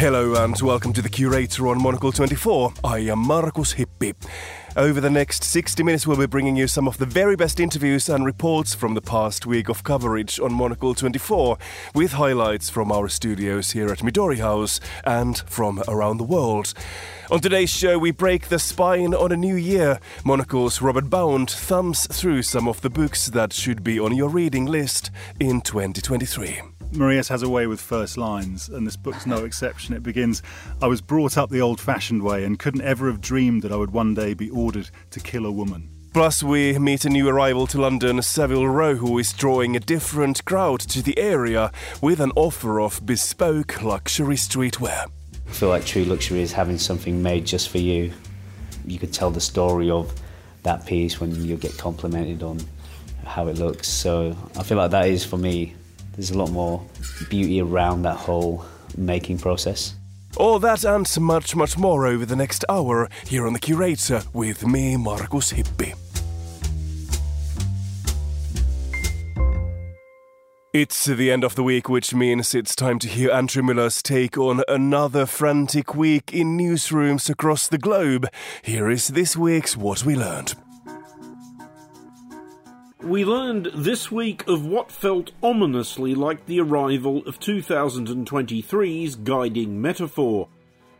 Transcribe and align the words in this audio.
Hello 0.00 0.42
and 0.42 0.58
welcome 0.62 0.94
to 0.94 1.02
the 1.02 1.10
Curator 1.10 1.68
on 1.68 1.82
Monocle 1.82 2.10
24. 2.10 2.72
I 2.82 3.00
am 3.00 3.18
Markus 3.18 3.74
Hippi. 3.74 4.14
Over 4.74 4.98
the 4.98 5.10
next 5.10 5.44
60 5.44 5.82
minutes, 5.82 6.06
we'll 6.06 6.16
be 6.16 6.24
bringing 6.24 6.56
you 6.56 6.68
some 6.68 6.88
of 6.88 6.96
the 6.96 7.04
very 7.04 7.36
best 7.36 7.60
interviews 7.60 8.08
and 8.08 8.24
reports 8.24 8.74
from 8.74 8.94
the 8.94 9.02
past 9.02 9.44
week 9.44 9.68
of 9.68 9.84
coverage 9.84 10.40
on 10.40 10.54
Monocle 10.54 10.94
24, 10.94 11.58
with 11.94 12.12
highlights 12.12 12.70
from 12.70 12.90
our 12.90 13.08
studios 13.10 13.72
here 13.72 13.88
at 13.88 13.98
Midori 13.98 14.38
House 14.38 14.80
and 15.04 15.40
from 15.40 15.82
around 15.86 16.16
the 16.16 16.24
world. 16.24 16.72
On 17.30 17.38
today's 17.38 17.68
show, 17.68 17.98
we 17.98 18.10
break 18.10 18.48
the 18.48 18.58
spine 18.58 19.12
on 19.12 19.32
a 19.32 19.36
new 19.36 19.54
year. 19.54 20.00
Monocle's 20.24 20.80
Robert 20.80 21.10
Bound 21.10 21.50
thumbs 21.50 22.06
through 22.06 22.40
some 22.40 22.66
of 22.68 22.80
the 22.80 22.88
books 22.88 23.26
that 23.26 23.52
should 23.52 23.84
be 23.84 24.00
on 24.00 24.16
your 24.16 24.30
reading 24.30 24.64
list 24.64 25.10
in 25.38 25.60
2023. 25.60 26.69
Marias 26.92 27.28
has 27.28 27.42
a 27.42 27.48
way 27.48 27.68
with 27.68 27.80
first 27.80 28.16
lines, 28.16 28.68
and 28.68 28.84
this 28.86 28.96
book's 28.96 29.24
no 29.24 29.44
exception. 29.44 29.94
It 29.94 30.02
begins 30.02 30.42
I 30.82 30.88
was 30.88 31.00
brought 31.00 31.38
up 31.38 31.50
the 31.50 31.60
old 31.60 31.80
fashioned 31.80 32.22
way 32.22 32.44
and 32.44 32.58
couldn't 32.58 32.82
ever 32.82 33.10
have 33.10 33.20
dreamed 33.20 33.62
that 33.62 33.72
I 33.72 33.76
would 33.76 33.92
one 33.92 34.14
day 34.14 34.34
be 34.34 34.50
ordered 34.50 34.90
to 35.10 35.20
kill 35.20 35.46
a 35.46 35.52
woman. 35.52 35.88
Plus, 36.12 36.42
we 36.42 36.76
meet 36.76 37.04
a 37.04 37.08
new 37.08 37.28
arrival 37.28 37.68
to 37.68 37.80
London, 37.80 38.20
Savile 38.20 38.66
Row, 38.66 38.96
who 38.96 39.16
is 39.18 39.32
drawing 39.32 39.76
a 39.76 39.80
different 39.80 40.44
crowd 40.44 40.80
to 40.80 41.02
the 41.02 41.16
area 41.16 41.70
with 42.02 42.18
an 42.18 42.32
offer 42.34 42.80
of 42.80 43.06
bespoke 43.06 43.80
luxury 43.80 44.34
streetwear. 44.34 45.06
I 45.46 45.52
feel 45.52 45.68
like 45.68 45.86
true 45.86 46.04
luxury 46.04 46.42
is 46.42 46.52
having 46.52 46.78
something 46.78 47.22
made 47.22 47.46
just 47.46 47.68
for 47.68 47.78
you. 47.78 48.12
You 48.84 48.98
could 48.98 49.12
tell 49.12 49.30
the 49.30 49.40
story 49.40 49.88
of 49.88 50.12
that 50.64 50.84
piece 50.84 51.20
when 51.20 51.44
you 51.44 51.56
get 51.56 51.78
complimented 51.78 52.42
on 52.42 52.58
how 53.24 53.46
it 53.46 53.58
looks. 53.58 53.86
So 53.86 54.36
I 54.56 54.64
feel 54.64 54.78
like 54.78 54.90
that 54.90 55.06
is 55.06 55.24
for 55.24 55.36
me 55.36 55.76
there's 56.20 56.30
a 56.32 56.38
lot 56.38 56.50
more 56.50 56.84
beauty 57.30 57.62
around 57.62 58.02
that 58.02 58.16
whole 58.16 58.62
making 58.94 59.38
process. 59.38 59.94
All 60.36 60.58
that 60.58 60.84
and 60.84 61.08
much, 61.18 61.56
much 61.56 61.78
more 61.78 62.06
over 62.06 62.26
the 62.26 62.36
next 62.36 62.62
hour 62.68 63.08
here 63.26 63.46
on 63.46 63.54
The 63.54 63.58
Curator 63.58 64.22
with 64.34 64.66
me, 64.66 64.98
Markus 64.98 65.54
Hippi. 65.54 65.94
It's 70.74 71.06
the 71.06 71.30
end 71.30 71.42
of 71.42 71.54
the 71.54 71.64
week, 71.64 71.88
which 71.88 72.14
means 72.14 72.54
it's 72.54 72.76
time 72.76 72.98
to 72.98 73.08
hear 73.08 73.30
Andrew 73.30 73.62
Muller's 73.62 74.02
take 74.02 74.36
on 74.36 74.62
another 74.68 75.24
frantic 75.24 75.94
week 75.94 76.34
in 76.34 76.58
newsrooms 76.58 77.30
across 77.30 77.66
the 77.66 77.78
globe. 77.78 78.28
Here 78.62 78.90
is 78.90 79.08
this 79.08 79.38
week's 79.38 79.74
What 79.74 80.04
We 80.04 80.16
Learned. 80.16 80.54
We 83.02 83.24
learned 83.24 83.70
this 83.74 84.12
week 84.12 84.46
of 84.46 84.66
what 84.66 84.92
felt 84.92 85.30
ominously 85.42 86.14
like 86.14 86.44
the 86.44 86.60
arrival 86.60 87.26
of 87.26 87.40
2023's 87.40 89.16
guiding 89.16 89.80
metaphor. 89.80 90.48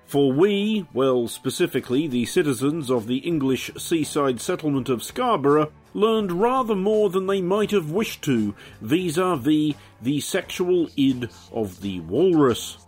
For 0.06 0.32
we, 0.32 0.86
well, 0.94 1.28
specifically 1.28 2.08
the 2.08 2.24
citizens 2.24 2.90
of 2.90 3.06
the 3.06 3.18
English 3.18 3.70
seaside 3.76 4.40
settlement 4.40 4.88
of 4.88 5.02
Scarborough, 5.02 5.70
learned 5.92 6.32
rather 6.32 6.74
more 6.74 7.10
than 7.10 7.26
they 7.26 7.42
might 7.42 7.70
have 7.70 7.90
wished 7.90 8.22
to 8.22 8.54
vis 8.80 9.18
a 9.18 9.36
vis 9.36 9.74
the 10.00 10.20
sexual 10.20 10.88
id 10.96 11.28
of 11.52 11.82
the 11.82 12.00
walrus. 12.00 12.78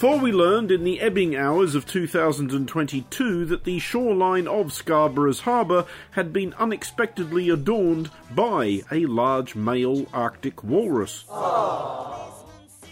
For 0.00 0.18
we 0.18 0.32
learned 0.32 0.70
in 0.70 0.82
the 0.84 0.98
ebbing 0.98 1.36
hours 1.36 1.74
of 1.74 1.84
2022 1.84 3.44
that 3.44 3.64
the 3.64 3.78
shoreline 3.78 4.48
of 4.48 4.72
Scarborough's 4.72 5.40
harbour 5.40 5.84
had 6.12 6.32
been 6.32 6.54
unexpectedly 6.54 7.50
adorned 7.50 8.10
by 8.34 8.80
a 8.90 9.04
large 9.04 9.54
male 9.54 10.06
Arctic 10.14 10.64
walrus. 10.64 11.26
Oh, 11.28 11.34
Aww 11.36 12.39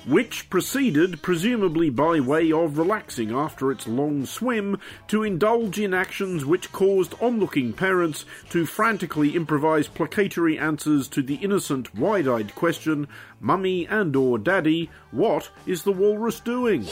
which 0.08 0.48
proceeded, 0.48 1.20
presumably 1.20 1.90
by 1.90 2.18
way 2.18 2.50
of 2.50 2.78
relaxing 2.78 3.30
after 3.30 3.70
its 3.70 3.86
long 3.86 4.24
swim, 4.24 4.78
to 5.06 5.22
indulge 5.22 5.78
in 5.78 5.92
actions 5.92 6.44
which 6.46 6.72
caused 6.72 7.14
onlooking 7.20 7.72
parents 7.72 8.24
to 8.48 8.64
frantically 8.64 9.36
improvise 9.36 9.86
placatory 9.86 10.58
answers 10.58 11.08
to 11.08 11.22
the 11.22 11.36
innocent, 11.36 11.94
wide-eyed 11.94 12.54
question, 12.54 13.06
Mummy 13.38 13.86
and 13.86 14.16
or 14.16 14.38
Daddy, 14.38 14.90
what 15.10 15.50
is 15.66 15.82
the 15.82 15.92
walrus 15.92 16.40
doing? 16.40 16.86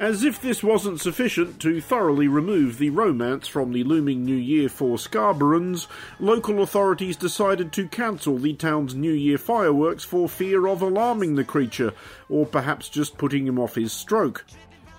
As 0.00 0.24
if 0.24 0.40
this 0.40 0.62
wasn't 0.62 0.98
sufficient 0.98 1.60
to 1.60 1.78
thoroughly 1.78 2.26
remove 2.26 2.78
the 2.78 2.88
romance 2.88 3.46
from 3.46 3.70
the 3.70 3.84
looming 3.84 4.24
new 4.24 4.34
year 4.34 4.70
for 4.70 4.96
Scarboroughans, 4.96 5.88
local 6.18 6.62
authorities 6.62 7.18
decided 7.18 7.70
to 7.72 7.86
cancel 7.86 8.38
the 8.38 8.54
town's 8.54 8.94
New 8.94 9.12
Year 9.12 9.36
fireworks 9.36 10.02
for 10.02 10.26
fear 10.26 10.66
of 10.68 10.80
alarming 10.80 11.34
the 11.34 11.44
creature, 11.44 11.92
or 12.30 12.46
perhaps 12.46 12.88
just 12.88 13.18
putting 13.18 13.46
him 13.46 13.58
off 13.58 13.74
his 13.74 13.92
stroke. 13.92 14.46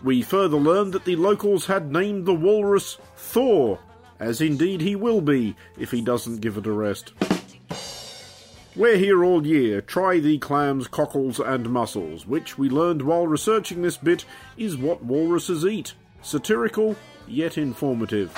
We 0.03 0.21
further 0.21 0.57
learned 0.57 0.93
that 0.93 1.05
the 1.05 1.15
locals 1.15 1.65
had 1.65 1.91
named 1.91 2.27
the 2.27 2.35
walrus 2.35 2.99
Thor, 3.15 3.79
as 4.19 4.39
indeed 4.39 4.81
he 4.81 4.95
will 4.95 5.21
be 5.21 5.55
if 5.79 5.89
he 5.89 6.01
doesn't 6.03 6.41
give 6.41 6.57
it 6.57 6.67
a 6.67 6.71
rest. 6.71 7.13
We're 8.73 8.97
here 8.97 9.21
all 9.25 9.45
year. 9.45 9.81
Try 9.81 10.19
the 10.19 10.37
clams, 10.37 10.87
cockles, 10.87 11.41
and 11.41 11.69
mussels, 11.69 12.25
which 12.25 12.57
we 12.57 12.69
learned 12.69 13.01
while 13.01 13.27
researching 13.27 13.81
this 13.81 13.97
bit 13.97 14.23
is 14.55 14.77
what 14.77 15.03
walruses 15.03 15.65
eat. 15.65 15.93
Satirical, 16.21 16.95
yet 17.27 17.57
informative. 17.57 18.31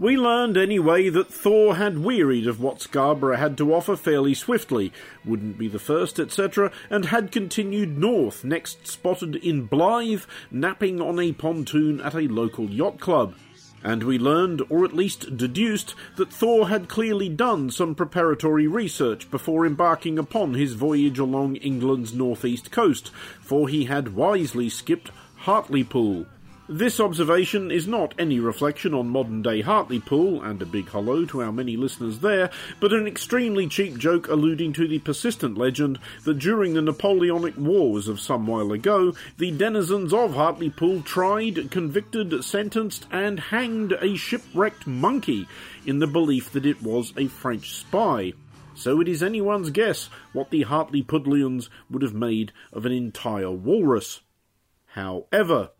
We 0.00 0.16
learned 0.16 0.56
anyway 0.56 1.08
that 1.10 1.32
Thor 1.32 1.76
had 1.76 2.00
wearied 2.00 2.48
of 2.48 2.60
what 2.60 2.80
Scarborough 2.80 3.36
had 3.36 3.56
to 3.58 3.72
offer 3.72 3.94
fairly 3.94 4.34
swiftly, 4.34 4.92
wouldn't 5.24 5.56
be 5.56 5.68
the 5.68 5.78
first, 5.78 6.18
etc., 6.18 6.72
and 6.90 7.04
had 7.06 7.30
continued 7.30 7.96
north, 7.96 8.42
next 8.42 8.88
spotted 8.88 9.36
in 9.36 9.68
Blyth, 9.68 10.26
napping 10.50 11.00
on 11.00 11.20
a 11.20 11.30
pontoon 11.30 12.00
at 12.00 12.16
a 12.16 12.22
local 12.22 12.68
yacht 12.68 12.98
club 12.98 13.34
and 13.84 14.02
we 14.04 14.18
learned, 14.18 14.62
or 14.68 14.84
at 14.84 14.94
least 14.94 15.36
deduced, 15.36 15.94
that 16.16 16.32
Thor 16.32 16.68
had 16.68 16.88
clearly 16.88 17.28
done 17.28 17.70
some 17.70 17.94
preparatory 17.94 18.66
research 18.66 19.30
before 19.30 19.66
embarking 19.66 20.18
upon 20.18 20.54
his 20.54 20.74
voyage 20.74 21.18
along 21.18 21.56
England's 21.56 22.14
northeast 22.14 22.70
coast, 22.70 23.10
for 23.40 23.68
he 23.68 23.84
had 23.84 24.14
wisely 24.14 24.68
skipped 24.68 25.10
Hartlepool, 25.38 26.26
this 26.78 27.00
observation 27.00 27.70
is 27.70 27.86
not 27.86 28.14
any 28.18 28.40
reflection 28.40 28.94
on 28.94 29.08
modern 29.08 29.42
day 29.42 29.60
Hartlepool, 29.60 30.42
and 30.42 30.62
a 30.62 30.66
big 30.66 30.88
hello 30.88 31.26
to 31.26 31.42
our 31.42 31.52
many 31.52 31.76
listeners 31.76 32.20
there, 32.20 32.50
but 32.80 32.94
an 32.94 33.06
extremely 33.06 33.68
cheap 33.68 33.98
joke 33.98 34.28
alluding 34.28 34.72
to 34.72 34.88
the 34.88 34.98
persistent 34.98 35.58
legend 35.58 35.98
that 36.24 36.38
during 36.38 36.72
the 36.72 36.80
Napoleonic 36.80 37.58
Wars 37.58 38.08
of 38.08 38.20
some 38.20 38.46
while 38.46 38.72
ago, 38.72 39.14
the 39.36 39.50
denizens 39.50 40.14
of 40.14 40.34
Hartlepool 40.34 41.02
tried, 41.02 41.70
convicted, 41.70 42.42
sentenced, 42.42 43.06
and 43.10 43.38
hanged 43.38 43.92
a 44.00 44.16
shipwrecked 44.16 44.86
monkey 44.86 45.46
in 45.84 45.98
the 45.98 46.06
belief 46.06 46.52
that 46.52 46.64
it 46.64 46.82
was 46.82 47.12
a 47.18 47.26
French 47.26 47.74
spy. 47.74 48.32
So 48.74 49.00
it 49.00 49.08
is 49.08 49.22
anyone's 49.22 49.70
guess 49.70 50.08
what 50.32 50.50
the 50.50 50.64
Hartlepoolians 50.64 51.68
would 51.90 52.00
have 52.02 52.14
made 52.14 52.52
of 52.72 52.86
an 52.86 52.92
entire 52.92 53.50
walrus. 53.50 54.22
However, 54.86 55.70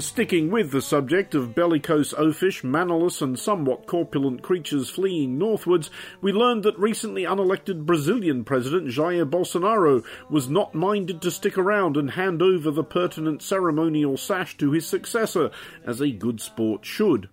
Sticking 0.00 0.50
with 0.50 0.70
the 0.70 0.80
subject 0.80 1.34
of 1.34 1.54
bellicose 1.54 2.14
oafish, 2.14 2.64
mannerless, 2.64 3.20
and 3.20 3.38
somewhat 3.38 3.86
corpulent 3.86 4.40
creatures 4.40 4.88
fleeing 4.88 5.36
northwards, 5.36 5.90
we 6.22 6.32
learned 6.32 6.62
that 6.62 6.78
recently 6.78 7.24
unelected 7.24 7.84
Brazilian 7.84 8.42
President 8.42 8.88
Jair 8.88 9.28
Bolsonaro 9.28 10.02
was 10.30 10.48
not 10.48 10.74
minded 10.74 11.20
to 11.20 11.30
stick 11.30 11.58
around 11.58 11.98
and 11.98 12.12
hand 12.12 12.40
over 12.40 12.70
the 12.70 12.82
pertinent 12.82 13.42
ceremonial 13.42 14.16
sash 14.16 14.56
to 14.56 14.72
his 14.72 14.86
successor, 14.86 15.50
as 15.84 16.00
a 16.00 16.10
good 16.10 16.40
sport 16.40 16.86
should. 16.86 17.28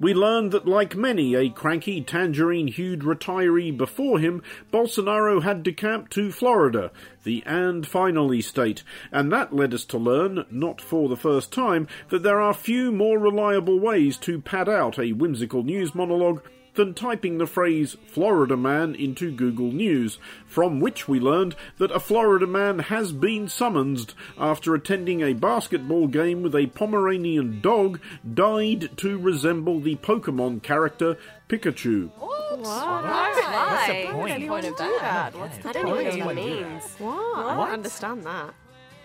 We 0.00 0.14
learned 0.14 0.52
that, 0.52 0.66
like 0.66 0.96
many 0.96 1.34
a 1.34 1.50
cranky, 1.50 2.00
tangerine 2.00 2.68
hued 2.68 3.00
retiree 3.00 3.76
before 3.76 4.18
him, 4.18 4.42
Bolsonaro 4.72 5.42
had 5.42 5.62
decamped 5.62 6.10
to 6.12 6.32
Florida, 6.32 6.90
the 7.22 7.42
and 7.44 7.86
finally 7.86 8.40
state, 8.40 8.82
and 9.12 9.30
that 9.30 9.54
led 9.54 9.74
us 9.74 9.84
to 9.84 9.98
learn, 9.98 10.46
not 10.50 10.80
for 10.80 11.10
the 11.10 11.18
first 11.18 11.52
time, 11.52 11.86
that 12.08 12.22
there 12.22 12.40
are 12.40 12.54
few 12.54 12.90
more 12.90 13.18
reliable 13.18 13.78
ways 13.78 14.16
to 14.16 14.40
pad 14.40 14.70
out 14.70 14.98
a 14.98 15.12
whimsical 15.12 15.62
news 15.62 15.94
monologue 15.94 16.40
than 16.74 16.94
typing 16.94 17.38
the 17.38 17.46
phrase 17.46 17.96
Florida 18.06 18.56
man 18.56 18.94
into 18.94 19.30
Google 19.30 19.72
News, 19.72 20.18
from 20.46 20.80
which 20.80 21.08
we 21.08 21.20
learned 21.20 21.56
that 21.78 21.90
a 21.90 22.00
Florida 22.00 22.46
man 22.46 22.78
has 22.78 23.12
been 23.12 23.48
summoned 23.48 24.14
after 24.38 24.74
attending 24.74 25.22
a 25.22 25.32
basketball 25.32 26.06
game 26.06 26.42
with 26.42 26.54
a 26.54 26.66
Pomeranian 26.68 27.60
dog 27.60 28.00
dyed 28.34 28.96
to 28.98 29.18
resemble 29.18 29.80
the 29.80 29.96
Pokemon 29.96 30.62
character 30.62 31.16
Pikachu. 31.48 32.10
What? 32.18 32.60
Why? 32.60 33.32
What's 33.70 33.86
the 33.86 34.12
point? 34.12 34.16
What's 34.18 34.34
the 34.34 34.48
point 34.48 34.66
of 34.66 34.76
that? 34.78 35.34
What's 35.34 35.58
the 35.58 35.68
I 35.68 35.72
don't 35.72 36.00
even 36.00 36.18
know 36.18 36.26
what 36.26 36.34
that 36.36 36.44
means. 36.44 36.84
What? 36.98 37.38
I 37.38 37.54
don't 37.54 37.70
understand 37.70 38.24
that. 38.24 38.54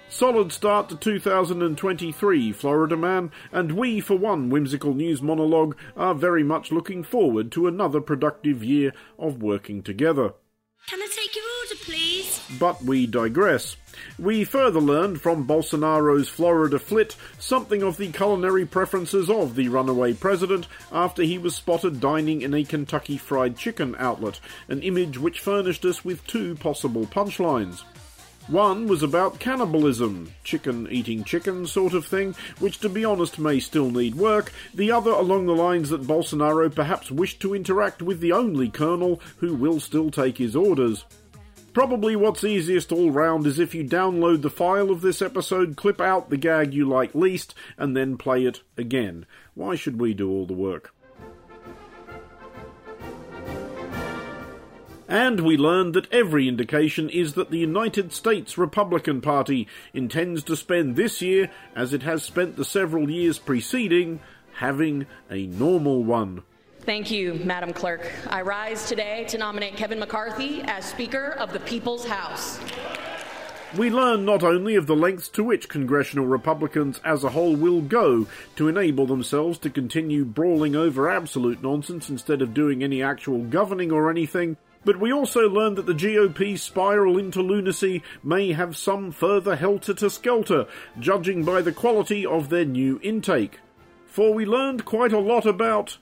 Solid 0.10 0.52
start 0.52 0.88
to 0.90 0.96
2023, 0.96 2.52
Florida 2.54 2.96
man, 2.96 3.31
and 3.52 3.74
we, 3.74 4.00
for 4.00 4.16
one 4.16 4.50
whimsical 4.50 4.94
news 4.94 5.22
monologue, 5.22 5.75
are 5.98 6.13
very 6.13 6.44
much 6.44 6.72
looking 6.72 7.04
forward 7.04 7.52
to 7.52 7.68
another 7.68 8.00
productive 8.00 8.63
year 8.63 8.94
of 9.19 9.42
working 9.42 9.84
together. 9.84 10.34
Can 10.88 11.02
I 11.02 11.07
take 11.12 11.36
your 11.36 11.44
order, 11.63 11.84
please? 11.84 12.42
But 12.60 12.84
we 12.84 13.07
digress. 13.07 13.75
We 14.19 14.44
further 14.44 14.80
learned 14.80 15.19
from 15.19 15.48
Bolsonaro's 15.48 16.30
Florida 16.30 16.78
flit 16.78 17.18
something 17.40 17.81
of 17.81 17.98
the 17.98 18.12
culinary 18.12 18.66
preferences 18.66 19.30
of 19.30 19.56
the 19.56 19.68
runaway 19.68 20.13
president 20.13 20.68
after 20.92 21.24
he 21.24 21.40
was 21.40 21.56
spotted 21.56 22.00
dining 22.00 22.44
in 22.44 22.54
a 22.54 22.63
Kentucky 22.63 23.18
Fried 23.18 23.57
Chicken 23.57 23.96
outlet, 23.98 24.40
an 24.68 24.84
image 24.84 25.18
which 25.18 25.40
furnished 25.40 25.84
us 25.86 26.06
with 26.06 26.25
two 26.28 26.54
possible 26.56 27.07
punchlines. 27.07 27.84
One 28.47 28.88
was 28.88 29.01
about 29.01 29.39
cannibalism, 29.39 30.31
chicken 30.44 30.88
eating 30.92 31.24
chicken 31.24 31.65
sort 31.65 31.95
of 31.95 32.06
thing, 32.06 32.36
which 32.59 32.77
to 32.81 32.89
be 32.89 33.03
honest 33.03 33.39
may 33.39 33.59
still 33.59 33.89
need 33.89 34.13
work. 34.13 34.51
The 34.71 34.92
other 34.92 35.09
along 35.09 35.47
the 35.47 35.56
lines 35.56 35.89
that 35.89 36.06
Bolsonaro 36.06 36.74
perhaps 36.74 37.09
wished 37.09 37.39
to 37.39 37.56
interact 37.56 38.03
with 38.03 38.19
the 38.19 38.33
only 38.33 38.69
colonel 38.69 39.19
who 39.38 39.56
will 39.56 39.80
still 39.80 40.12
take 40.12 40.38
his 40.38 40.56
orders. 40.56 41.06
Probably 41.74 42.15
what's 42.15 42.44
easiest 42.44 42.92
all 42.92 43.09
round 43.09 43.47
is 43.47 43.57
if 43.57 43.74
you 43.74 43.83
download 43.83 44.44
the 44.44 44.51
file 44.51 44.92
of 44.92 45.01
this 45.01 45.24
episode, 45.24 45.75
clip 45.75 46.00
out 46.00 46.30
the 46.30 46.38
gag 46.38 46.71
you 46.71 46.88
like 46.88 47.15
least, 47.15 47.56
and 47.80 47.97
then 47.97 48.15
play 48.15 48.45
it 48.45 48.62
again. 48.77 49.25
Why 49.56 49.74
should 49.74 50.00
we 50.00 50.13
do 50.13 50.30
all 50.30 50.45
the 50.45 50.53
work? 50.53 50.94
And 55.07 55.42
we 55.42 55.56
learned 55.56 55.94
that 55.94 56.12
every 56.12 56.48
indication 56.48 57.10
is 57.10 57.34
that 57.36 57.52
the 57.52 57.60
United 57.60 58.12
States 58.12 58.57
Republican 58.57 59.22
Party 59.22 59.68
intends 59.94 60.44
to 60.44 60.56
spend 60.56 60.96
this 60.96 61.22
year, 61.22 61.52
as 61.75 61.94
it 61.94 62.04
has 62.04 62.24
spent 62.24 62.56
the 62.56 62.66
several 62.66 63.10
years 63.10 63.38
preceding, 63.38 64.19
having 64.54 65.06
a 65.30 65.46
normal 65.46 66.04
one. 66.04 66.42
Thank 66.81 67.12
you, 67.12 67.36
Madam 67.44 67.74
Clerk. 67.74 68.12
I 68.30 68.42
rise 68.42 68.88
today 68.88 69.25
to 69.30 69.38
nominate 69.38 69.75
Kevin 69.75 70.00
McCarthy 70.00 70.62
as 70.63 70.86
Speaker 70.86 71.31
of 71.31 71.54
the 71.54 71.60
People's 71.62 72.06
House. 72.06 72.60
We 73.78 73.90
learn 73.90 74.24
not 74.24 74.44
only 74.44 74.75
of 74.75 74.88
the 74.88 74.96
lengths 74.96 75.28
to 75.30 75.44
which 75.44 75.68
congressional 75.68 76.25
Republicans 76.25 77.02
as 77.04 77.24
a 77.24 77.30
whole 77.30 77.56
will 77.56 77.81
go 77.81 78.25
to 78.56 78.68
enable 78.68 79.06
themselves 79.06 79.57
to 79.60 79.69
continue 79.69 80.24
brawling 80.24 80.75
over 80.75 81.10
absolute 81.10 81.62
nonsense 81.62 82.10
instead 82.10 82.42
of 82.42 82.54
doing 82.54 82.84
any 82.84 83.04
actual 83.04 83.40
governing 83.40 83.92
or 83.92 84.10
anything, 84.10 84.56
but 84.86 85.00
we 85.00 85.12
also 85.12 85.50
learned 85.50 85.76
that 85.78 85.88
the 85.88 85.94
GOP's 85.94 86.62
spiral 86.62 87.18
into 87.18 87.42
lunacy 87.42 88.04
may 88.24 88.54
have 88.54 88.78
some 88.78 89.12
further 89.12 89.56
helter 89.56 89.94
to 89.96 90.10
skelter, 90.10 90.68
judging 91.00 91.44
by 91.44 91.62
the 91.62 91.72
quality 91.74 92.26
of 92.26 92.50
their 92.50 92.66
new 92.66 93.00
intake. 93.04 93.60
For 94.06 94.34
we 94.34 94.46
learned 94.46 94.86
quite 94.86 95.12
a 95.12 95.20
lot 95.20 95.46
about 95.46 95.98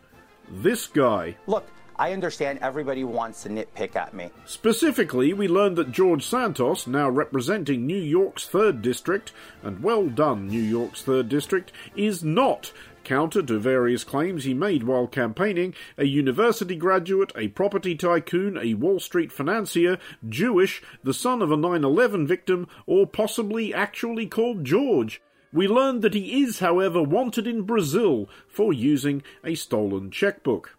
this 0.52 0.86
guy. 0.86 1.38
Look, 1.48 1.66
I 1.96 2.12
understand 2.12 2.60
everybody 2.62 3.04
wants 3.04 3.44
to 3.44 3.50
nitpick 3.50 3.96
at 3.96 4.14
me. 4.14 4.32
Specifically, 4.46 5.32
we 5.32 5.48
learned 5.48 5.78
that 5.78 5.92
George 5.92 6.26
Santos, 6.26 6.88
now 6.88 7.10
representing 7.10 7.86
New 7.86 8.02
York's 8.02 8.48
3rd 8.48 8.82
District, 8.82 9.32
and 9.62 9.84
well 9.84 10.10
done, 10.10 10.48
New 10.48 10.62
York's 10.62 11.04
3rd 11.04 11.30
District, 11.30 11.72
is 11.96 12.24
not 12.24 12.72
counter 13.04 13.42
to 13.42 13.60
various 13.60 14.04
claims 14.04 14.44
he 14.44 14.54
made 14.54 14.84
while 14.84 15.08
campaigning, 15.08 15.74
a 15.98 16.06
university 16.06 16.76
graduate, 16.76 17.32
a 17.36 17.50
property 17.50 17.96
tycoon, 17.96 18.58
a 18.58 18.74
Wall 18.74 19.00
Street 19.00 19.32
financier, 19.32 19.98
Jewish, 20.28 20.82
the 21.04 21.14
son 21.14 21.42
of 21.42 21.52
a 21.52 21.58
9 21.58 21.84
11 21.84 22.28
victim, 22.28 22.68
or 22.86 23.06
possibly 23.06 23.74
actually 23.74 24.28
called 24.28 24.66
George. 24.66 25.22
We 25.52 25.68
learned 25.68 26.02
that 26.02 26.16
he 26.16 26.42
is, 26.42 26.60
however, 26.60 27.04
wanted 27.04 27.46
in 27.46 27.62
Brazil 27.62 28.28
for 28.48 28.74
using 28.74 29.22
a 29.44 29.56
stolen 29.56 30.10
checkbook. 30.10 30.78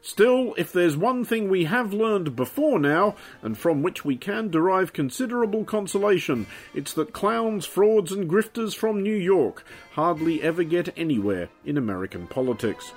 Still, 0.00 0.54
if 0.56 0.72
there's 0.72 0.96
one 0.96 1.24
thing 1.24 1.48
we 1.48 1.64
have 1.64 1.92
learned 1.92 2.36
before 2.36 2.78
now, 2.78 3.16
and 3.42 3.58
from 3.58 3.82
which 3.82 4.04
we 4.04 4.16
can 4.16 4.48
derive 4.48 4.92
considerable 4.92 5.64
consolation, 5.64 6.46
it's 6.72 6.92
that 6.94 7.12
clowns, 7.12 7.66
frauds, 7.66 8.12
and 8.12 8.30
grifters 8.30 8.74
from 8.76 9.02
New 9.02 9.14
York 9.14 9.64
hardly 9.92 10.40
ever 10.42 10.62
get 10.62 10.96
anywhere 10.96 11.48
in 11.64 11.76
American 11.76 12.28
politics. 12.28 12.92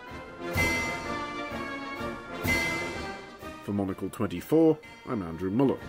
For 3.63 3.73
Monocle 3.73 4.09
24, 4.09 4.77
I'm 5.09 5.23
Andrew 5.23 5.49
Muller. 5.49 5.79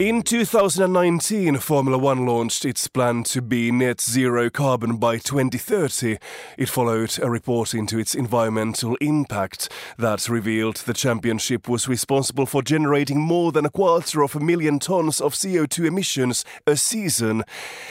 In 0.00 0.22
2019, 0.22 1.58
Formula 1.58 1.96
One 1.96 2.26
launched 2.26 2.64
its 2.64 2.88
plan 2.88 3.22
to 3.24 3.40
be 3.40 3.70
net 3.70 4.00
zero 4.00 4.50
carbon 4.50 4.96
by 4.96 5.18
2030. 5.18 6.18
It 6.58 6.68
followed 6.68 7.16
a 7.22 7.30
report 7.30 7.74
into 7.74 8.00
its 8.00 8.16
environmental 8.16 8.96
impact 8.96 9.70
that 9.96 10.28
revealed 10.28 10.78
the 10.78 10.94
championship 10.94 11.68
was 11.68 11.86
responsible 11.86 12.44
for 12.44 12.60
generating 12.60 13.20
more 13.20 13.52
than 13.52 13.64
a 13.64 13.70
quarter 13.70 14.24
of 14.24 14.34
a 14.34 14.40
million 14.40 14.80
tons 14.80 15.20
of 15.20 15.34
CO2 15.34 15.86
emissions 15.86 16.44
a 16.66 16.76
season. 16.76 17.44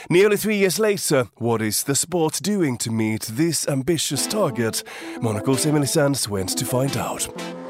Nearly 0.09 0.35
three 0.35 0.57
years 0.57 0.79
later, 0.79 1.29
what 1.35 1.61
is 1.61 1.85
the 1.85 1.95
sport 1.95 2.41
doing 2.43 2.77
to 2.79 2.91
meet 2.91 3.21
this 3.31 3.65
ambitious 3.69 4.27
target? 4.27 4.83
Monocle's 5.21 5.65
Emily 5.65 5.87
Sands 5.87 6.27
went 6.27 6.49
to 6.57 6.65
find 6.65 6.97
out. 6.97 7.62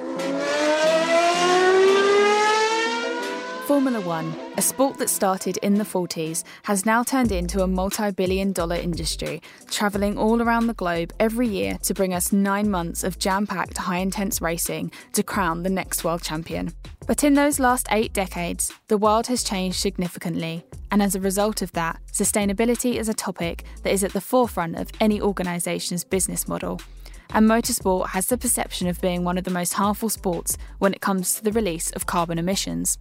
Formula 3.68 4.01
One, 4.01 4.36
a 4.57 4.62
sport 4.62 4.98
that 4.98 5.10
started 5.10 5.56
in 5.57 5.75
the 5.75 5.86
40s, 5.86 6.44
has 6.63 6.86
now 6.86 7.01
turned 7.01 7.31
into 7.31 7.63
a 7.63 7.68
multi 7.68 8.12
billion 8.12 8.51
dollar 8.51 8.75
industry, 8.75 9.42
travelling 9.71 10.18
all 10.18 10.42
around 10.42 10.68
the 10.68 10.74
globe 10.74 11.13
every 11.18 11.48
year 11.48 11.77
to 11.83 11.94
bring 11.94 12.13
us 12.13 12.33
nine 12.33 12.69
months 12.69 13.06
of 13.06 13.19
jam 13.19 13.48
packed, 13.48 13.77
high 13.77 14.00
intense 14.00 14.42
racing 14.42 14.92
to 15.13 15.24
crown 15.24 15.63
the 15.63 15.69
next 15.69 16.04
world 16.04 16.21
champion. 16.21 16.74
But 17.07 17.24
in 17.24 17.36
those 17.36 17.57
last 17.57 17.88
eight 17.89 18.12
decades, 18.12 18.74
the 18.89 18.98
world 18.98 19.27
has 19.27 19.45
changed 19.45 19.80
significantly, 19.80 20.65
and 20.92 21.01
as 21.01 21.15
a 21.15 21.21
result 21.21 21.62
of 21.62 21.71
that, 21.71 22.01
sustainability 22.12 22.95
is 22.95 23.07
a 23.07 23.13
topic 23.13 23.63
that 23.83 23.94
is 23.94 24.04
at 24.04 24.12
the 24.12 24.19
forefront 24.19 24.75
of 24.75 24.92
any 25.00 25.21
organisation's 25.21 26.04
business 26.04 26.50
model. 26.50 26.81
And 27.30 27.50
motorsport 27.50 28.10
has 28.10 28.27
the 28.27 28.38
perception 28.38 28.89
of 28.89 29.00
being 29.00 29.24
one 29.24 29.38
of 29.38 29.45
the 29.45 29.51
most 29.51 29.74
harmful 29.74 30.10
sports 30.10 30.57
when 30.80 30.94
it 30.94 31.00
comes 31.00 31.36
to 31.36 31.43
the 31.46 31.53
release 31.53 31.91
of 31.91 32.05
carbon 32.05 32.38
emissions. 32.38 32.98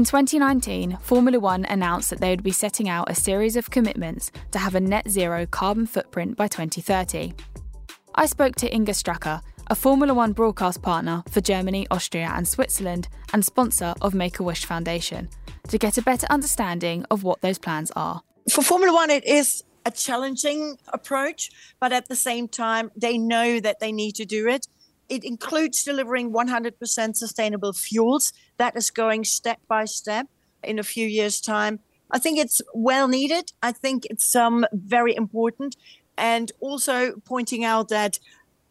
In 0.00 0.06
2019, 0.06 0.96
Formula 1.02 1.38
One 1.38 1.66
announced 1.66 2.08
that 2.08 2.20
they 2.20 2.30
would 2.30 2.42
be 2.42 2.52
setting 2.52 2.88
out 2.88 3.10
a 3.10 3.14
series 3.14 3.54
of 3.54 3.70
commitments 3.70 4.32
to 4.50 4.58
have 4.58 4.74
a 4.74 4.80
net 4.80 5.10
zero 5.10 5.44
carbon 5.44 5.84
footprint 5.86 6.38
by 6.38 6.48
2030. 6.48 7.34
I 8.14 8.24
spoke 8.24 8.56
to 8.56 8.74
Inga 8.74 8.92
Stracker, 8.92 9.42
a 9.66 9.74
Formula 9.74 10.14
One 10.14 10.32
broadcast 10.32 10.80
partner 10.80 11.22
for 11.28 11.42
Germany, 11.42 11.86
Austria, 11.90 12.32
and 12.34 12.48
Switzerland, 12.48 13.08
and 13.34 13.44
sponsor 13.44 13.92
of 14.00 14.14
Make 14.14 14.38
a 14.38 14.42
Wish 14.42 14.64
Foundation, 14.64 15.28
to 15.68 15.76
get 15.76 15.98
a 15.98 16.02
better 16.02 16.26
understanding 16.30 17.04
of 17.10 17.22
what 17.22 17.42
those 17.42 17.58
plans 17.58 17.92
are. 17.94 18.22
For 18.50 18.62
Formula 18.62 18.94
One, 18.94 19.10
it 19.10 19.26
is 19.26 19.62
a 19.84 19.90
challenging 19.90 20.78
approach, 20.88 21.50
but 21.78 21.92
at 21.92 22.08
the 22.08 22.16
same 22.16 22.48
time, 22.48 22.90
they 22.96 23.18
know 23.18 23.60
that 23.60 23.80
they 23.80 23.92
need 23.92 24.14
to 24.14 24.24
do 24.24 24.48
it 24.48 24.66
it 25.10 25.24
includes 25.24 25.82
delivering 25.84 26.32
100% 26.32 27.16
sustainable 27.16 27.72
fuels. 27.72 28.32
That 28.56 28.76
is 28.76 28.90
going 28.90 29.24
step 29.24 29.58
by 29.68 29.84
step 29.84 30.28
in 30.62 30.78
a 30.78 30.84
few 30.84 31.06
years' 31.06 31.40
time. 31.40 31.80
I 32.12 32.18
think 32.18 32.38
it's 32.38 32.62
well 32.72 33.08
needed. 33.08 33.52
I 33.62 33.72
think 33.72 34.06
it's 34.06 34.34
um, 34.34 34.64
very 34.72 35.14
important. 35.14 35.76
And 36.16 36.50
also 36.60 37.16
pointing 37.24 37.64
out 37.64 37.88
that 37.88 38.18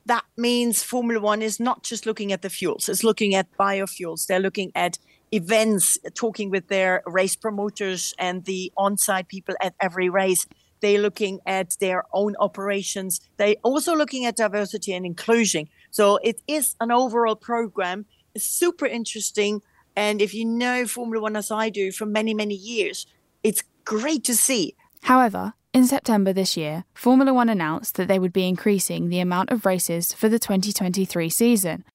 that 0.05 0.25
means 0.37 0.81
Formula 0.81 1.21
One 1.21 1.41
is 1.41 1.59
not 1.59 1.83
just 1.83 2.05
looking 2.05 2.31
at 2.31 2.41
the 2.41 2.49
fuels, 2.49 2.89
it's 2.89 3.03
looking 3.03 3.35
at 3.35 3.47
biofuels. 3.57 4.25
They're 4.25 4.39
looking 4.39 4.71
at 4.75 4.97
events, 5.31 5.99
talking 6.15 6.49
with 6.49 6.67
their 6.69 7.03
race 7.05 7.35
promoters 7.35 8.13
and 8.17 8.45
the 8.45 8.71
on 8.77 8.97
site 8.97 9.27
people 9.27 9.55
at 9.61 9.75
every 9.79 10.09
race. 10.09 10.47
They're 10.81 11.01
looking 11.01 11.39
at 11.45 11.75
their 11.79 12.03
own 12.13 12.35
operations. 12.39 13.19
They're 13.37 13.55
also 13.63 13.95
looking 13.95 14.25
at 14.25 14.37
diversity 14.37 14.93
and 14.93 15.05
inclusion. 15.05 15.67
So 15.91 16.17
it 16.23 16.41
is 16.47 16.75
an 16.79 16.91
overall 16.91 17.35
program. 17.35 18.05
It's 18.35 18.45
super 18.45 18.85
interesting. 18.85 19.61
And 19.95 20.21
if 20.21 20.33
you 20.33 20.45
know 20.45 20.85
Formula 20.85 21.21
One 21.21 21.35
as 21.35 21.51
I 21.51 21.69
do 21.69 21.91
for 21.91 22.05
many, 22.05 22.33
many 22.33 22.55
years, 22.55 23.05
it's 23.43 23.63
great 23.85 24.23
to 24.25 24.35
see. 24.35 24.75
However, 25.03 25.53
in 25.73 25.85
September 25.85 26.33
this 26.33 26.57
year, 26.57 26.85
Formula 26.93 27.33
One 27.33 27.49
announced 27.49 27.95
that 27.95 28.07
they 28.07 28.19
would 28.19 28.33
be 28.33 28.47
increasing 28.47 29.09
the 29.09 29.19
amount 29.19 29.51
of 29.51 29.65
races 29.65 30.13
for 30.13 30.29
the 30.29 30.39
2023 30.39 31.29
season. 31.29 31.85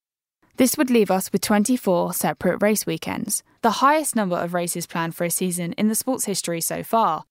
This 0.57 0.79
would 0.79 0.91
leave 0.91 1.11
us 1.11 1.33
with 1.33 1.41
24 1.41 2.13
separate 2.13 2.63
race 2.63 2.87
weekends, 2.87 3.43
the 3.63 3.83
highest 3.83 4.15
number 4.15 4.37
of 4.37 4.55
races 4.55 4.87
planned 4.87 5.17
for 5.17 5.25
a 5.25 5.31
season 5.31 5.73
in 5.73 5.89
the 5.89 5.97
sport's 5.97 6.27
history 6.27 6.61
so 6.61 6.85
far. 6.85 7.25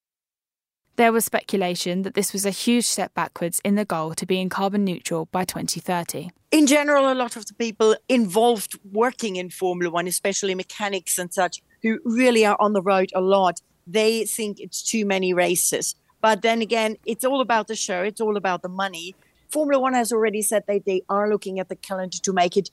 There 0.96 1.12
was 1.12 1.26
speculation 1.26 2.04
that 2.04 2.14
this 2.14 2.34
was 2.34 2.46
a 2.46 2.52
huge 2.52 2.86
step 2.86 3.16
backwards 3.16 3.60
in 3.64 3.74
the 3.74 3.86
goal 3.86 4.14
to 4.14 4.28
being 4.28 4.48
carbon 4.48 4.84
neutral 4.84 5.26
by 5.26 5.44
2030. 5.44 6.30
In 6.52 6.68
general, 6.68 7.12
a 7.12 7.16
lot 7.16 7.36
of 7.36 7.48
the 7.48 7.56
people 7.56 7.96
involved 8.08 8.78
working 8.92 9.38
in 9.38 9.50
Formula 9.50 9.92
One, 9.92 10.06
especially 10.06 10.54
mechanics 10.54 11.18
and 11.18 11.34
such, 11.34 11.64
who 11.82 11.98
really 12.06 12.46
are 12.46 12.58
on 12.60 12.74
the 12.74 12.82
road 12.82 13.12
a 13.16 13.22
lot, 13.22 13.60
they 13.88 14.26
think 14.26 14.60
it's 14.60 14.84
too 14.84 15.04
many 15.04 15.34
races. 15.34 15.96
But 16.22 16.44
then 16.44 16.62
again, 16.62 16.98
it's 17.08 17.26
all 17.26 17.42
about 17.42 17.68
the 17.68 17.76
show, 17.76 18.04
it's 18.04 18.22
all 18.22 18.38
about 18.38 18.62
the 18.62 18.70
money. 18.70 19.16
Formula 19.50 19.82
One 19.82 19.96
has 19.96 20.12
already 20.12 20.44
said 20.44 20.64
that 20.68 20.86
they 20.86 21.02
are 21.10 21.28
looking 21.28 21.60
at 21.60 21.70
the 21.70 21.76
calendar 21.76 22.20
to 22.20 22.34
make 22.34 22.56
it 22.56 22.70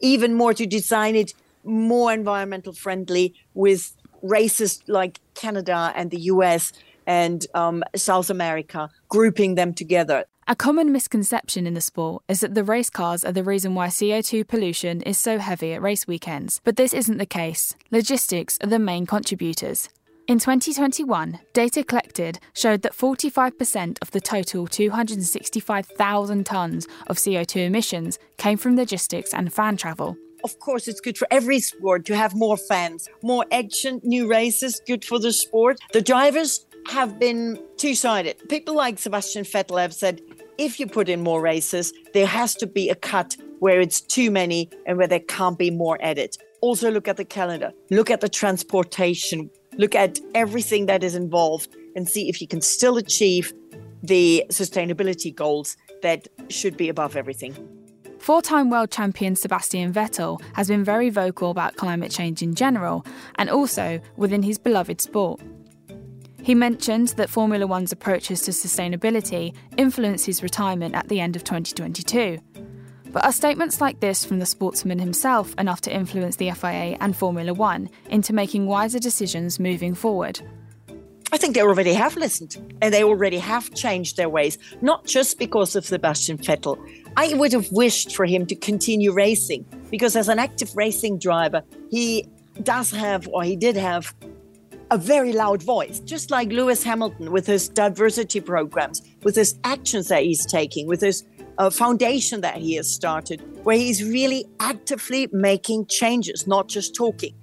even 0.00 0.34
more, 0.34 0.52
to 0.52 0.66
design 0.66 1.16
it 1.16 1.32
more 1.64 2.12
environmental 2.12 2.74
friendly 2.74 3.32
with 3.54 3.96
races 4.20 4.82
like 4.86 5.18
Canada 5.34 5.92
and 5.96 6.10
the 6.10 6.20
US 6.32 6.72
and 7.06 7.46
um, 7.54 7.84
South 7.94 8.30
America, 8.30 8.90
grouping 9.08 9.54
them 9.54 9.74
together. 9.74 10.24
A 10.46 10.54
common 10.54 10.92
misconception 10.92 11.66
in 11.66 11.72
the 11.72 11.80
sport 11.80 12.22
is 12.28 12.40
that 12.40 12.54
the 12.54 12.64
race 12.64 12.90
cars 12.90 13.24
are 13.24 13.32
the 13.32 13.42
reason 13.42 13.74
why 13.74 13.86
CO2 13.86 14.46
pollution 14.46 15.00
is 15.02 15.18
so 15.18 15.38
heavy 15.38 15.72
at 15.72 15.80
race 15.80 16.06
weekends, 16.06 16.60
but 16.64 16.76
this 16.76 16.92
isn't 16.92 17.16
the 17.16 17.24
case. 17.24 17.74
Logistics 17.90 18.58
are 18.62 18.66
the 18.66 18.78
main 18.78 19.06
contributors. 19.06 19.88
In 20.26 20.38
2021, 20.38 21.38
data 21.52 21.84
collected 21.84 22.38
showed 22.54 22.82
that 22.82 22.94
45% 22.94 23.98
of 24.00 24.10
the 24.10 24.20
total 24.20 24.66
265,000 24.66 26.44
tonnes 26.44 26.86
of 27.06 27.16
CO2 27.16 27.66
emissions 27.66 28.18
came 28.38 28.58
from 28.58 28.76
logistics 28.76 29.32
and 29.32 29.52
fan 29.52 29.76
travel. 29.76 30.16
Of 30.42 30.58
course, 30.58 30.88
it's 30.88 31.00
good 31.00 31.16
for 31.16 31.26
every 31.30 31.60
sport 31.60 32.04
to 32.04 32.16
have 32.16 32.34
more 32.34 32.58
fans, 32.58 33.08
more 33.22 33.46
action, 33.50 34.00
new 34.02 34.26
races, 34.26 34.80
good 34.86 35.04
for 35.04 35.18
the 35.18 35.32
sport. 35.32 35.78
The 35.94 36.02
drivers 36.02 36.66
have 36.88 37.18
been 37.18 37.58
two 37.76 37.94
sided. 37.94 38.36
People 38.48 38.74
like 38.74 38.98
Sebastian 38.98 39.44
Vettel 39.44 39.80
have 39.80 39.94
said 39.94 40.20
if 40.58 40.78
you 40.78 40.86
put 40.86 41.08
in 41.08 41.20
more 41.22 41.40
races, 41.40 41.92
there 42.12 42.26
has 42.26 42.54
to 42.56 42.66
be 42.66 42.88
a 42.88 42.94
cut 42.94 43.36
where 43.58 43.80
it's 43.80 44.00
too 44.00 44.30
many 44.30 44.70
and 44.86 44.98
where 44.98 45.06
there 45.06 45.20
can't 45.20 45.58
be 45.58 45.70
more 45.70 45.98
added. 46.00 46.36
Also, 46.60 46.90
look 46.90 47.08
at 47.08 47.16
the 47.16 47.24
calendar, 47.24 47.72
look 47.90 48.10
at 48.10 48.20
the 48.20 48.28
transportation, 48.28 49.50
look 49.76 49.94
at 49.94 50.18
everything 50.34 50.86
that 50.86 51.02
is 51.02 51.14
involved, 51.14 51.74
and 51.96 52.08
see 52.08 52.28
if 52.28 52.40
you 52.40 52.46
can 52.46 52.60
still 52.60 52.96
achieve 52.96 53.52
the 54.02 54.44
sustainability 54.50 55.34
goals 55.34 55.76
that 56.02 56.28
should 56.48 56.76
be 56.76 56.88
above 56.88 57.16
everything. 57.16 57.54
Four 58.18 58.40
time 58.40 58.70
world 58.70 58.90
champion 58.90 59.36
Sebastian 59.36 59.92
Vettel 59.92 60.40
has 60.54 60.68
been 60.68 60.84
very 60.84 61.10
vocal 61.10 61.50
about 61.50 61.76
climate 61.76 62.10
change 62.10 62.42
in 62.42 62.54
general 62.54 63.04
and 63.34 63.50
also 63.50 64.00
within 64.16 64.42
his 64.42 64.58
beloved 64.58 65.00
sport. 65.00 65.40
He 66.44 66.54
mentioned 66.54 67.08
that 67.16 67.30
Formula 67.30 67.66
One's 67.66 67.90
approaches 67.90 68.42
to 68.42 68.50
sustainability 68.50 69.54
influence 69.78 70.26
his 70.26 70.42
retirement 70.42 70.94
at 70.94 71.08
the 71.08 71.18
end 71.18 71.36
of 71.36 71.44
2022. 71.44 72.38
But 73.12 73.24
are 73.24 73.32
statements 73.32 73.80
like 73.80 74.00
this 74.00 74.26
from 74.26 74.40
the 74.40 74.44
sportsman 74.44 74.98
himself 74.98 75.54
enough 75.56 75.80
to 75.82 75.94
influence 75.94 76.36
the 76.36 76.50
FIA 76.50 76.98
and 77.00 77.16
Formula 77.16 77.54
One 77.54 77.88
into 78.10 78.34
making 78.34 78.66
wiser 78.66 78.98
decisions 78.98 79.58
moving 79.58 79.94
forward? 79.94 80.38
I 81.32 81.38
think 81.38 81.54
they 81.54 81.62
already 81.62 81.94
have 81.94 82.14
listened 82.14 82.76
and 82.82 82.92
they 82.92 83.04
already 83.04 83.38
have 83.38 83.72
changed 83.72 84.18
their 84.18 84.28
ways, 84.28 84.58
not 84.82 85.06
just 85.06 85.38
because 85.38 85.74
of 85.74 85.86
Sebastian 85.86 86.36
Vettel. 86.36 86.78
I 87.16 87.32
would 87.32 87.52
have 87.52 87.72
wished 87.72 88.14
for 88.14 88.26
him 88.26 88.44
to 88.48 88.54
continue 88.54 89.14
racing 89.14 89.64
because, 89.90 90.14
as 90.14 90.28
an 90.28 90.38
active 90.38 90.76
racing 90.76 91.20
driver, 91.20 91.62
he 91.90 92.28
does 92.62 92.90
have, 92.90 93.26
or 93.28 93.44
he 93.44 93.56
did 93.56 93.76
have, 93.76 94.14
a 94.94 94.96
very 94.96 95.32
loud 95.32 95.60
voice, 95.60 95.98
just 95.98 96.30
like 96.30 96.50
Lewis 96.50 96.84
Hamilton 96.84 97.32
with 97.32 97.48
his 97.48 97.68
diversity 97.68 98.40
programs, 98.40 99.02
with 99.24 99.34
his 99.34 99.58
actions 99.64 100.06
that 100.06 100.22
he's 100.22 100.46
taking, 100.46 100.86
with 100.86 101.00
his 101.00 101.24
uh, 101.58 101.68
foundation 101.68 102.42
that 102.42 102.58
he 102.58 102.76
has 102.76 102.88
started, 102.88 103.42
where 103.64 103.76
he's 103.76 104.04
really 104.04 104.46
actively 104.60 105.28
making 105.32 105.86
changes, 105.86 106.46
not 106.46 106.68
just 106.68 106.94
talking. 106.94 107.34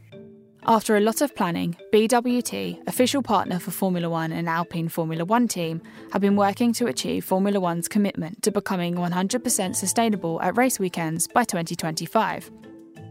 After 0.65 0.95
a 0.95 1.01
lot 1.01 1.19
of 1.19 1.35
planning, 1.35 1.75
BWT, 1.91 2.87
official 2.87 3.21
partner 3.21 3.59
for 3.59 3.71
Formula 3.71 4.09
One 4.09 4.31
and 4.31 4.47
Alpine 4.47 4.87
Formula 4.87 5.25
One 5.25 5.49
team, 5.49 5.81
have 6.13 6.21
been 6.21 6.37
working 6.37 6.71
to 6.73 6.85
achieve 6.85 7.25
Formula 7.25 7.59
One's 7.59 7.89
commitment 7.89 8.43
to 8.43 8.51
becoming 8.51 8.95
100% 8.95 9.75
sustainable 9.75 10.41
at 10.41 10.55
race 10.55 10.79
weekends 10.79 11.27
by 11.27 11.43
2025. 11.43 12.49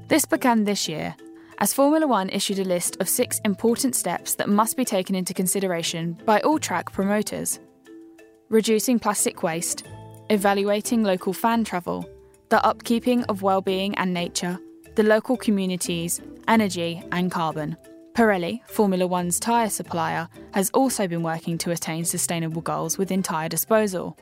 This 0.09 0.25
began 0.25 0.64
this 0.64 0.88
year 0.88 1.14
as 1.61 1.75
Formula 1.75 2.07
One 2.07 2.31
issued 2.31 2.59
a 2.59 2.64
list 2.64 2.97
of 3.00 3.09
six 3.09 3.38
important 3.45 3.95
steps 3.95 4.35
that 4.37 4.49
must 4.49 4.76
be 4.76 4.85
taken 4.85 5.14
into 5.14 5.35
consideration 5.35 6.19
by 6.25 6.40
all 6.40 6.59
track 6.59 6.90
promoters 6.93 7.61
reducing 8.50 8.99
plastic 8.99 9.45
waste, 9.45 9.85
evaluating 10.29 11.05
local 11.05 11.33
fan 11.33 11.62
travel, 11.62 12.05
the 12.49 12.57
upkeeping 12.59 13.25
of 13.29 13.43
well-being 13.43 13.95
and 13.95 14.12
nature, 14.12 14.59
the 14.97 15.05
local 15.05 15.37
communities, 15.37 16.21
energy, 16.49 17.00
and 17.12 17.31
carbon. 17.31 17.76
Pirelli, 18.14 18.61
Formula 18.67 19.07
One's 19.07 19.38
tyre 19.38 19.71
supplier, 19.71 20.29
has 20.52 20.69
also 20.71 21.07
been 21.07 21.23
working 21.23 21.57
to 21.59 21.71
attain 21.71 22.05
sustainable 22.05 22.61
goals 22.61 22.99
within 22.99 23.23
tyre 23.23 23.49
disposal. 23.49 24.19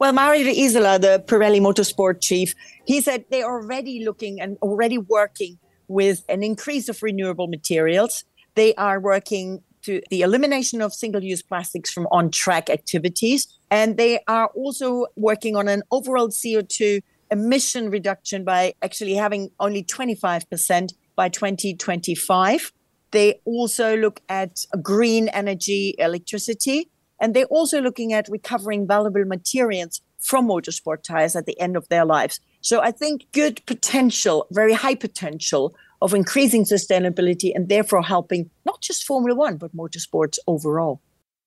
Well, 0.00 0.12
Mario 0.12 0.50
Isola, 0.50 0.98
the 0.98 1.22
Pirelli 1.26 1.60
Motorsport 1.60 2.20
chief, 2.20 2.54
he 2.84 3.00
said 3.00 3.24
they're 3.30 3.44
already 3.44 4.04
looking 4.04 4.40
and 4.40 4.58
already 4.60 4.98
working 4.98 5.58
with 5.88 6.24
an 6.28 6.42
increase 6.42 6.88
of 6.88 7.02
renewable 7.02 7.48
materials. 7.48 8.24
They 8.54 8.74
are 8.74 9.00
working 9.00 9.62
to 9.82 10.02
the 10.10 10.22
elimination 10.22 10.82
of 10.82 10.92
single 10.92 11.22
use 11.22 11.42
plastics 11.42 11.90
from 11.90 12.06
on 12.10 12.30
track 12.30 12.68
activities. 12.70 13.48
And 13.70 13.96
they 13.96 14.20
are 14.28 14.48
also 14.48 15.06
working 15.16 15.56
on 15.56 15.68
an 15.68 15.82
overall 15.90 16.28
CO2 16.28 17.00
emission 17.30 17.90
reduction 17.90 18.44
by 18.44 18.74
actually 18.82 19.14
having 19.14 19.50
only 19.60 19.84
25% 19.84 20.92
by 21.16 21.28
2025. 21.28 22.72
They 23.10 23.40
also 23.44 23.96
look 23.96 24.20
at 24.28 24.64
green 24.82 25.28
energy 25.28 25.94
electricity. 25.98 26.90
And 27.20 27.34
they're 27.34 27.46
also 27.46 27.80
looking 27.80 28.12
at 28.12 28.28
recovering 28.28 28.86
valuable 28.86 29.24
materials 29.24 30.00
from 30.18 30.46
motorsport 30.46 31.02
tires 31.02 31.34
at 31.34 31.46
the 31.46 31.58
end 31.60 31.76
of 31.76 31.88
their 31.88 32.04
lives. 32.04 32.40
So 32.68 32.82
I 32.82 32.90
think 32.90 33.32
good 33.32 33.64
potential, 33.64 34.46
very 34.50 34.74
high 34.74 34.94
potential 34.94 35.74
of 36.02 36.12
increasing 36.12 36.66
sustainability 36.66 37.50
and 37.54 37.66
therefore 37.66 38.02
helping 38.02 38.50
not 38.66 38.82
just 38.82 39.06
Formula 39.06 39.34
One, 39.34 39.56
but 39.56 39.74
motorsports 39.74 40.38
overall. 40.46 41.00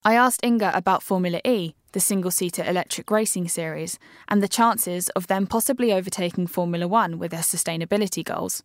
I 0.04 0.16
asked 0.16 0.44
Inga 0.44 0.72
about 0.76 1.04
Formula 1.04 1.40
E, 1.46 1.76
the 1.92 2.00
single 2.00 2.32
seater 2.32 2.64
electric 2.64 3.12
racing 3.12 3.50
series, 3.50 4.00
and 4.30 4.42
the 4.42 4.48
chances 4.48 5.10
of 5.10 5.28
them 5.28 5.46
possibly 5.46 5.94
overtaking 5.94 6.48
Formula 6.48 6.88
One 6.88 7.20
with 7.20 7.30
their 7.30 7.42
sustainability 7.42 8.24
goals. 8.26 8.64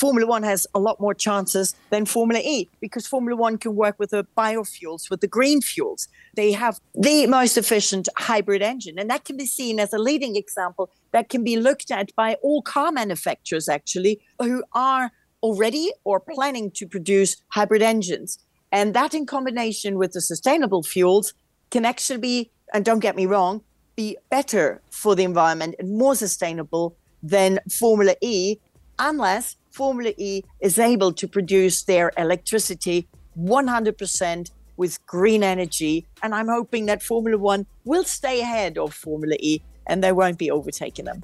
Formula 0.00 0.26
One 0.26 0.42
has 0.44 0.66
a 0.74 0.80
lot 0.80 0.98
more 0.98 1.12
chances 1.12 1.74
than 1.90 2.06
Formula 2.06 2.40
E 2.42 2.70
because 2.80 3.06
Formula 3.06 3.36
One 3.36 3.58
can 3.58 3.76
work 3.76 3.98
with 3.98 4.10
the 4.10 4.26
biofuels, 4.34 5.10
with 5.10 5.20
the 5.20 5.28
green 5.28 5.60
fuels. 5.60 6.08
They 6.34 6.52
have 6.52 6.80
the 6.94 7.26
most 7.26 7.58
efficient 7.58 8.08
hybrid 8.16 8.62
engine, 8.62 8.98
and 8.98 9.10
that 9.10 9.26
can 9.26 9.36
be 9.36 9.44
seen 9.44 9.78
as 9.78 9.92
a 9.92 9.98
leading 9.98 10.36
example 10.36 10.88
that 11.12 11.28
can 11.28 11.44
be 11.44 11.58
looked 11.58 11.90
at 11.90 12.14
by 12.16 12.38
all 12.42 12.62
car 12.62 12.90
manufacturers 12.90 13.68
actually 13.68 14.22
who 14.38 14.64
are 14.72 15.12
already 15.42 15.92
or 16.04 16.18
planning 16.18 16.70
to 16.70 16.86
produce 16.86 17.36
hybrid 17.48 17.82
engines. 17.82 18.38
And 18.72 18.94
that, 18.94 19.12
in 19.12 19.26
combination 19.26 19.98
with 19.98 20.12
the 20.12 20.22
sustainable 20.22 20.82
fuels, 20.82 21.34
can 21.70 21.84
actually 21.84 22.20
be, 22.20 22.50
and 22.72 22.86
don't 22.86 23.00
get 23.00 23.16
me 23.16 23.26
wrong, 23.26 23.60
be 23.96 24.16
better 24.30 24.80
for 24.90 25.14
the 25.14 25.24
environment 25.24 25.74
and 25.78 25.98
more 25.98 26.14
sustainable 26.14 26.96
than 27.22 27.60
Formula 27.70 28.14
E, 28.22 28.56
unless 28.98 29.56
Formula 29.80 30.12
E 30.18 30.42
is 30.60 30.78
able 30.78 31.10
to 31.14 31.26
produce 31.26 31.84
their 31.84 32.12
electricity 32.18 33.08
100% 33.38 34.50
with 34.76 35.06
green 35.06 35.42
energy. 35.42 36.06
And 36.22 36.34
I'm 36.34 36.48
hoping 36.48 36.84
that 36.84 37.02
Formula 37.02 37.38
One 37.38 37.64
will 37.86 38.04
stay 38.04 38.42
ahead 38.42 38.76
of 38.76 38.92
Formula 38.92 39.36
E 39.40 39.62
and 39.86 40.04
they 40.04 40.12
won't 40.12 40.36
be 40.36 40.50
overtaking 40.50 41.06
them. 41.06 41.22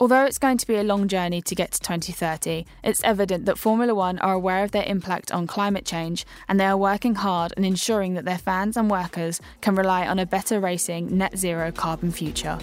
Although 0.00 0.24
it's 0.24 0.40
going 0.40 0.58
to 0.58 0.66
be 0.66 0.74
a 0.74 0.82
long 0.82 1.06
journey 1.06 1.40
to 1.42 1.54
get 1.54 1.70
to 1.70 1.80
2030, 1.80 2.66
it's 2.82 3.04
evident 3.04 3.46
that 3.46 3.56
Formula 3.56 3.94
One 3.94 4.18
are 4.18 4.34
aware 4.34 4.64
of 4.64 4.72
their 4.72 4.84
impact 4.84 5.30
on 5.30 5.46
climate 5.46 5.86
change 5.86 6.26
and 6.48 6.58
they 6.58 6.66
are 6.66 6.76
working 6.76 7.14
hard 7.14 7.54
and 7.56 7.64
ensuring 7.64 8.14
that 8.14 8.24
their 8.24 8.36
fans 8.36 8.76
and 8.76 8.90
workers 8.90 9.40
can 9.60 9.76
rely 9.76 10.08
on 10.08 10.18
a 10.18 10.26
better 10.26 10.58
racing, 10.58 11.16
net 11.16 11.38
zero 11.38 11.70
carbon 11.70 12.10
future. 12.10 12.58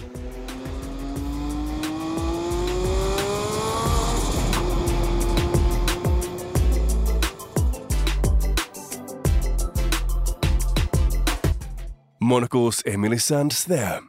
Monocle's 12.24 12.82
Emily 12.86 13.18
Sands 13.18 13.66
there. 13.66 14.00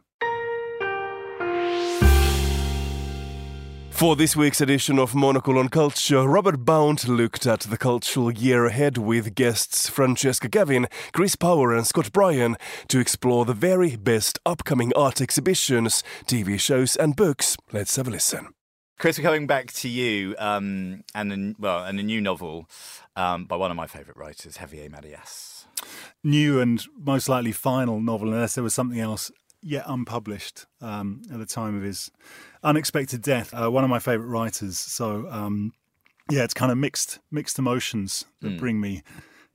For 3.90 4.16
this 4.16 4.38
week's 4.38 4.62
edition 4.62 4.98
of 5.00 5.14
Monocle 5.14 5.58
on 5.58 5.68
Culture, 5.68 6.26
Robert 6.26 6.64
Bound 6.64 7.10
looked 7.10 7.46
at 7.46 7.62
the 7.62 7.78
cultural 7.78 8.32
year 8.32 8.66
ahead 8.66 8.98
with 8.98 9.36
guests 9.36 9.90
Francesca 9.90 10.48
Gavin, 10.48 10.88
Chris 11.12 11.36
Power, 11.36 11.76
and 11.76 11.86
Scott 11.86 12.14
Bryan 12.14 12.56
to 12.88 13.00
explore 13.00 13.44
the 13.44 13.54
very 13.54 13.98
best 13.98 14.40
upcoming 14.46 14.94
art 14.96 15.20
exhibitions, 15.20 16.02
TV 16.26 16.58
shows, 16.58 16.96
and 16.96 17.18
books. 17.18 17.58
Let's 17.74 17.98
have 17.98 18.08
a 18.08 18.12
listen. 18.12 18.48
Chris, 18.98 19.18
we're 19.18 19.26
coming 19.26 19.46
back 19.46 19.74
to 19.74 19.90
you, 19.90 20.36
um, 20.40 21.04
and 21.14 21.34
a, 21.34 21.56
well, 21.60 21.84
and 21.84 22.00
a 22.00 22.04
new 22.04 22.22
novel 22.22 22.70
um, 23.18 23.44
by 23.44 23.58
one 23.58 23.72
of 23.72 23.78
my 23.78 23.88
favourite 23.88 24.18
writers, 24.18 24.58
Javier 24.58 24.90
Marias. 24.90 25.55
New 26.24 26.60
and 26.60 26.84
most 26.98 27.30
likely 27.30 27.52
final 27.52 28.00
novel, 28.00 28.34
unless 28.34 28.56
there 28.56 28.64
was 28.64 28.74
something 28.74 29.00
else 29.00 29.32
yet 29.62 29.84
unpublished 29.88 30.66
um, 30.82 31.22
at 31.32 31.40
the 31.40 31.46
time 31.46 31.76
of 31.76 31.84
his 31.84 32.12
unexpected 32.64 33.22
death. 33.22 33.54
Uh, 33.54 33.70
one 33.70 33.84
of 33.84 33.90
my 33.90 34.00
favourite 34.00 34.30
writers. 34.30 34.78
So 34.78 35.28
um, 35.30 35.74
yeah, 36.30 36.44
it's 36.44 36.54
kind 36.54 36.72
of 36.72 36.78
mixed 36.78 37.20
mixed 37.32 37.60
emotions 37.60 38.26
that 38.42 38.54
mm. 38.54 38.60
bring 38.60 38.80
me 38.80 39.04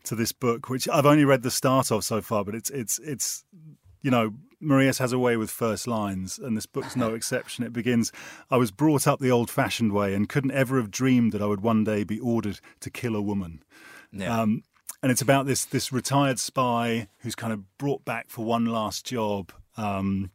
to 0.05 0.15
this 0.15 0.33
book, 0.33 0.69
which 0.69 0.89
I've 0.89 1.07
only 1.07 1.25
read 1.25 1.43
the 1.43 1.51
start 1.51 1.91
of 1.91 2.05
so 2.05 2.21
far, 2.21 2.45
but 2.45 2.55
it's 2.55 2.71
it's 2.71 2.99
it's 3.01 3.45
you 4.03 4.11
know 4.11 4.35
Marias 4.61 4.99
has 4.99 5.13
a 5.13 5.19
way 5.19 5.37
with 5.37 5.51
first 5.51 5.87
lines, 5.87 6.39
and 6.39 6.57
this 6.57 6.67
book's 6.67 6.97
no 6.97 7.15
exception. 7.15 7.65
It 7.65 7.73
begins, 7.73 8.13
I 8.51 8.57
was 8.57 8.71
brought 8.71 9.07
up 9.07 9.19
the 9.19 9.31
old 9.31 9.51
fashioned 9.51 9.93
way 9.93 10.15
and 10.15 10.29
couldn't 10.29 10.53
ever 10.53 10.77
have 10.77 10.91
dreamed 10.91 11.33
that 11.33 11.43
I 11.43 11.47
would 11.47 11.63
one 11.63 11.85
day 11.85 12.05
be 12.05 12.21
ordered 12.21 12.61
to 12.81 12.91
kill 12.91 13.17
a 13.17 13.23
woman. 13.23 13.63
Yeah. 14.13 14.41
Um, 14.41 14.63
and 15.03 15.11
it's 15.11 15.23
about 15.23 15.47
this 15.47 15.65
this 15.65 15.93
retired 15.93 16.39
spy 16.39 17.09
who's 17.19 17.35
kind 17.35 17.53
of 17.53 17.79
brought 17.79 18.05
back 18.05 18.29
for 18.29 18.45
one 18.45 18.67
last 18.67 19.07
job, 19.07 19.53
um, 19.77 20.31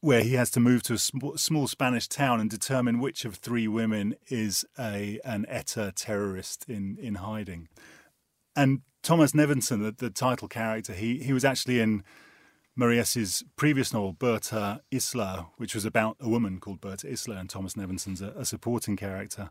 where 0.00 0.22
he 0.22 0.34
has 0.34 0.50
to 0.50 0.60
move 0.60 0.82
to 0.84 0.94
a 0.94 0.98
sm- 0.98 1.36
small 1.36 1.68
Spanish 1.68 2.08
town 2.08 2.40
and 2.40 2.50
determine 2.50 3.00
which 3.00 3.24
of 3.24 3.36
three 3.36 3.68
women 3.68 4.14
is 4.28 4.64
a 4.78 5.20
an 5.24 5.46
ETA 5.48 5.92
terrorist 5.94 6.64
in 6.68 6.96
in 7.00 7.16
hiding. 7.16 7.68
And 8.56 8.80
Thomas 9.02 9.32
Nevinson, 9.32 9.82
the, 9.82 9.92
the 9.96 10.10
title 10.10 10.48
character, 10.48 10.92
he 10.92 11.18
he 11.18 11.32
was 11.32 11.44
actually 11.44 11.80
in 11.80 12.02
Marias's 12.76 13.44
previous 13.56 13.92
novel, 13.92 14.12
Berta 14.12 14.80
Isla, 14.92 15.48
which 15.58 15.74
was 15.74 15.84
about 15.84 16.16
a 16.20 16.28
woman 16.28 16.60
called 16.60 16.80
Berta 16.80 17.08
Isla, 17.08 17.36
and 17.36 17.50
Thomas 17.50 17.74
Nevinson's 17.74 18.22
a, 18.22 18.30
a 18.30 18.44
supporting 18.44 18.96
character. 18.96 19.50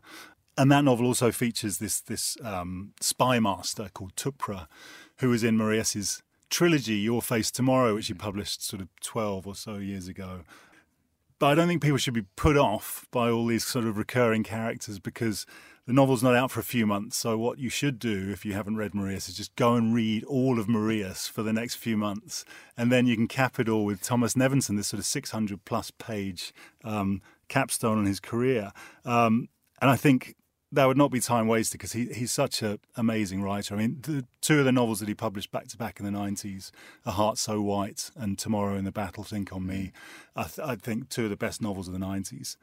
And 0.60 0.70
that 0.70 0.84
novel 0.84 1.06
also 1.06 1.32
features 1.32 1.78
this 1.78 2.02
this 2.02 2.36
um, 2.44 2.92
spy 3.00 3.40
master 3.40 3.88
called 3.94 4.14
Tupra, 4.14 4.66
who 5.20 5.30
was 5.30 5.42
in 5.42 5.56
Marias's 5.56 6.22
trilogy, 6.50 6.96
Your 6.96 7.22
Face 7.22 7.50
Tomorrow, 7.50 7.94
which 7.94 8.08
he 8.08 8.12
published 8.12 8.62
sort 8.62 8.82
of 8.82 8.88
12 9.00 9.46
or 9.46 9.54
so 9.54 9.76
years 9.76 10.06
ago. 10.06 10.42
But 11.38 11.46
I 11.46 11.54
don't 11.54 11.66
think 11.66 11.80
people 11.80 11.96
should 11.96 12.12
be 12.12 12.26
put 12.36 12.58
off 12.58 13.06
by 13.10 13.30
all 13.30 13.46
these 13.46 13.66
sort 13.66 13.86
of 13.86 13.96
recurring 13.96 14.42
characters 14.42 14.98
because 14.98 15.46
the 15.86 15.94
novel's 15.94 16.22
not 16.22 16.36
out 16.36 16.50
for 16.50 16.60
a 16.60 16.62
few 16.62 16.86
months. 16.86 17.16
So 17.16 17.38
what 17.38 17.58
you 17.58 17.70
should 17.70 17.98
do 17.98 18.28
if 18.30 18.44
you 18.44 18.52
haven't 18.52 18.76
read 18.76 18.94
Marias 18.94 19.30
is 19.30 19.38
just 19.38 19.56
go 19.56 19.76
and 19.76 19.94
read 19.94 20.24
all 20.24 20.58
of 20.58 20.68
Marias 20.68 21.26
for 21.26 21.42
the 21.42 21.54
next 21.54 21.76
few 21.76 21.96
months, 21.96 22.44
and 22.76 22.92
then 22.92 23.06
you 23.06 23.16
can 23.16 23.28
cap 23.28 23.58
it 23.58 23.66
all 23.66 23.86
with 23.86 24.02
Thomas 24.02 24.34
Nevinson, 24.34 24.76
this 24.76 24.88
sort 24.88 24.98
of 24.98 25.06
600 25.06 25.64
plus 25.64 25.90
page 25.90 26.52
um, 26.84 27.22
capstone 27.48 27.96
on 27.96 28.04
his 28.04 28.20
career. 28.20 28.72
Um, 29.06 29.48
and 29.80 29.88
I 29.88 29.96
think 29.96 30.34
that 30.72 30.86
would 30.86 30.96
not 30.96 31.10
be 31.10 31.20
time 31.20 31.48
wasted 31.48 31.78
because 31.78 31.92
he, 31.92 32.06
he's 32.06 32.30
such 32.30 32.62
an 32.62 32.78
amazing 32.96 33.42
writer. 33.42 33.74
I 33.74 33.78
mean, 33.78 33.98
the 34.02 34.24
two 34.40 34.60
of 34.60 34.64
the 34.64 34.72
novels 34.72 35.00
that 35.00 35.08
he 35.08 35.14
published 35.14 35.50
back 35.50 35.66
to 35.68 35.76
back 35.76 35.98
in 35.98 36.06
the 36.06 36.16
90s, 36.16 36.70
A 37.04 37.12
Heart 37.12 37.38
So 37.38 37.60
White 37.60 38.10
and 38.16 38.38
Tomorrow 38.38 38.76
in 38.76 38.84
the 38.84 38.92
Battle, 38.92 39.24
Think 39.24 39.52
on 39.52 39.66
Me, 39.66 39.92
I, 40.36 40.44
th- 40.44 40.66
I 40.66 40.76
think 40.76 41.08
two 41.08 41.24
of 41.24 41.30
the 41.30 41.36
best 41.36 41.60
novels 41.60 41.88
of 41.88 41.94
the 41.94 42.00
90s. 42.00 42.56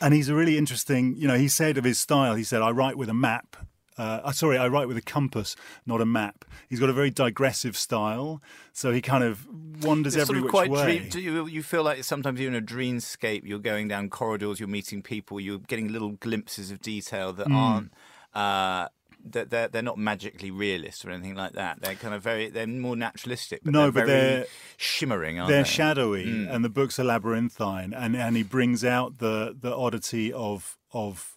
And 0.00 0.14
he's 0.14 0.28
a 0.28 0.34
really 0.34 0.58
interesting, 0.58 1.14
you 1.16 1.28
know, 1.28 1.36
he 1.36 1.46
said 1.46 1.78
of 1.78 1.84
his 1.84 1.98
style, 1.98 2.34
he 2.34 2.42
said, 2.42 2.60
I 2.60 2.70
write 2.70 2.98
with 2.98 3.08
a 3.08 3.14
map 3.14 3.56
uh, 3.98 4.30
sorry, 4.32 4.58
I 4.58 4.68
write 4.68 4.88
with 4.88 4.96
a 4.96 5.02
compass, 5.02 5.56
not 5.86 6.00
a 6.00 6.06
map. 6.06 6.44
He's 6.68 6.80
got 6.80 6.90
a 6.90 6.92
very 6.92 7.10
digressive 7.10 7.76
style, 7.76 8.42
so 8.72 8.92
he 8.92 9.00
kind 9.00 9.24
of 9.24 9.46
wanders 9.82 10.14
it's 10.14 10.22
every 10.22 10.26
sort 10.26 10.38
of 10.38 10.44
which 10.44 10.50
quite 10.50 10.70
way. 10.70 10.98
Dream, 10.98 11.08
do 11.08 11.20
you, 11.20 11.46
you 11.46 11.62
feel 11.62 11.82
like 11.82 12.04
sometimes 12.04 12.38
you're 12.40 12.50
in 12.50 12.56
a 12.56 12.60
dreamscape, 12.60 13.42
you're 13.44 13.58
going 13.58 13.88
down 13.88 14.10
corridors, 14.10 14.60
you're 14.60 14.68
meeting 14.68 15.02
people, 15.02 15.40
you're 15.40 15.58
getting 15.58 15.92
little 15.92 16.12
glimpses 16.12 16.70
of 16.70 16.80
detail 16.80 17.32
that 17.34 17.48
mm. 17.48 17.54
aren't. 17.54 17.92
Uh, 18.34 18.88
that 19.32 19.50
they're, 19.50 19.66
they're 19.66 19.82
not 19.82 19.98
magically 19.98 20.52
realist 20.52 21.04
or 21.04 21.10
anything 21.10 21.34
like 21.34 21.54
that. 21.54 21.80
They're 21.80 21.94
kind 21.94 22.14
of 22.14 22.22
very 22.22 22.48
they're 22.48 22.66
more 22.66 22.94
naturalistic. 22.94 23.62
But 23.64 23.72
no, 23.72 23.90
they're 23.90 24.04
but 24.04 24.06
they're 24.06 24.46
shimmering. 24.76 25.36
they're 25.36 25.62
they? 25.62 25.64
shadowy, 25.64 26.26
mm. 26.26 26.54
and 26.54 26.64
the 26.64 26.68
books 26.68 26.98
are 27.00 27.04
labyrinthine, 27.04 27.92
and 27.92 28.14
and 28.14 28.36
he 28.36 28.44
brings 28.44 28.84
out 28.84 29.18
the 29.18 29.56
the 29.58 29.74
oddity 29.74 30.32
of 30.32 30.78
of 30.92 31.35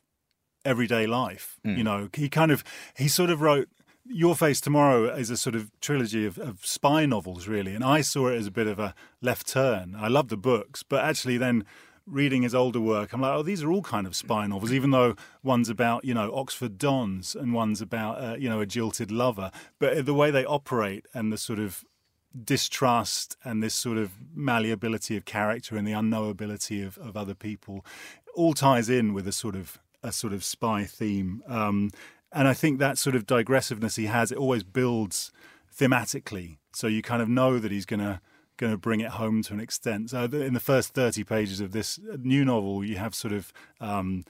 everyday 0.65 1.07
life. 1.07 1.59
Mm. 1.65 1.77
You 1.77 1.83
know, 1.83 2.09
he 2.13 2.29
kind 2.29 2.51
of 2.51 2.63
he 2.95 3.07
sort 3.07 3.29
of 3.29 3.41
wrote 3.41 3.69
your 4.05 4.35
Face 4.35 4.59
Tomorrow 4.59 5.13
is 5.15 5.29
a 5.29 5.37
sort 5.37 5.55
of 5.55 5.71
trilogy 5.81 6.25
of, 6.25 6.39
of, 6.39 6.65
spy 6.65 7.05
novels, 7.05 7.47
really. 7.47 7.75
And 7.75 7.83
I 7.83 8.01
saw 8.01 8.27
it 8.27 8.37
as 8.37 8.47
a 8.47 8.51
bit 8.51 8.65
of 8.65 8.79
a 8.79 8.95
left 9.21 9.47
turn. 9.47 9.95
I 9.95 10.07
love 10.07 10.29
the 10.29 10.37
books, 10.37 10.81
but 10.81 11.03
actually 11.03 11.37
then 11.37 11.63
reading 12.07 12.41
his 12.41 12.55
older 12.55 12.81
work, 12.81 13.13
I'm 13.13 13.21
like, 13.21 13.35
oh, 13.35 13.43
these 13.43 13.61
are 13.61 13.71
all 13.71 13.83
kind 13.83 14.07
of 14.07 14.15
spy 14.15 14.47
novels, 14.47 14.73
even 14.73 14.89
though 14.89 15.15
one's 15.43 15.69
about, 15.69 16.05
you 16.05 16.15
know, 16.15 16.33
Oxford 16.33 16.79
Dons 16.79 17.35
and 17.35 17.53
one's 17.53 17.81
about, 17.81 18.23
uh, 18.23 18.35
you 18.35 18.49
know, 18.49 18.59
a 18.59 18.65
jilted 18.65 19.11
lover. 19.11 19.51
But 19.77 20.07
the 20.07 20.15
way 20.15 20.31
they 20.31 20.43
operate 20.43 21.05
and 21.13 21.31
the 21.31 21.37
sort 21.37 21.59
of 21.59 21.83
distrust 22.43 23.37
and 23.43 23.61
this 23.61 23.75
sort 23.75 23.97
of 23.97 24.13
malleability 24.33 25.17
of 25.17 25.25
character 25.25 25.77
and 25.77 25.87
the 25.87 25.91
unknowability 25.91 26.85
of, 26.85 26.97
of 26.97 27.15
other 27.15 27.33
people 27.33 27.85
all 28.35 28.53
ties 28.53 28.89
in 28.89 29.13
with 29.13 29.27
a 29.27 29.31
sort 29.31 29.55
of 29.55 29.79
a 30.03 30.11
sort 30.11 30.33
of 30.33 30.43
spy 30.43 30.83
theme. 30.83 31.43
Um, 31.47 31.91
and 32.31 32.47
I 32.47 32.53
think 32.53 32.79
that 32.79 32.97
sort 32.97 33.15
of 33.15 33.25
digressiveness 33.25 33.95
he 33.95 34.05
has, 34.05 34.31
it 34.31 34.37
always 34.37 34.63
builds 34.63 35.31
thematically. 35.75 36.57
So 36.73 36.87
you 36.87 37.01
kind 37.01 37.21
of 37.21 37.29
know 37.29 37.59
that 37.59 37.71
he's 37.71 37.85
going 37.85 38.01
to 38.01 38.21
going 38.57 38.71
to 38.73 38.77
bring 38.77 38.99
it 38.99 39.11
home 39.11 39.41
to 39.41 39.53
an 39.53 39.59
extent. 39.61 40.09
So 40.09 40.25
in 40.25 40.53
the 40.53 40.59
first 40.59 40.93
30 40.93 41.23
pages 41.23 41.61
of 41.61 41.71
this 41.71 41.97
new 42.19 42.43
novel, 42.43 42.83
you 42.83 42.97
have 42.97 43.15
sort 43.15 43.33
of 43.33 43.53
um, 43.79 44.25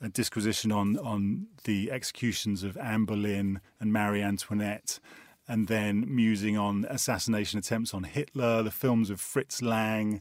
a 0.00 0.08
disquisition 0.08 0.72
on 0.72 0.98
on 0.98 1.46
the 1.64 1.90
executions 1.90 2.62
of 2.62 2.76
Anne 2.78 3.04
Boleyn 3.04 3.60
and 3.78 3.92
Marie 3.92 4.22
Antoinette, 4.22 4.98
and 5.46 5.68
then 5.68 6.04
musing 6.08 6.56
on 6.56 6.86
assassination 6.88 7.58
attempts 7.58 7.92
on 7.92 8.04
Hitler, 8.04 8.62
the 8.62 8.70
films 8.70 9.10
of 9.10 9.20
Fritz 9.20 9.60
Lang, 9.60 10.20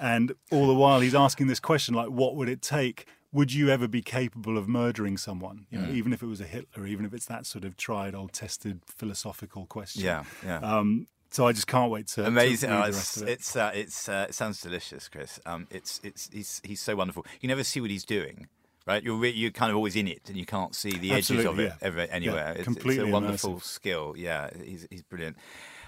and 0.00 0.32
all 0.50 0.66
the 0.66 0.74
while 0.74 1.00
he's 1.00 1.14
asking 1.14 1.46
this 1.46 1.60
question 1.60 1.94
like, 1.94 2.08
what 2.08 2.34
would 2.36 2.48
it 2.48 2.62
take 2.62 3.06
would 3.32 3.52
you 3.52 3.70
ever 3.70 3.88
be 3.88 4.02
capable 4.02 4.58
of 4.58 4.68
murdering 4.68 5.16
someone? 5.16 5.66
You 5.70 5.78
know, 5.78 5.88
mm. 5.88 5.94
even 5.94 6.12
if 6.12 6.22
it 6.22 6.26
was 6.26 6.40
a 6.40 6.44
Hitler, 6.44 6.86
even 6.86 7.04
if 7.06 7.14
it's 7.14 7.26
that 7.26 7.46
sort 7.46 7.64
of 7.64 7.76
tried, 7.76 8.14
old, 8.14 8.32
tested 8.32 8.80
philosophical 8.86 9.66
question. 9.66 10.02
Yeah, 10.02 10.24
yeah. 10.44 10.58
Um, 10.58 11.06
so 11.30 11.46
I 11.46 11.52
just 11.52 11.66
can't 11.66 11.90
wait 11.90 12.08
to 12.08 12.26
amazing. 12.26 12.68
To 12.68 12.82
oh, 12.82 12.88
it's 12.88 13.16
it. 13.16 13.28
it's 13.28 13.56
uh, 13.56 13.70
it's 13.74 14.08
uh, 14.08 14.26
it 14.28 14.34
sounds 14.34 14.60
delicious, 14.60 15.08
Chris. 15.08 15.40
Um, 15.46 15.66
it's 15.70 15.98
it's 16.04 16.28
he's 16.30 16.60
he's 16.62 16.80
so 16.80 16.94
wonderful. 16.94 17.24
You 17.40 17.48
never 17.48 17.64
see 17.64 17.80
what 17.80 17.90
he's 17.90 18.04
doing. 18.04 18.48
Right, 18.84 19.02
you're 19.02 19.16
re- 19.16 19.30
you're 19.30 19.52
kind 19.52 19.70
of 19.70 19.76
always 19.76 19.94
in 19.94 20.08
it, 20.08 20.22
and 20.26 20.36
you 20.36 20.44
can't 20.44 20.74
see 20.74 20.90
the 20.90 21.12
edges 21.12 21.30
Absolutely, 21.30 21.66
of 21.66 21.72
it 21.72 21.76
yeah. 21.80 21.86
ever 21.86 22.00
anywhere. 22.00 22.52
Yeah, 22.52 22.52
it's, 22.52 22.64
completely 22.64 23.04
it's 23.04 23.10
a 23.10 23.12
wonderful 23.12 23.54
immersive. 23.54 23.62
skill. 23.62 24.14
Yeah, 24.16 24.50
he's 24.62 24.86
he's 24.90 25.02
brilliant. 25.02 25.36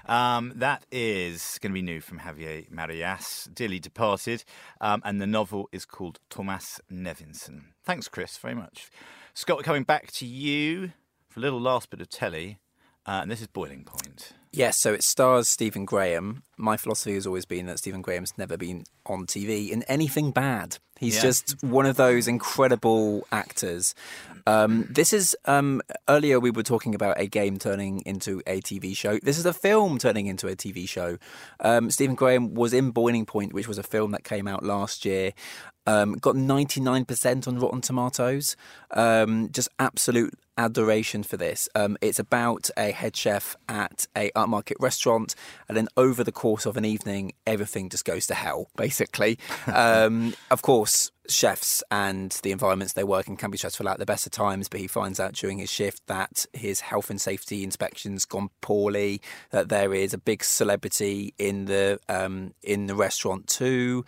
Um, 0.07 0.53
that 0.57 0.85
is 0.93 1.59
going 1.61 1.73
to 1.73 1.75
be 1.75 1.83
new 1.83 2.01
from 2.01 2.21
Javier 2.21 2.71
Marias, 2.71 3.49
dearly 3.53 3.79
departed, 3.79 4.45
um, 4.81 5.01
and 5.05 5.21
the 5.21 5.27
novel 5.27 5.69
is 5.73 5.85
called 5.85 6.21
Thomas 6.29 6.81
Nevinson. 6.93 7.67
Thanks, 7.85 8.09
Chris, 8.09 8.37
very 8.37 8.55
much. 8.55 8.91
Scott, 9.33 9.65
coming 9.65 9.83
back 9.83 10.13
to 10.13 10.27
you 10.27 10.93
for 11.29 11.41
a 11.41 11.43
little 11.43 11.61
last 11.61 11.91
bit 11.91 12.01
of 12.01 12.09
telly, 12.09 12.59
uh, 13.07 13.21
and 13.23 13.31
this 13.31 13.41
is 13.41 13.47
Boiling 13.47 13.85
Point. 13.85 14.33
Yes, 14.57 14.77
so 14.77 14.93
it 14.93 15.03
stars 15.03 15.49
Stephen 15.49 15.85
Graham. 15.85 16.45
My 16.57 16.77
philosophy 16.77 17.15
has 17.15 17.27
always 17.27 17.45
been 17.45 17.67
that 17.67 17.81
Stephen 17.81 18.03
Graham's 18.03 18.33
never 18.39 18.57
been 18.57 18.85
on 19.05 19.27
TV 19.27 19.71
in 19.71 19.83
anything 19.85 20.31
bad. 20.31 20.79
He's 20.97 21.17
yeah. 21.17 21.23
just 21.23 21.63
one 21.65 21.87
of 21.87 21.97
those 21.97 22.29
incredible 22.29 23.27
actors. 23.33 23.97
Um, 24.47 24.87
this 24.89 25.13
is 25.13 25.37
um, 25.47 25.83
earlier 26.09 26.39
we 26.39 26.53
were 26.53 26.63
talking 26.63 26.95
about 26.95 27.19
a 27.19 27.27
game 27.27 27.59
turning 27.59 28.03
into 28.07 28.43
a 28.47 28.61
TV 28.61 28.97
show. 28.97 29.19
This 29.19 29.39
is 29.39 29.47
a 29.47 29.53
film 29.53 29.99
turning 29.99 30.27
into 30.27 30.47
a 30.47 30.55
TV 30.55 30.89
show. 30.89 31.19
Um, 31.59 31.91
Stephen 31.91 32.15
Graham 32.15 32.55
was 32.55 32.73
in 32.73 32.93
Boiling 32.93 33.27
Point, 33.27 33.55
which 33.55 33.67
was 33.67 33.79
a 33.79 33.83
film 33.83 34.13
that 34.13 34.23
came 34.23 34.47
out 34.47 34.63
last 34.63 35.05
year. 35.05 35.33
Um, 35.87 36.15
got 36.15 36.37
99% 36.37 37.49
on 37.49 37.59
Rotten 37.59 37.81
Tomatoes. 37.81 38.57
Um, 38.93 39.51
just 39.51 39.69
absolute 39.79 40.35
adoration 40.57 41.23
for 41.23 41.37
this. 41.37 41.69
Um, 41.75 41.97
it's 42.01 42.19
about 42.19 42.71
a 42.77 42.91
head 42.91 43.17
chef 43.17 43.57
at 43.69 44.07
a 44.17 44.31
upmarket 44.45 44.77
restaurant, 44.81 45.35
and 45.69 45.77
then 45.77 45.89
over 45.97 46.25
the 46.25 46.33
course 46.33 46.67
of 46.67 46.77
an 46.77 46.85
evening, 46.85 47.33
everything 47.47 47.89
just 47.89 48.05
goes 48.05 48.27
to 48.27 48.35
hell, 48.35 48.69
basically. 48.77 49.39
um, 49.67 50.35
of 50.51 50.63
course, 50.63 51.11
chefs 51.29 51.83
and 51.91 52.31
the 52.43 52.53
environments 52.53 52.93
they 52.93 53.05
work 53.05 53.29
in 53.29 53.37
can 53.37 53.51
be 53.51 53.59
stressful 53.59 53.89
at 53.89 53.99
the 53.99 54.07
best 54.07 54.27
of 54.27 54.33
times, 54.33 54.69
but 54.69 54.81
he 54.81 54.87
finds 54.87 55.19
out 55.19 55.33
during 55.33 55.59
his 55.59 55.71
shift 55.71 56.07
that 56.07 56.47
his 56.53 56.81
health 56.81 57.11
and 57.11 57.21
safety 57.21 57.65
inspections 57.65 58.25
gone 58.25 58.51
poorly, 58.61 59.21
that 59.51 59.69
there 59.69 59.95
is 59.95 60.15
a 60.15 60.19
big 60.19 60.45
celebrity 60.45 61.35
in 61.39 61.67
the 61.67 61.99
um, 62.09 62.55
in 62.63 62.87
the 62.87 62.95
restaurant 62.95 63.47
too, 63.47 64.05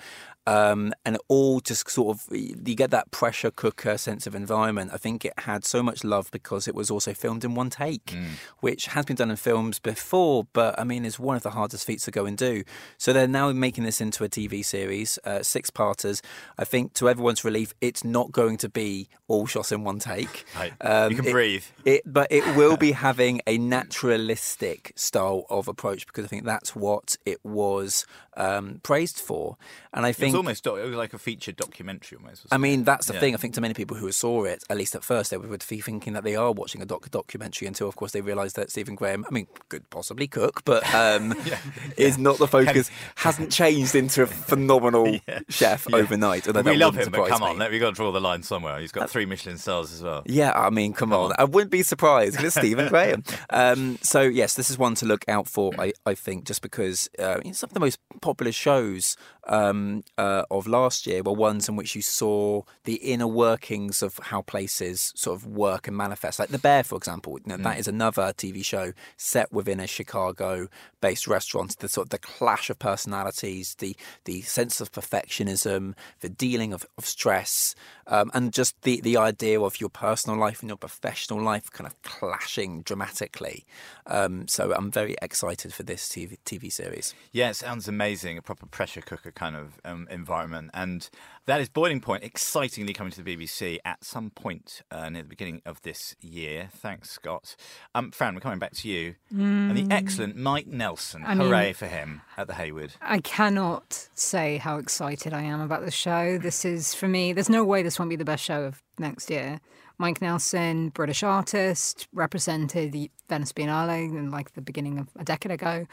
um, 0.47 0.93
and 1.05 1.19
all 1.29 1.61
just 1.61 1.91
sort 1.91 2.17
of 2.17 2.37
you 2.37 2.75
get 2.75 2.91
that 2.93 3.11
pressure 3.11 3.51
cooker 3.51 3.99
sense 3.99 4.27
of 4.27 4.35
environment. 4.35 4.93
I 4.95 4.97
think 4.97 5.25
it 5.25 5.33
had 5.39 5.65
so 5.65 5.83
much 5.83 6.05
love 6.05 6.31
because 6.31 6.69
it 6.69 6.75
was 6.75 6.91
also 6.91 7.13
filmed 7.15 7.45
in 7.45 7.55
one 7.55 7.69
take, 7.69 8.07
mm. 8.07 8.27
which 8.61 8.87
has 8.87 9.05
been 9.05 9.17
done 9.17 9.31
in 9.31 9.37
films 9.37 9.81
before, 9.81 10.47
but 10.53 10.79
I 10.79 10.85
mean 10.85 11.05
it's 11.05 11.19
one 11.19 11.37
of 11.37 11.43
the 11.43 11.51
hardest 11.51 11.85
feats 11.85 12.05
to 12.05 12.11
go 12.13 12.27
and 12.27 12.39
do. 12.39 12.63
So 12.97 13.13
they're 13.13 13.27
now 13.27 13.51
making 13.53 13.85
this 13.85 14.01
into 14.01 14.23
a 14.23 14.29
TV 14.29 14.65
series, 14.65 15.19
uh, 15.25 15.43
six 15.43 15.71
parters. 15.71 16.23
I 16.59 16.65
think 16.65 16.95
to 16.95 17.06
to 17.07 17.11
everyone's 17.11 17.45
relief, 17.45 17.75
it's 17.81 18.05
not 18.05 18.33
going 18.33 18.57
to 18.59 18.69
be 18.69 19.09
all 19.29 19.47
shots 19.47 19.73
in 19.73 19.85
one 19.85 19.99
take. 19.99 20.45
Right. 20.57 20.73
Um, 20.81 21.11
you 21.11 21.17
can 21.17 21.27
it, 21.27 21.33
breathe. 21.33 21.65
It, 21.85 22.03
but 22.07 22.29
it 22.31 22.57
will 22.57 22.79
be 22.79 22.93
having 23.07 23.43
a 23.47 23.59
naturalistic 23.59 24.93
style 24.97 25.45
of 25.51 25.69
approach 25.69 26.07
because 26.07 26.25
I 26.25 26.29
think 26.29 26.45
that's 26.45 26.75
what 26.75 27.17
it 27.27 27.45
was 27.45 28.07
um, 28.37 28.81
praised 28.83 29.19
for. 29.19 29.57
And 29.93 30.05
I 30.05 30.13
think 30.13 30.35
it 30.35 30.39
was 30.39 30.63
almost 30.63 30.67
it 30.67 30.89
was 30.89 30.97
like 30.97 31.15
a 31.15 31.19
featured 31.19 31.57
documentary 31.57 32.19
almost. 32.19 32.47
I 32.51 32.59
mean, 32.59 32.85
that's 32.85 33.07
the 33.07 33.15
yeah. 33.15 33.21
thing. 33.21 33.35
I 33.35 33.39
think 33.39 33.55
to 33.55 33.61
many 33.61 33.75
people 33.75 33.97
who 33.97 34.13
saw 34.13 34.45
it, 34.45 34.63
at 34.69 34.77
least 34.77 34.95
at 34.95 35.05
first, 35.05 35.31
they 35.31 35.37
would 35.37 35.65
be 35.69 35.81
thinking 35.81 36.13
that 36.13 36.25
they 36.25 36.37
are 36.37 36.53
watching 36.53 36.83
a 36.83 36.87
doc- 36.87 37.11
documentary 37.11 37.67
until, 37.67 37.89
of 37.89 37.97
course, 37.97 38.13
they 38.13 38.21
realise 38.21 38.53
that 38.55 38.71
Stephen 38.71 38.95
Graham, 38.95 39.25
I 39.29 39.33
mean, 39.33 39.47
could 39.69 39.89
possibly 39.91 40.27
cook, 40.27 40.65
but 40.65 40.83
um, 40.95 41.35
yeah. 41.47 41.59
is 41.97 42.19
not 42.19 42.39
the 42.39 42.47
focus. 42.47 42.91
hasn't 43.17 43.51
changed 43.51 43.95
into 43.95 44.23
a 44.23 44.27
phenomenal 44.27 45.09
yeah. 45.29 45.41
chef 45.49 45.93
overnight. 45.93 46.47
We 46.47 46.77
love 46.77 46.97
him, 46.97 47.11
but 47.11 47.29
come 47.29 47.41
me. 47.41 47.65
on, 47.65 47.71
we've 47.71 47.81
got 47.81 47.91
to 47.91 47.97
draw 47.97 48.13
the 48.13 48.21
line 48.21 48.43
somewhere. 48.43 48.79
He's 48.81 48.93
got 48.93 49.05
uh, 49.05 49.07
three 49.07 49.27
Michelin 49.27 49.59
stars 49.59 49.93
as 49.93 50.03
well. 50.03 50.23
Yeah, 50.27 50.53
I 50.53 50.71
mean, 50.71 50.93
come, 50.93 51.11
come 51.11 51.19
on. 51.19 51.31
on. 51.33 51.37
I 51.39 51.45
wouldn't 51.45 51.71
be 51.71 51.83
surprised. 51.83 52.43
It's 52.43 52.55
Stephen 52.55 52.89
Graham. 52.89 53.23
Um, 53.51 53.99
so 54.03 54.21
yes, 54.21 54.55
this 54.55 54.71
is 54.71 54.79
one 54.79 54.95
to 54.97 55.07
look 55.07 55.25
out 55.29 55.49
for. 55.49 55.73
I, 55.79 55.93
I 56.05 56.15
think 56.15 56.45
just 56.45 56.63
because 56.63 57.09
uh, 57.19 57.41
some 57.53 57.71
of 57.71 57.75
the 57.75 57.81
most 57.81 57.99
popular 58.27 58.53
shows 58.53 59.17
um, 59.47 60.05
uh, 60.19 60.45
of 60.51 60.67
last 60.67 61.07
year 61.07 61.23
were 61.23 61.33
ones 61.33 61.69
in 61.69 61.77
which 61.77 61.95
you 61.95 62.03
saw 62.03 62.63
the 62.85 62.95
inner 62.97 63.27
workings 63.27 64.03
of 64.03 64.19
how 64.19 64.43
places 64.43 65.13
sort 65.17 65.37
of 65.37 65.47
work 65.47 65.87
and 65.87 65.97
manifest. 65.97 66.39
Like 66.39 66.49
The 66.49 66.59
Bear, 66.59 66.83
for 66.83 66.97
example, 66.97 67.39
you 67.45 67.51
know, 67.51 67.57
mm. 67.57 67.63
that 67.63 67.79
is 67.79 67.89
another 67.89 68.33
TV 68.37 68.65
show 68.65 68.93
set 69.17 69.53
within 69.53 69.81
a 69.81 69.87
Chicago-based 69.87 71.27
restaurant. 71.27 71.79
The 71.79 71.89
sort 71.89 72.07
of 72.07 72.11
the 72.11 72.19
clash 72.19 72.71
of 72.71 72.79
personalities, 72.79 73.75
the 73.77 73.97
the 74.25 74.43
sense 74.43 74.81
of 74.81 74.93
perfectionism, 74.93 75.95
the 76.21 76.29
dealing 76.29 76.73
of, 76.73 76.85
of 76.99 77.07
stress, 77.07 77.75
um, 78.07 78.31
and 78.35 78.53
just 78.53 78.81
the 78.83 79.01
the 79.01 79.17
idea 79.17 79.61
of 79.61 79.81
your 79.81 79.91
personal 79.91 80.39
life 80.39 80.61
and 80.61 80.69
your 80.71 80.77
professional 80.77 81.41
life 81.41 81.71
kind 81.71 81.87
of 81.87 82.01
clashing 82.03 82.83
dramatically. 82.83 83.65
Um, 84.07 84.49
so 84.49 84.73
I'm 84.73 84.91
very 84.91 85.17
excited 85.23 85.73
for 85.73 85.83
this 85.83 86.09
TV, 86.09 86.39
TV 86.45 86.73
series. 86.73 87.15
Yeah, 87.33 87.51
it 87.51 87.57
sounds 87.57 87.89
amazing. 87.89 88.39
A 88.39 88.43
proper 88.43 88.67
pressure 88.67 89.01
cooker 89.01 89.33
kind 89.37 89.55
of 89.55 89.81
um, 89.85 90.09
environment. 90.11 90.71
And 90.75 91.09
that 91.47 91.61
is 91.61 91.69
Boiling 91.69 92.01
Point, 92.01 92.25
excitingly 92.25 92.93
coming 92.93 93.13
to 93.13 93.23
the 93.23 93.37
BBC 93.37 93.79
at 93.85 94.03
some 94.03 94.31
point 94.31 94.83
uh, 94.91 95.09
near 95.09 95.23
the 95.23 95.29
beginning 95.29 95.63
of 95.65 95.81
this 95.83 96.17
year. 96.21 96.69
Thanks, 96.73 97.11
Scott. 97.11 97.55
Um, 97.95 98.11
Fran, 98.11 98.35
we're 98.35 98.41
coming 98.41 98.59
back 98.59 98.73
to 98.73 98.89
you. 98.89 99.15
Mm. 99.33 99.71
And 99.71 99.77
the 99.77 99.95
excellent 99.95 100.37
Mike 100.37 100.67
Nelson. 100.67 101.23
I 101.25 101.37
Hooray 101.37 101.67
mean, 101.67 101.75
for 101.75 101.87
him 101.87 102.23
at 102.37 102.49
the 102.49 102.55
Hayward. 102.55 102.95
I 103.01 103.21
cannot 103.21 104.09
say 104.15 104.57
how 104.57 104.79
excited 104.79 105.33
I 105.33 105.43
am 105.43 105.61
about 105.61 105.85
the 105.85 105.93
show. 105.93 106.39
This 106.39 106.65
is, 106.65 106.95
for 106.95 107.07
me, 107.07 107.33
there's 107.33 107.51
no 107.51 107.63
way 107.63 107.85
this 107.85 107.99
won't 107.99 108.09
be 108.09 108.17
the 108.17 108.25
best 108.25 108.43
show 108.43 108.65
of 108.65 108.83
next 108.99 109.31
year. 109.31 109.61
Mike 109.99 110.21
Nelson, 110.21 110.91
British 110.91 111.23
artist, 111.23 112.07
represented 112.13 112.93
the 112.93 113.11
Venice 113.29 113.53
Biennale 113.53 114.11
in 114.11 114.31
like 114.31 114.53
the 114.55 114.61
beginning 114.61 114.99
of 114.99 115.09
a 115.17 115.25
decade 115.25 115.53
ago, 115.53 115.87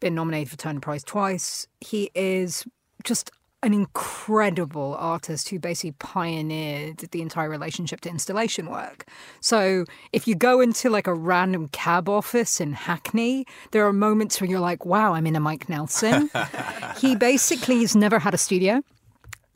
been 0.00 0.14
nominated 0.14 0.50
for 0.50 0.56
Turner 0.56 0.80
Prize 0.80 1.02
twice. 1.02 1.66
He 1.80 2.10
is 2.14 2.64
just 3.04 3.30
an 3.62 3.74
incredible 3.74 4.94
artist 4.98 5.48
who 5.48 5.58
basically 5.58 5.92
pioneered 5.98 6.98
the 6.98 7.20
entire 7.20 7.48
relationship 7.50 8.00
to 8.00 8.08
installation 8.08 8.70
work. 8.70 9.04
So 9.40 9.84
if 10.12 10.28
you 10.28 10.36
go 10.36 10.60
into 10.60 10.88
like 10.90 11.08
a 11.08 11.14
random 11.14 11.68
cab 11.68 12.08
office 12.08 12.60
in 12.60 12.72
Hackney, 12.72 13.46
there 13.72 13.84
are 13.84 13.92
moments 13.92 14.40
where 14.40 14.48
you're 14.48 14.60
like, 14.60 14.86
wow, 14.86 15.14
I'm 15.14 15.26
in 15.26 15.34
a 15.34 15.40
Mike 15.40 15.68
Nelson. 15.68 16.30
he 16.98 17.16
basically 17.16 17.80
has 17.80 17.96
never 17.96 18.20
had 18.20 18.32
a 18.32 18.38
studio 18.38 18.82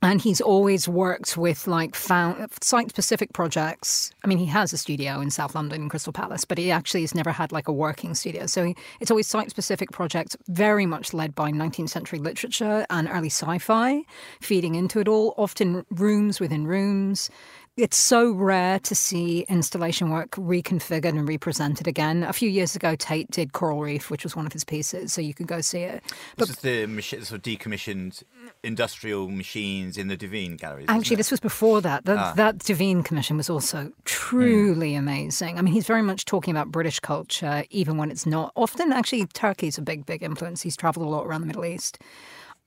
and 0.02 0.20
he's 0.20 0.40
always 0.40 0.88
worked 0.88 1.36
with 1.36 1.68
like 1.68 1.94
found 1.94 2.48
site 2.60 2.90
specific 2.90 3.32
projects. 3.32 4.10
I 4.24 4.26
mean, 4.26 4.38
he 4.38 4.46
has 4.46 4.72
a 4.72 4.78
studio 4.78 5.20
in 5.20 5.30
South 5.30 5.54
London, 5.54 5.82
in 5.82 5.88
Crystal 5.88 6.12
Palace, 6.12 6.44
but 6.44 6.58
he 6.58 6.72
actually 6.72 7.02
has 7.02 7.14
never 7.14 7.30
had 7.30 7.52
like 7.52 7.68
a 7.68 7.72
working 7.72 8.14
studio. 8.14 8.46
So 8.46 8.64
he, 8.64 8.76
it's 9.00 9.12
always 9.12 9.28
site 9.28 9.48
specific 9.50 9.92
projects, 9.92 10.36
very 10.48 10.86
much 10.86 11.14
led 11.14 11.36
by 11.36 11.52
19th 11.52 11.90
century 11.90 12.18
literature 12.18 12.84
and 12.90 13.08
early 13.08 13.30
sci 13.30 13.58
fi, 13.58 14.02
feeding 14.40 14.74
into 14.74 14.98
it 14.98 15.06
all, 15.06 15.34
often 15.38 15.86
rooms 15.90 16.40
within 16.40 16.66
rooms. 16.66 17.30
It's 17.78 17.96
so 17.96 18.30
rare 18.30 18.78
to 18.80 18.94
see 18.94 19.46
installation 19.48 20.10
work 20.10 20.32
reconfigured 20.32 21.06
and 21.06 21.26
represented 21.26 21.86
again. 21.86 22.22
A 22.22 22.34
few 22.34 22.50
years 22.50 22.76
ago, 22.76 22.94
Tate 22.96 23.30
did 23.30 23.54
Coral 23.54 23.80
Reef, 23.80 24.10
which 24.10 24.24
was 24.24 24.36
one 24.36 24.44
of 24.44 24.52
his 24.52 24.62
pieces, 24.62 25.14
so 25.14 25.22
you 25.22 25.32
could 25.32 25.46
go 25.46 25.62
see 25.62 25.78
it. 25.78 26.02
But 26.36 26.48
this 26.48 26.58
is 26.58 26.62
the 26.62 27.02
sort 27.24 27.32
of 27.32 27.42
decommissioned 27.42 28.24
industrial 28.62 29.30
machines 29.30 29.96
in 29.96 30.08
the 30.08 30.18
Duveen 30.18 30.58
galleries. 30.58 30.84
Actually, 30.90 31.16
this 31.16 31.30
was 31.30 31.40
before 31.40 31.80
that. 31.80 32.04
The, 32.04 32.18
ah. 32.18 32.34
That 32.36 32.58
Duveen 32.58 33.06
commission 33.06 33.38
was 33.38 33.48
also 33.48 33.90
truly 34.04 34.92
mm. 34.92 34.98
amazing. 34.98 35.58
I 35.58 35.62
mean, 35.62 35.72
he's 35.72 35.86
very 35.86 36.02
much 36.02 36.26
talking 36.26 36.54
about 36.54 36.70
British 36.70 37.00
culture, 37.00 37.64
even 37.70 37.96
when 37.96 38.10
it's 38.10 38.26
not. 38.26 38.52
Often, 38.54 38.92
actually, 38.92 39.24
Turkey's 39.28 39.78
a 39.78 39.82
big, 39.82 40.04
big 40.04 40.22
influence. 40.22 40.60
He's 40.60 40.76
travelled 40.76 41.06
a 41.06 41.08
lot 41.08 41.26
around 41.26 41.40
the 41.40 41.46
Middle 41.46 41.64
East. 41.64 41.98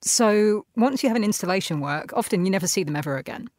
So 0.01 0.65
once 0.75 1.03
you 1.03 1.09
have 1.09 1.15
an 1.15 1.23
installation 1.23 1.79
work, 1.79 2.11
often 2.13 2.43
you 2.43 2.49
never 2.49 2.65
see 2.67 2.83
them 2.83 2.95
ever 2.95 3.17
again. 3.17 3.49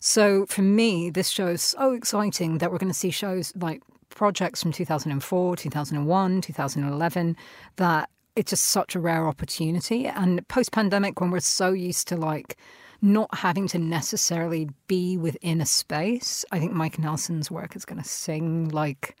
So 0.00 0.46
for 0.46 0.62
me, 0.62 1.10
this 1.10 1.28
show 1.28 1.48
is 1.48 1.62
so 1.62 1.92
exciting 1.92 2.58
that 2.58 2.72
we're 2.72 2.78
going 2.78 2.92
to 2.92 2.98
see 2.98 3.10
shows 3.10 3.52
like 3.54 3.82
projects 4.08 4.62
from 4.62 4.72
2004, 4.72 5.56
2001, 5.56 6.40
2011 6.40 7.36
that 7.76 8.10
it's 8.34 8.50
just 8.50 8.66
such 8.66 8.94
a 8.94 9.00
rare 9.00 9.28
opportunity. 9.28 10.06
And 10.06 10.46
post 10.48 10.72
pandemic, 10.72 11.20
when 11.20 11.30
we're 11.30 11.40
so 11.40 11.72
used 11.72 12.08
to 12.08 12.16
like 12.16 12.56
not 13.02 13.34
having 13.34 13.68
to 13.68 13.78
necessarily 13.78 14.70
be 14.86 15.18
within 15.18 15.60
a 15.60 15.66
space, 15.66 16.44
I 16.50 16.58
think 16.58 16.72
Mike 16.72 16.98
Nelson's 16.98 17.50
work 17.50 17.76
is 17.76 17.84
going 17.84 18.02
to 18.02 18.08
sing 18.08 18.68
like 18.68 19.16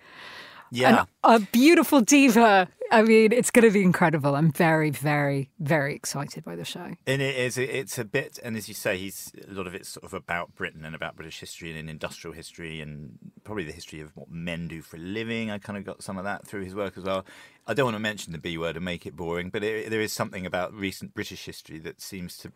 yeah. 0.72 1.00
An, 1.00 1.06
a 1.24 1.40
beautiful 1.40 2.00
diva. 2.00 2.68
I 2.90 3.02
mean, 3.02 3.32
it's 3.32 3.50
going 3.50 3.64
to 3.64 3.70
be 3.70 3.82
incredible. 3.82 4.34
I'm 4.34 4.50
very, 4.50 4.90
very, 4.90 5.50
very 5.58 5.94
excited 5.94 6.44
by 6.44 6.56
the 6.56 6.64
show. 6.64 6.94
And 7.06 7.22
it 7.22 7.36
is. 7.36 7.56
It's 7.56 7.98
a 7.98 8.04
bit, 8.04 8.38
and 8.42 8.56
as 8.56 8.68
you 8.68 8.74
say, 8.74 8.96
he's 8.96 9.32
a 9.48 9.52
lot 9.52 9.66
of 9.66 9.74
it's 9.74 9.90
sort 9.90 10.04
of 10.04 10.14
about 10.14 10.54
Britain 10.54 10.84
and 10.84 10.94
about 10.94 11.16
British 11.16 11.40
history 11.40 11.78
and 11.78 11.88
industrial 11.88 12.34
history 12.34 12.80
and 12.80 13.18
probably 13.50 13.64
the 13.64 13.72
history 13.72 14.00
of 14.00 14.16
what 14.16 14.30
men 14.30 14.68
do 14.68 14.80
for 14.80 14.94
a 14.94 15.00
living. 15.00 15.50
I 15.50 15.58
kind 15.58 15.76
of 15.76 15.84
got 15.84 16.04
some 16.04 16.16
of 16.16 16.22
that 16.22 16.46
through 16.46 16.62
his 16.62 16.72
work 16.72 16.96
as 16.96 17.02
well. 17.02 17.26
I 17.66 17.74
don't 17.74 17.84
want 17.84 17.96
to 17.96 18.00
mention 18.00 18.32
the 18.32 18.38
B 18.38 18.56
word 18.56 18.76
and 18.76 18.84
make 18.84 19.06
it 19.06 19.16
boring, 19.16 19.50
but 19.50 19.64
it, 19.64 19.90
there 19.90 20.00
is 20.00 20.12
something 20.12 20.46
about 20.46 20.72
recent 20.72 21.14
British 21.14 21.44
history 21.44 21.80
that 21.80 22.00
seems 22.00 22.38
to 22.38 22.52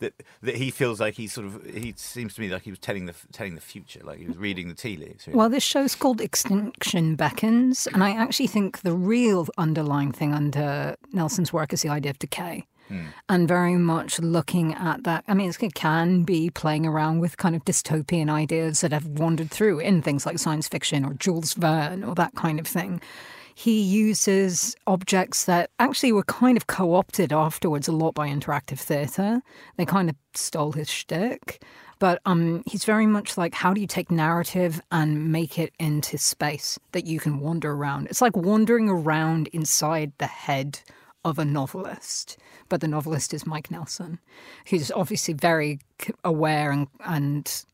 that, 0.00 0.22
that, 0.42 0.56
he 0.56 0.70
feels 0.70 1.00
like 1.00 1.14
he 1.14 1.26
sort 1.26 1.46
of 1.46 1.64
he 1.64 1.94
seems 1.96 2.34
to 2.34 2.42
me 2.42 2.50
like 2.50 2.64
he 2.64 2.70
was 2.70 2.78
telling 2.78 3.06
the 3.06 3.14
telling 3.32 3.54
the 3.54 3.62
future, 3.62 4.00
like 4.04 4.18
he 4.18 4.26
was 4.26 4.36
reading 4.36 4.68
the 4.68 4.74
tea 4.74 4.98
leaves. 4.98 5.26
Well, 5.26 5.48
this 5.48 5.62
show's 5.62 5.94
called 5.94 6.20
Extinction 6.20 7.16
Beckons, 7.16 7.86
and 7.94 8.04
I 8.04 8.10
actually 8.10 8.48
think 8.48 8.82
the 8.82 8.92
real 8.92 9.48
underlying 9.56 10.12
thing 10.12 10.34
under 10.34 10.96
Nelson's 11.14 11.50
work 11.50 11.72
is 11.72 11.80
the 11.80 11.88
idea 11.88 12.10
of 12.10 12.18
decay. 12.18 12.66
Hmm. 12.88 13.06
And 13.28 13.48
very 13.48 13.76
much 13.76 14.18
looking 14.18 14.74
at 14.74 15.04
that. 15.04 15.24
I 15.26 15.34
mean, 15.34 15.50
it 15.50 15.74
can 15.74 16.22
be 16.22 16.50
playing 16.50 16.86
around 16.86 17.20
with 17.20 17.36
kind 17.36 17.56
of 17.56 17.64
dystopian 17.64 18.30
ideas 18.30 18.80
that 18.80 18.92
have 18.92 19.06
wandered 19.06 19.50
through 19.50 19.80
in 19.80 20.02
things 20.02 20.26
like 20.26 20.38
science 20.38 20.68
fiction 20.68 21.04
or 21.04 21.14
Jules 21.14 21.54
Verne 21.54 22.04
or 22.04 22.14
that 22.14 22.34
kind 22.34 22.60
of 22.60 22.66
thing 22.66 23.00
he 23.58 23.80
uses 23.80 24.76
objects 24.86 25.46
that 25.46 25.70
actually 25.78 26.12
were 26.12 26.22
kind 26.24 26.58
of 26.58 26.66
co 26.66 26.94
opted 26.94 27.32
afterwards 27.32 27.88
a 27.88 27.92
lot 27.92 28.14
by 28.14 28.28
interactive 28.28 28.78
theatre. 28.78 29.40
They 29.78 29.86
kind 29.86 30.10
of 30.10 30.16
stole 30.34 30.72
his 30.72 30.90
shtick. 30.90 31.62
But 31.98 32.20
um, 32.26 32.62
he's 32.66 32.84
very 32.84 33.06
much 33.06 33.38
like, 33.38 33.54
how 33.54 33.72
do 33.72 33.80
you 33.80 33.86
take 33.86 34.10
narrative 34.10 34.82
and 34.92 35.32
make 35.32 35.58
it 35.58 35.72
into 35.78 36.18
space 36.18 36.78
that 36.92 37.06
you 37.06 37.18
can 37.18 37.40
wander 37.40 37.72
around? 37.72 38.08
It's 38.08 38.20
like 38.20 38.36
wandering 38.36 38.90
around 38.90 39.48
inside 39.48 40.12
the 40.18 40.26
head 40.26 40.80
of 41.26 41.40
a 41.40 41.44
novelist. 41.44 42.38
But 42.68 42.80
the 42.80 42.88
novelist 42.88 43.34
is 43.34 43.46
Mike 43.46 43.70
Nelson, 43.70 44.20
who's 44.68 44.92
obviously 44.92 45.34
very 45.34 45.80
aware 46.24 46.70
and, 46.70 46.86
and 47.04 47.64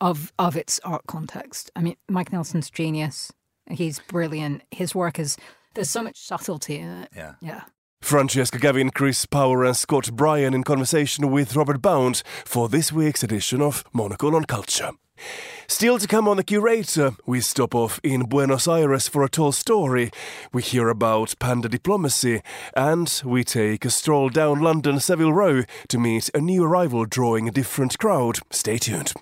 of 0.00 0.32
of 0.38 0.56
its 0.56 0.80
art 0.82 1.02
context. 1.06 1.70
I 1.76 1.82
mean, 1.82 1.96
Mike 2.08 2.32
Nelson's 2.32 2.70
genius. 2.70 3.32
He's 3.70 4.00
brilliant. 4.00 4.62
His 4.70 4.94
work 4.94 5.18
is 5.18 5.36
there's 5.74 5.90
so 5.90 6.02
much 6.02 6.18
subtlety 6.18 6.76
in 6.78 6.88
it. 7.02 7.10
Yeah. 7.14 7.34
Yeah. 7.40 7.62
Francesca 8.00 8.58
Gavin, 8.58 8.90
Chris 8.90 9.26
Power, 9.26 9.64
and 9.64 9.76
Scott 9.76 10.12
Bryan 10.12 10.54
in 10.54 10.64
conversation 10.64 11.30
with 11.30 11.56
Robert 11.56 11.82
Bound 11.82 12.22
for 12.44 12.68
this 12.68 12.92
week's 12.92 13.22
edition 13.22 13.60
of 13.60 13.84
Monocle 13.92 14.34
on 14.34 14.44
Culture. 14.44 14.92
Still 15.68 15.98
to 15.98 16.06
come 16.06 16.28
on 16.28 16.36
The 16.36 16.44
Curator, 16.44 17.16
we 17.26 17.40
stop 17.40 17.74
off 17.74 18.00
in 18.02 18.22
Buenos 18.22 18.68
Aires 18.68 19.08
for 19.08 19.24
a 19.24 19.28
tall 19.28 19.50
story, 19.52 20.10
we 20.52 20.62
hear 20.62 20.88
about 20.88 21.34
panda 21.38 21.68
diplomacy, 21.68 22.40
and 22.74 23.20
we 23.24 23.42
take 23.42 23.84
a 23.84 23.90
stroll 23.90 24.28
down 24.28 24.62
London 24.62 25.00
Savile 25.00 25.32
Row 25.32 25.64
to 25.88 25.98
meet 25.98 26.30
a 26.34 26.40
new 26.40 26.64
arrival 26.64 27.04
drawing 27.04 27.48
a 27.48 27.50
different 27.50 27.98
crowd. 27.98 28.38
Stay 28.50 28.78
tuned. 28.78 29.12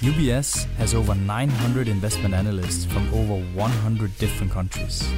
UBS 0.00 0.64
has 0.76 0.94
over 0.94 1.14
900 1.14 1.86
investment 1.86 2.34
analysts 2.34 2.84
from 2.84 3.06
over 3.14 3.40
100 3.54 4.18
different 4.18 4.52
countries. 4.52 5.08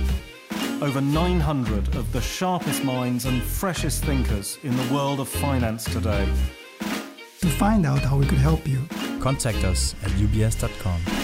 over 0.82 1.00
900 1.00 1.94
of 1.94 2.10
the 2.12 2.20
sharpest 2.20 2.82
minds 2.82 3.24
and 3.24 3.40
freshest 3.40 4.04
thinkers 4.04 4.58
in 4.64 4.76
the 4.76 4.94
world 4.94 5.20
of 5.20 5.28
finance 5.28 5.84
today. 5.84 6.28
To 7.42 7.48
find 7.48 7.84
out 7.86 7.98
how 7.98 8.16
we 8.16 8.24
could 8.24 8.38
help 8.38 8.68
you, 8.68 8.80
contact 9.20 9.64
us 9.64 9.96
at 10.04 10.10
ubs.com. 10.12 11.21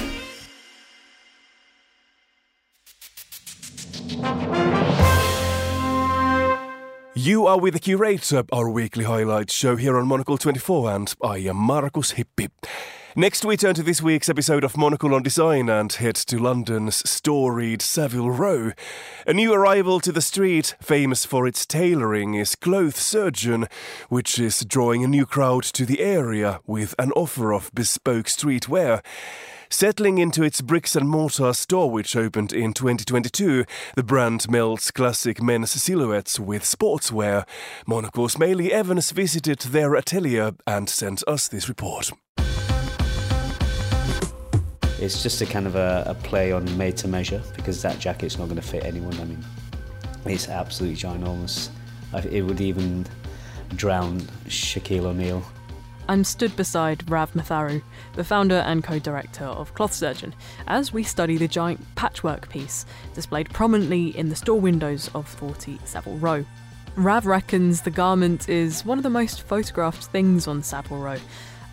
You 7.29 7.47
are 7.47 7.61
with 7.61 7.75
the 7.75 7.79
Curator, 7.79 8.45
our 8.51 8.71
weekly 8.71 9.05
highlight 9.05 9.51
show 9.51 9.77
here 9.77 9.99
on 9.99 10.07
Monocle 10.07 10.39
24, 10.39 10.91
and 10.91 11.15
I 11.23 11.37
am 11.37 11.57
Markus 11.59 12.15
Hippi. 12.15 12.49
Next, 13.15 13.45
we 13.45 13.59
turn 13.59 13.75
to 13.75 13.83
this 13.83 14.01
week's 14.01 14.31
episode 14.31 14.65
of 14.65 14.79
Monocle 14.79 15.15
on 15.15 15.23
Design 15.23 15.69
and 15.69 15.93
head 15.93 16.15
to 16.15 16.39
London's 16.39 17.07
storied 17.07 17.83
Savile 17.83 18.31
Row. 18.31 18.73
A 19.27 19.35
new 19.35 19.53
arrival 19.53 20.01
to 20.01 20.11
the 20.11 20.23
street, 20.23 20.75
famous 20.81 21.27
for 21.27 21.47
its 21.47 21.67
tailoring, 21.67 22.33
is 22.33 22.57
Cloth 22.57 22.97
Surgeon, 22.99 23.67
which 24.09 24.39
is 24.39 24.65
drawing 24.65 25.05
a 25.05 25.09
new 25.09 25.27
crowd 25.27 25.65
to 25.65 25.85
the 25.85 26.01
area 26.01 26.61
with 26.67 26.95
an 26.99 27.13
offer 27.13 27.53
of 27.53 27.71
bespoke 27.75 28.25
streetwear. 28.25 29.03
Settling 29.71 30.17
into 30.17 30.43
its 30.43 30.63
bricks 30.63 30.97
and 30.97 31.07
mortar 31.07 31.53
store, 31.53 31.91
which 31.91 32.17
opened 32.17 32.55
in 32.55 32.73
2022, 32.73 33.67
the 33.97 34.03
brand 34.03 34.43
melds 34.45 34.91
classic 34.93 35.43
men's 35.43 35.71
silhouettes 35.71 36.41
with 36.41 36.63
sportswear. 36.63 37.47
Monocle's 37.87 38.39
Maylie 38.39 38.73
Evans 38.73 39.11
visited 39.11 39.59
their 39.59 39.95
atelier 39.95 40.53
and 40.67 40.89
sent 40.89 41.23
us 41.29 41.49
this 41.49 41.69
report. 41.69 42.11
It's 45.01 45.23
just 45.23 45.43
a 45.43 45.47
kind 45.47 45.67
of 45.67 45.77
a, 45.77 46.03
a 46.07 46.15
play 46.15 46.51
on 46.51 46.65
made 46.79 46.97
to 46.99 47.09
measure 47.09 47.43
because 47.55 47.83
that 47.83 47.99
jacket's 47.99 48.39
not 48.39 48.47
going 48.47 48.57
to 48.57 48.67
fit 48.67 48.85
anyone. 48.85 49.21
I 49.21 49.25
mean, 49.25 49.45
it's 50.25 50.49
absolutely 50.49 50.97
ginormous. 50.97 51.69
It 52.31 52.41
would 52.43 52.63
even 52.63 53.07
drown 53.77 54.21
Shaquille 54.47 55.05
O'Neal. 55.05 55.45
I'm 56.11 56.25
stood 56.25 56.57
beside 56.57 57.09
Rav 57.11 57.35
Matharu, 57.35 57.83
the 58.15 58.25
founder 58.25 58.63
and 58.67 58.83
co 58.83 58.99
director 58.99 59.45
of 59.45 59.75
Cloth 59.75 59.93
Surgeon, 59.93 60.35
as 60.67 60.91
we 60.91 61.03
study 61.03 61.37
the 61.37 61.47
giant 61.47 61.85
patchwork 61.97 62.49
piece 62.49 62.87
displayed 63.15 63.51
prominently 63.51 64.17
in 64.17 64.31
the 64.31 64.37
store 64.37 64.59
windows 64.59 65.11
of 65.15 65.29
40 65.29 65.79
Savile 65.85 66.17
Row. 66.17 66.47
Rav 66.97 67.27
reckons 67.27 67.83
the 67.83 67.91
garment 67.91 68.49
is 68.49 68.87
one 68.87 68.99
of 68.99 69.05
the 69.05 69.11
most 69.11 69.43
photographed 69.43 70.07
things 70.07 70.49
on 70.49 70.63
Savile 70.63 70.99
Row, 70.99 71.19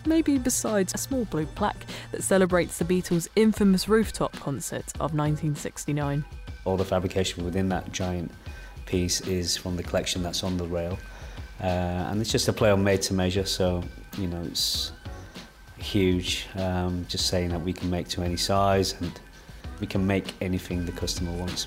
maybe 0.04 0.36
besides 0.36 0.92
a 0.94 0.98
small 0.98 1.24
blue 1.24 1.46
plaque 1.46 1.86
that 2.12 2.22
celebrates 2.22 2.76
the 2.76 2.84
Beatles' 2.84 3.28
infamous 3.36 3.88
rooftop 3.88 4.34
concert 4.34 4.92
of 4.96 5.14
1969. 5.14 6.22
All 6.66 6.76
the 6.76 6.84
fabrication 6.84 7.42
within 7.42 7.70
that 7.70 7.90
giant 7.90 8.30
piece 8.84 9.22
is 9.22 9.56
from 9.56 9.76
the 9.76 9.82
collection 9.82 10.22
that's 10.22 10.44
on 10.44 10.58
the 10.58 10.66
rail. 10.66 10.98
Uh, 11.58 11.64
and 11.64 12.20
it's 12.20 12.30
just 12.30 12.48
a 12.48 12.52
play 12.52 12.70
on 12.70 12.84
made 12.84 13.00
to 13.00 13.14
measure, 13.14 13.46
so 13.46 13.82
you 14.18 14.26
know 14.26 14.42
it's 14.42 14.92
huge. 15.78 16.46
Um, 16.56 17.06
just 17.08 17.26
saying 17.26 17.50
that 17.50 17.60
we 17.60 17.72
can 17.72 17.90
make 17.90 18.08
to 18.08 18.22
any 18.22 18.36
size 18.36 18.94
and 19.00 19.12
we 19.80 19.86
can 19.86 20.06
make 20.06 20.34
anything 20.40 20.84
the 20.84 20.92
customer 20.92 21.32
wants. 21.32 21.66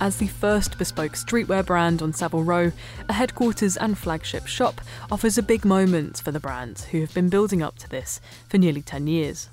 As 0.00 0.16
the 0.16 0.28
first 0.28 0.78
bespoke 0.78 1.12
streetwear 1.12 1.64
brand 1.64 2.00
on 2.00 2.14
Savile 2.14 2.42
Row, 2.42 2.72
a 3.08 3.12
headquarters 3.12 3.76
and 3.76 3.98
flagship 3.98 4.46
shop 4.46 4.80
offers 5.10 5.36
a 5.36 5.42
big 5.42 5.66
moment 5.66 6.22
for 6.22 6.32
the 6.32 6.40
brand, 6.40 6.86
who 6.90 7.00
have 7.00 7.12
been 7.12 7.28
building 7.28 7.62
up 7.62 7.76
to 7.78 7.88
this 7.88 8.18
for 8.48 8.56
nearly 8.56 8.80
10 8.80 9.06
years. 9.06 9.50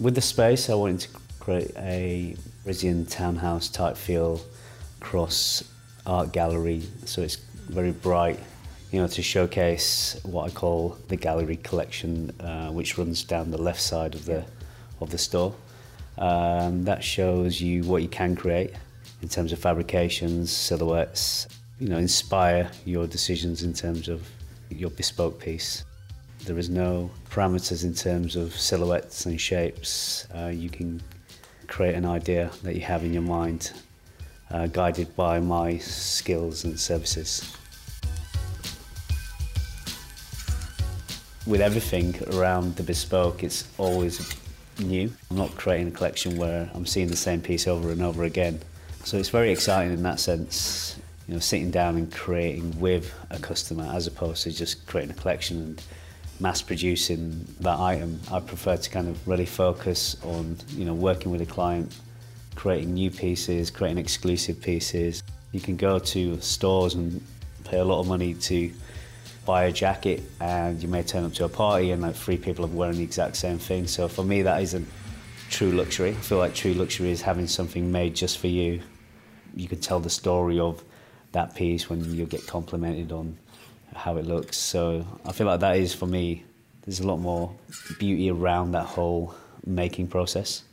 With 0.00 0.14
the 0.14 0.22
space, 0.22 0.70
I 0.70 0.74
wanted 0.74 1.00
to 1.00 1.08
create 1.40 1.72
a 1.76 2.36
Parisian 2.64 3.04
townhouse 3.04 3.68
type 3.68 3.98
feel 3.98 4.40
cross 5.00 5.62
art 6.06 6.32
gallery, 6.32 6.82
so 7.04 7.20
it's 7.20 7.36
very 7.68 7.92
bright, 7.92 8.40
you 8.92 9.00
know, 9.00 9.08
to 9.08 9.22
showcase 9.22 10.20
what 10.22 10.50
I 10.50 10.50
call 10.54 10.98
the 11.08 11.16
gallery 11.16 11.56
collection, 11.56 12.30
uh, 12.40 12.68
which 12.68 12.98
runs 12.98 13.24
down 13.24 13.50
the 13.50 13.60
left 13.60 13.80
side 13.80 14.14
of 14.14 14.26
the 14.26 14.44
of 15.00 15.10
the 15.10 15.18
store. 15.18 15.54
Um, 16.18 16.84
that 16.84 17.02
shows 17.02 17.60
you 17.60 17.84
what 17.84 18.02
you 18.02 18.08
can 18.08 18.36
create 18.36 18.74
in 19.22 19.28
terms 19.30 19.50
of 19.50 19.58
fabrications, 19.58 20.52
silhouettes. 20.52 21.48
You 21.80 21.88
know, 21.88 21.96
inspire 21.96 22.70
your 22.84 23.06
decisions 23.06 23.62
in 23.62 23.72
terms 23.72 24.08
of 24.08 24.28
your 24.68 24.90
bespoke 24.90 25.40
piece. 25.40 25.84
There 26.44 26.58
is 26.58 26.68
no 26.68 27.10
parameters 27.30 27.84
in 27.84 27.94
terms 27.94 28.36
of 28.36 28.54
silhouettes 28.54 29.24
and 29.24 29.40
shapes. 29.40 30.26
Uh, 30.34 30.48
you 30.48 30.68
can 30.68 31.00
create 31.66 31.94
an 31.94 32.04
idea 32.04 32.50
that 32.62 32.74
you 32.74 32.82
have 32.82 33.04
in 33.04 33.14
your 33.14 33.22
mind, 33.22 33.72
uh, 34.50 34.66
guided 34.66 35.16
by 35.16 35.40
my 35.40 35.78
skills 35.78 36.64
and 36.64 36.78
services. 36.78 37.56
With 41.46 41.60
everything 41.60 42.14
around 42.34 42.76
the 42.76 42.82
bespoke, 42.82 43.42
it's 43.42 43.68
always 43.78 44.34
new. 44.78 45.12
I'm 45.30 45.36
not 45.36 45.54
creating 45.56 45.88
a 45.88 45.90
collection 45.90 46.36
where 46.36 46.70
I'm 46.74 46.86
seeing 46.86 47.08
the 47.08 47.16
same 47.16 47.40
piece 47.40 47.66
over 47.66 47.90
and 47.90 48.02
over 48.02 48.24
again. 48.24 48.60
So 49.04 49.18
it's 49.18 49.28
very 49.28 49.50
exciting 49.50 49.92
in 49.92 50.02
that 50.04 50.20
sense, 50.20 50.98
you 51.26 51.34
know, 51.34 51.40
sitting 51.40 51.70
down 51.70 51.96
and 51.96 52.12
creating 52.12 52.78
with 52.78 53.12
a 53.30 53.38
customer 53.38 53.90
as 53.92 54.06
opposed 54.06 54.44
to 54.44 54.52
just 54.52 54.86
creating 54.86 55.10
a 55.10 55.20
collection 55.20 55.58
and 55.58 55.82
mass 56.38 56.62
producing 56.62 57.44
that 57.60 57.78
item. 57.78 58.20
I 58.30 58.40
prefer 58.40 58.76
to 58.76 58.90
kind 58.90 59.08
of 59.08 59.26
really 59.26 59.46
focus 59.46 60.16
on, 60.22 60.56
you 60.70 60.84
know, 60.84 60.94
working 60.94 61.32
with 61.32 61.40
a 61.40 61.46
client, 61.46 61.96
creating 62.54 62.94
new 62.94 63.10
pieces, 63.10 63.70
creating 63.70 63.98
exclusive 63.98 64.60
pieces. 64.60 65.22
You 65.50 65.60
can 65.60 65.76
go 65.76 65.98
to 65.98 66.40
stores 66.40 66.94
and 66.94 67.20
pay 67.64 67.78
a 67.78 67.84
lot 67.84 68.00
of 68.00 68.06
money 68.06 68.34
to 68.34 68.72
buy 69.44 69.64
a 69.64 69.72
jacket 69.72 70.22
and 70.40 70.82
you 70.82 70.88
may 70.88 71.02
turn 71.02 71.24
up 71.24 71.32
to 71.34 71.44
a 71.44 71.48
party 71.48 71.90
and 71.90 72.02
like 72.02 72.14
three 72.14 72.36
people 72.36 72.64
are 72.64 72.68
wearing 72.68 72.96
the 72.96 73.02
exact 73.02 73.36
same 73.36 73.58
thing. 73.58 73.86
So 73.86 74.08
for 74.08 74.24
me, 74.24 74.42
that 74.42 74.62
isn't 74.62 74.86
true 75.50 75.72
luxury. 75.72 76.10
I 76.10 76.14
feel 76.14 76.38
like 76.38 76.54
true 76.54 76.74
luxury 76.74 77.10
is 77.10 77.22
having 77.22 77.46
something 77.46 77.90
made 77.90 78.14
just 78.14 78.38
for 78.38 78.46
you. 78.46 78.80
You 79.54 79.68
could 79.68 79.82
tell 79.82 80.00
the 80.00 80.10
story 80.10 80.58
of 80.58 80.82
that 81.32 81.54
piece 81.54 81.90
when 81.90 82.14
you 82.14 82.24
get 82.26 82.46
complimented 82.46 83.12
on 83.12 83.36
how 83.94 84.16
it 84.16 84.26
looks. 84.26 84.56
So 84.56 85.06
I 85.26 85.32
feel 85.32 85.46
like 85.46 85.60
that 85.60 85.76
is 85.76 85.94
for 85.94 86.06
me. 86.06 86.44
There's 86.82 87.00
a 87.00 87.06
lot 87.06 87.18
more 87.18 87.54
beauty 87.98 88.30
around 88.30 88.72
that 88.72 88.86
whole 88.86 89.34
making 89.64 90.08
process. 90.08 90.64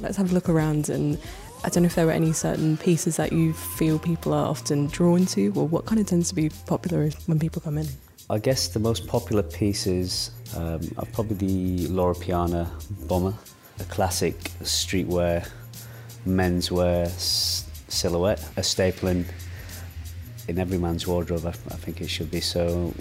Let's 0.00 0.16
have 0.16 0.30
a 0.30 0.34
look 0.34 0.48
around 0.48 0.88
and 0.88 1.18
I 1.62 1.68
don't 1.68 1.82
know 1.82 1.88
if 1.88 1.94
there 1.94 2.08
are 2.08 2.12
any 2.12 2.32
certain 2.32 2.76
pieces 2.78 3.16
that 3.16 3.32
you 3.32 3.52
feel 3.52 3.98
people 3.98 4.32
are 4.32 4.46
often 4.46 4.86
drawn 4.86 5.26
to, 5.26 5.48
or 5.54 5.68
what 5.68 5.84
kind 5.84 6.00
of 6.00 6.06
tends 6.06 6.30
to 6.30 6.34
be 6.34 6.48
popular 6.66 7.10
when 7.26 7.38
people 7.38 7.60
come 7.60 7.76
in? 7.76 7.86
I 8.30 8.38
guess 8.38 8.68
the 8.68 8.78
most 8.78 9.06
popular 9.06 9.42
pieces 9.42 10.30
um, 10.56 10.80
are 10.96 11.06
probably 11.12 11.36
the 11.36 11.88
Loro 11.88 12.14
Piana 12.14 12.70
bomber, 13.06 13.34
a 13.78 13.84
classic 13.84 14.38
streetwear, 14.62 15.46
menswear 16.26 17.06
s- 17.06 17.68
silhouette, 17.88 18.42
a 18.56 18.62
staple 18.62 19.08
in, 19.08 19.26
in 20.48 20.58
every 20.58 20.78
man's 20.78 21.06
wardrobe, 21.06 21.44
I, 21.44 21.50
I 21.50 21.76
think 21.76 22.00
it 22.00 22.08
should 22.08 22.30
be. 22.30 22.40
So 22.40 22.94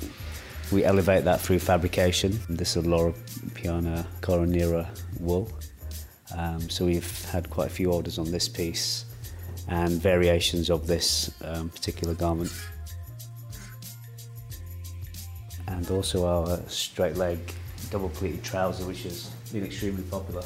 we 0.71 0.83
elevate 0.83 1.23
that 1.23 1.39
through 1.39 1.59
fabrication. 1.59 2.39
This 2.49 2.75
is 2.75 2.85
Loro 2.85 3.13
Piana 3.53 4.05
Coronera 4.21 4.87
wool. 5.19 5.49
Um, 6.37 6.69
so 6.69 6.85
we've 6.85 7.25
had 7.25 7.49
quite 7.49 7.67
a 7.67 7.71
few 7.71 7.91
orders 7.91 8.19
on 8.19 8.31
this 8.31 8.47
piece 8.47 9.05
and 9.67 9.91
variations 10.01 10.69
of 10.69 10.87
this 10.87 11.31
um, 11.43 11.69
particular 11.69 12.13
garment. 12.13 12.51
And 15.67 15.89
also 15.91 16.25
our 16.25 16.59
straight 16.67 17.15
leg 17.15 17.39
double 17.91 18.09
pleated 18.09 18.43
trouser, 18.43 18.85
which 18.85 19.03
has 19.03 19.29
been 19.51 19.63
extremely 19.65 20.03
popular. 20.03 20.43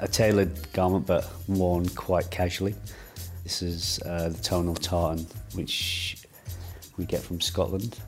A 0.00 0.08
tailored 0.08 0.72
garment, 0.72 1.06
but 1.06 1.30
worn 1.48 1.88
quite 1.90 2.30
casually. 2.30 2.74
This 3.44 3.62
is 3.62 4.00
uh, 4.04 4.28
the 4.28 4.38
tonal 4.42 4.74
tartan, 4.74 5.26
which 5.54 6.24
we 6.96 7.04
get 7.04 7.20
from 7.20 7.40
Scotland. 7.40 7.98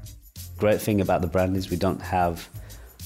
Great 0.58 0.80
thing 0.80 1.00
about 1.00 1.22
the 1.22 1.26
brand 1.26 1.56
is 1.56 1.70
we 1.70 1.76
don't 1.76 2.02
have 2.02 2.48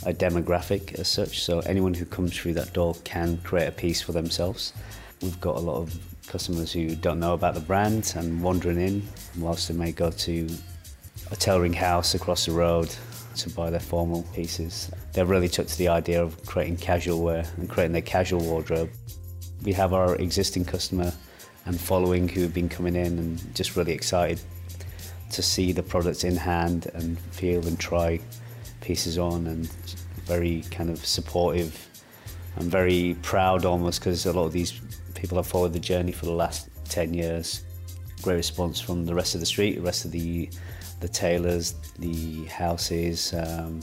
a 0.06 0.12
demographic 0.12 0.94
as 0.98 1.08
such, 1.08 1.42
so 1.42 1.60
anyone 1.60 1.94
who 1.94 2.04
comes 2.04 2.36
through 2.36 2.54
that 2.54 2.72
door 2.72 2.94
can 3.04 3.38
create 3.38 3.68
a 3.68 3.72
piece 3.72 4.00
for 4.00 4.12
themselves. 4.12 4.72
We've 5.22 5.40
got 5.40 5.56
a 5.56 5.60
lot 5.60 5.76
of 5.76 5.98
customers 6.26 6.72
who 6.72 6.94
don't 6.96 7.20
know 7.20 7.34
about 7.34 7.54
the 7.54 7.60
brand 7.60 8.12
and 8.16 8.42
wandering 8.42 8.80
in, 8.80 9.02
whilst 9.38 9.68
they 9.68 9.74
may 9.74 9.92
go 9.92 10.10
to 10.10 10.48
a 11.30 11.36
tailoring 11.36 11.72
house 11.72 12.14
across 12.14 12.46
the 12.46 12.52
road 12.52 12.94
to 13.36 13.50
buy 13.50 13.70
their 13.70 13.80
formal 13.80 14.22
pieces. 14.34 14.90
They're 15.12 15.24
really 15.24 15.48
took 15.48 15.66
to 15.66 15.78
the 15.78 15.88
idea 15.88 16.22
of 16.22 16.44
creating 16.46 16.76
casual 16.76 17.22
wear 17.22 17.44
and 17.56 17.68
creating 17.68 17.92
their 17.92 18.02
casual 18.02 18.40
wardrobe. 18.40 18.90
We 19.62 19.72
have 19.72 19.92
our 19.92 20.16
existing 20.16 20.66
customer 20.66 21.12
and 21.66 21.80
following 21.80 22.28
who 22.28 22.42
have 22.42 22.54
been 22.54 22.68
coming 22.68 22.94
in 22.94 23.18
and 23.18 23.54
just 23.54 23.76
really 23.76 23.92
excited 23.92 24.40
to 25.30 25.42
see 25.42 25.72
the 25.72 25.82
products 25.82 26.24
in 26.24 26.36
hand 26.36 26.90
and 26.94 27.18
feel 27.18 27.66
and 27.66 27.78
try 27.80 28.20
pieces 28.84 29.18
on 29.18 29.46
and 29.46 29.66
very 30.26 30.62
kind 30.70 30.90
of 30.90 31.04
supportive 31.04 31.88
I'm 32.56 32.70
very 32.70 33.16
proud 33.22 33.64
almost 33.64 34.00
because 34.00 34.26
a 34.26 34.32
lot 34.32 34.44
of 34.44 34.52
these 34.52 34.80
people 35.14 35.36
have 35.38 35.46
followed 35.46 35.72
the 35.72 35.80
journey 35.80 36.12
for 36.12 36.26
the 36.26 36.32
last 36.32 36.68
10 36.88 37.12
years. 37.12 37.64
Great 38.22 38.36
response 38.36 38.80
from 38.80 39.04
the 39.04 39.14
rest 39.14 39.34
of 39.34 39.40
the 39.40 39.46
street, 39.46 39.76
the 39.76 39.82
rest 39.82 40.04
of 40.04 40.10
the 40.10 40.48
the 41.00 41.08
tailors, 41.08 41.74
the 41.98 42.44
houses. 42.44 43.34
Um, 43.34 43.80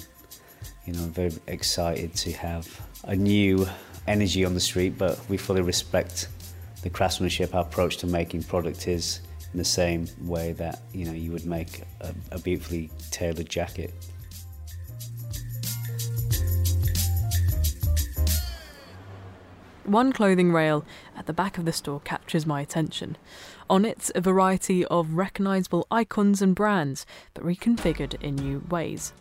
you 0.86 0.94
know, 0.94 1.04
I'm 1.04 1.12
very 1.12 1.34
excited 1.48 2.16
to 2.16 2.32
have 2.32 2.66
a 3.04 3.16
new 3.16 3.68
energy 4.08 4.46
on 4.46 4.54
the 4.54 4.60
street, 4.60 4.98
but 4.98 5.20
we 5.30 5.38
fully 5.38 5.62
respect 5.62 6.30
the 6.82 6.90
craftsmanship. 6.90 7.54
Our 7.54 7.62
approach 7.62 7.98
to 7.98 8.08
making 8.08 8.44
product 8.44 8.88
is 8.88 9.20
in 9.52 9.60
the 9.60 9.66
same 9.66 10.08
way 10.22 10.54
that 10.54 10.82
you 10.94 11.06
know 11.06 11.12
you 11.12 11.32
would 11.34 11.46
make 11.46 11.82
a, 12.00 12.16
a 12.32 12.40
beautifully 12.40 12.90
tailored 13.12 13.50
jacket. 13.50 13.94
One 19.92 20.14
clothing 20.14 20.54
rail 20.54 20.86
at 21.18 21.26
the 21.26 21.34
back 21.34 21.58
of 21.58 21.66
the 21.66 21.74
store 21.74 22.00
captures 22.00 22.46
my 22.46 22.62
attention. 22.62 23.18
On 23.70 23.84
it, 23.84 24.10
a 24.16 24.22
variety 24.22 24.86
of 24.86 25.16
recognisable 25.16 25.86
icons 25.92 26.42
and 26.42 26.56
brands, 26.56 27.06
but 27.34 27.44
reconfigured 27.44 28.16
in 28.24 28.36
new 28.36 28.64
ways. 28.70 29.12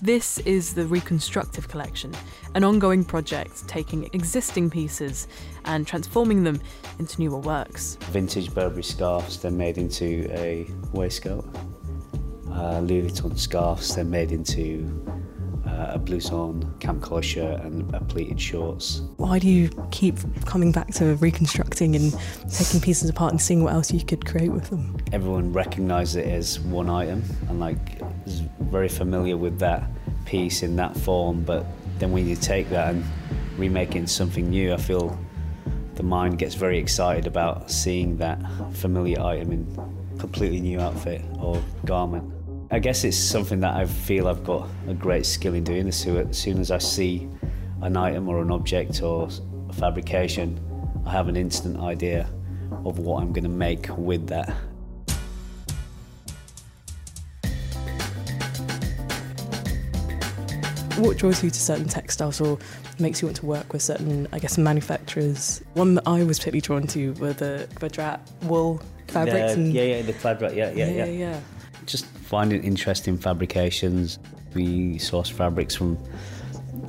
This 0.00 0.38
is 0.38 0.74
the 0.74 0.86
Reconstructive 0.86 1.66
Collection, 1.66 2.14
an 2.54 2.62
ongoing 2.62 3.04
project 3.04 3.66
taking 3.66 4.04
existing 4.12 4.70
pieces 4.70 5.26
and 5.64 5.84
transforming 5.84 6.44
them 6.44 6.60
into 7.00 7.20
newer 7.20 7.40
works. 7.40 7.96
Vintage 8.02 8.54
Burberry 8.54 8.84
scarves, 8.84 9.40
they're 9.40 9.50
made 9.50 9.78
into 9.78 10.28
a 10.30 10.68
waistcoat. 10.92 11.44
Uh, 12.52 12.78
Louis 12.78 13.10
Vuitton 13.10 13.36
scarves, 13.36 13.96
they're 13.96 14.04
made 14.04 14.30
into 14.30 15.23
a 15.74 15.98
blouson, 15.98 16.78
camp 16.80 17.02
collar 17.02 17.22
shirt, 17.22 17.60
and 17.60 17.94
a 17.94 18.00
pleated 18.00 18.40
shorts. 18.40 19.02
Why 19.16 19.38
do 19.38 19.48
you 19.48 19.70
keep 19.90 20.16
coming 20.46 20.72
back 20.72 20.92
to 20.94 21.14
reconstructing 21.16 21.96
and 21.96 22.16
taking 22.50 22.80
pieces 22.80 23.10
apart 23.10 23.32
and 23.32 23.40
seeing 23.40 23.62
what 23.62 23.72
else 23.72 23.92
you 23.92 24.04
could 24.04 24.24
create 24.24 24.52
with 24.52 24.70
them? 24.70 24.96
Everyone 25.12 25.52
recognises 25.52 26.16
it 26.16 26.26
as 26.26 26.60
one 26.60 26.88
item 26.88 27.22
and 27.48 27.60
like 27.60 28.00
is 28.26 28.40
very 28.60 28.88
familiar 28.88 29.36
with 29.36 29.58
that 29.58 29.84
piece 30.24 30.62
in 30.62 30.76
that 30.76 30.96
form, 30.96 31.42
but 31.42 31.66
then 31.98 32.12
when 32.12 32.26
you 32.26 32.36
take 32.36 32.68
that 32.70 32.94
and 32.94 33.04
remake 33.56 33.90
it 33.90 33.98
into 33.98 34.12
something 34.12 34.50
new, 34.50 34.72
I 34.72 34.76
feel 34.76 35.18
the 35.94 36.02
mind 36.02 36.38
gets 36.38 36.54
very 36.54 36.78
excited 36.78 37.26
about 37.26 37.70
seeing 37.70 38.16
that 38.18 38.38
familiar 38.72 39.20
item 39.20 39.52
in 39.52 40.18
completely 40.18 40.60
new 40.60 40.80
outfit 40.80 41.22
or 41.38 41.62
garment. 41.84 42.33
I 42.70 42.78
guess 42.78 43.04
it's 43.04 43.16
something 43.16 43.60
that 43.60 43.74
I 43.74 43.84
feel 43.84 44.26
I've 44.26 44.42
got 44.42 44.68
a 44.88 44.94
great 44.94 45.26
skill 45.26 45.54
in 45.54 45.64
doing. 45.64 45.92
So 45.92 46.16
as 46.16 46.38
soon 46.38 46.58
as 46.58 46.70
I 46.70 46.78
see 46.78 47.28
an 47.82 47.96
item 47.96 48.28
or 48.28 48.40
an 48.40 48.50
object 48.50 49.02
or 49.02 49.28
a 49.68 49.72
fabrication, 49.72 50.58
I 51.06 51.12
have 51.12 51.28
an 51.28 51.36
instant 51.36 51.78
idea 51.78 52.28
of 52.84 52.98
what 52.98 53.22
I'm 53.22 53.32
going 53.32 53.44
to 53.44 53.50
make 53.50 53.88
with 53.96 54.26
that. 54.28 54.52
What 60.98 61.18
draws 61.18 61.42
you 61.42 61.50
to 61.50 61.60
certain 61.60 61.88
textiles 61.88 62.40
or 62.40 62.58
makes 62.98 63.20
you 63.20 63.26
want 63.26 63.36
to 63.38 63.46
work 63.46 63.72
with 63.72 63.82
certain, 63.82 64.28
I 64.32 64.38
guess, 64.38 64.56
manufacturers? 64.56 65.60
One 65.74 65.94
that 65.96 66.06
I 66.06 66.22
was 66.22 66.38
particularly 66.38 66.60
drawn 66.60 66.86
to 66.88 67.12
were 67.14 67.32
the 67.32 67.68
Kvadrat 67.74 68.20
wool 68.44 68.80
fabrics. 69.08 69.54
The, 69.54 69.60
and 69.60 69.72
yeah, 69.72 69.82
yeah, 69.82 70.02
the 70.02 70.12
Kvadrat, 70.12 70.54
yeah, 70.54 70.70
yeah, 70.70 70.86
yeah, 70.86 71.04
yeah. 71.04 71.04
yeah. 71.04 71.40
Just 71.84 72.06
finding 72.24 72.64
interesting 72.64 73.18
fabrications. 73.18 74.18
We 74.54 74.98
source 74.98 75.28
fabrics 75.28 75.74
from 75.74 75.98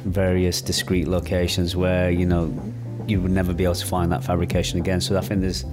various 0.06 0.62
discrete 0.62 1.08
locations 1.08 1.76
where, 1.76 2.10
you 2.10 2.26
know, 2.26 2.54
you 3.08 3.21
would 3.21 3.32
never 3.32 3.54
be 3.54 3.65
able 3.65 3.76
to 3.76 3.86
find 3.86 4.12
that 4.12 4.24
fabrication 4.24 4.80
again. 4.80 5.02
So 5.02 5.17
I 5.17 5.21
think 5.21 5.41
there's 5.41 5.65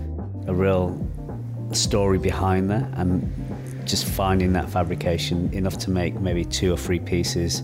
a 0.47 0.55
real 0.55 1.09
story 1.73 2.19
behind 2.19 2.71
that 2.71 2.91
and 2.95 3.33
just 3.87 4.05
finding 4.05 4.53
that 4.53 4.69
fabrication 4.69 5.53
enough 5.55 5.79
to 5.79 5.91
make 5.91 6.21
maybe 6.21 6.45
two 6.45 6.73
or 6.73 6.77
three 6.77 7.01
pieces 7.01 7.63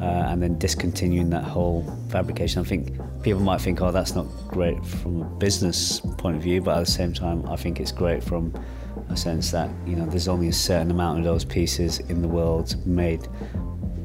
uh, 0.00 0.04
and 0.04 0.42
then 0.42 0.58
discontinuing 0.58 1.30
that 1.30 1.44
whole 1.44 1.82
fabrication. 2.10 2.60
I 2.60 2.64
think 2.64 2.98
people 3.22 3.40
might 3.40 3.60
think, 3.60 3.80
oh, 3.80 3.90
that's 3.90 4.14
not 4.14 4.26
great 4.48 4.84
from 4.84 5.22
a 5.22 5.24
business 5.24 6.00
point 6.18 6.36
of 6.36 6.42
view, 6.42 6.60
but 6.60 6.76
at 6.76 6.84
the 6.84 6.90
same 6.90 7.12
time, 7.12 7.48
I 7.48 7.56
think 7.56 7.80
it's 7.80 7.92
great 7.92 8.22
from 8.22 8.52
a 9.08 9.16
sense 9.16 9.50
that 9.50 9.70
you 9.86 9.96
know 9.96 10.06
there's 10.06 10.28
only 10.28 10.48
a 10.48 10.52
certain 10.52 10.90
amount 10.90 11.18
of 11.18 11.24
those 11.24 11.44
pieces 11.44 12.00
in 12.00 12.22
the 12.22 12.28
world 12.28 12.74
made 12.86 13.28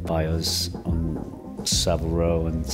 by 0.03 0.25
us 0.25 0.73
on 0.85 1.61
Savile 1.65 2.09
Row, 2.09 2.47
and 2.47 2.65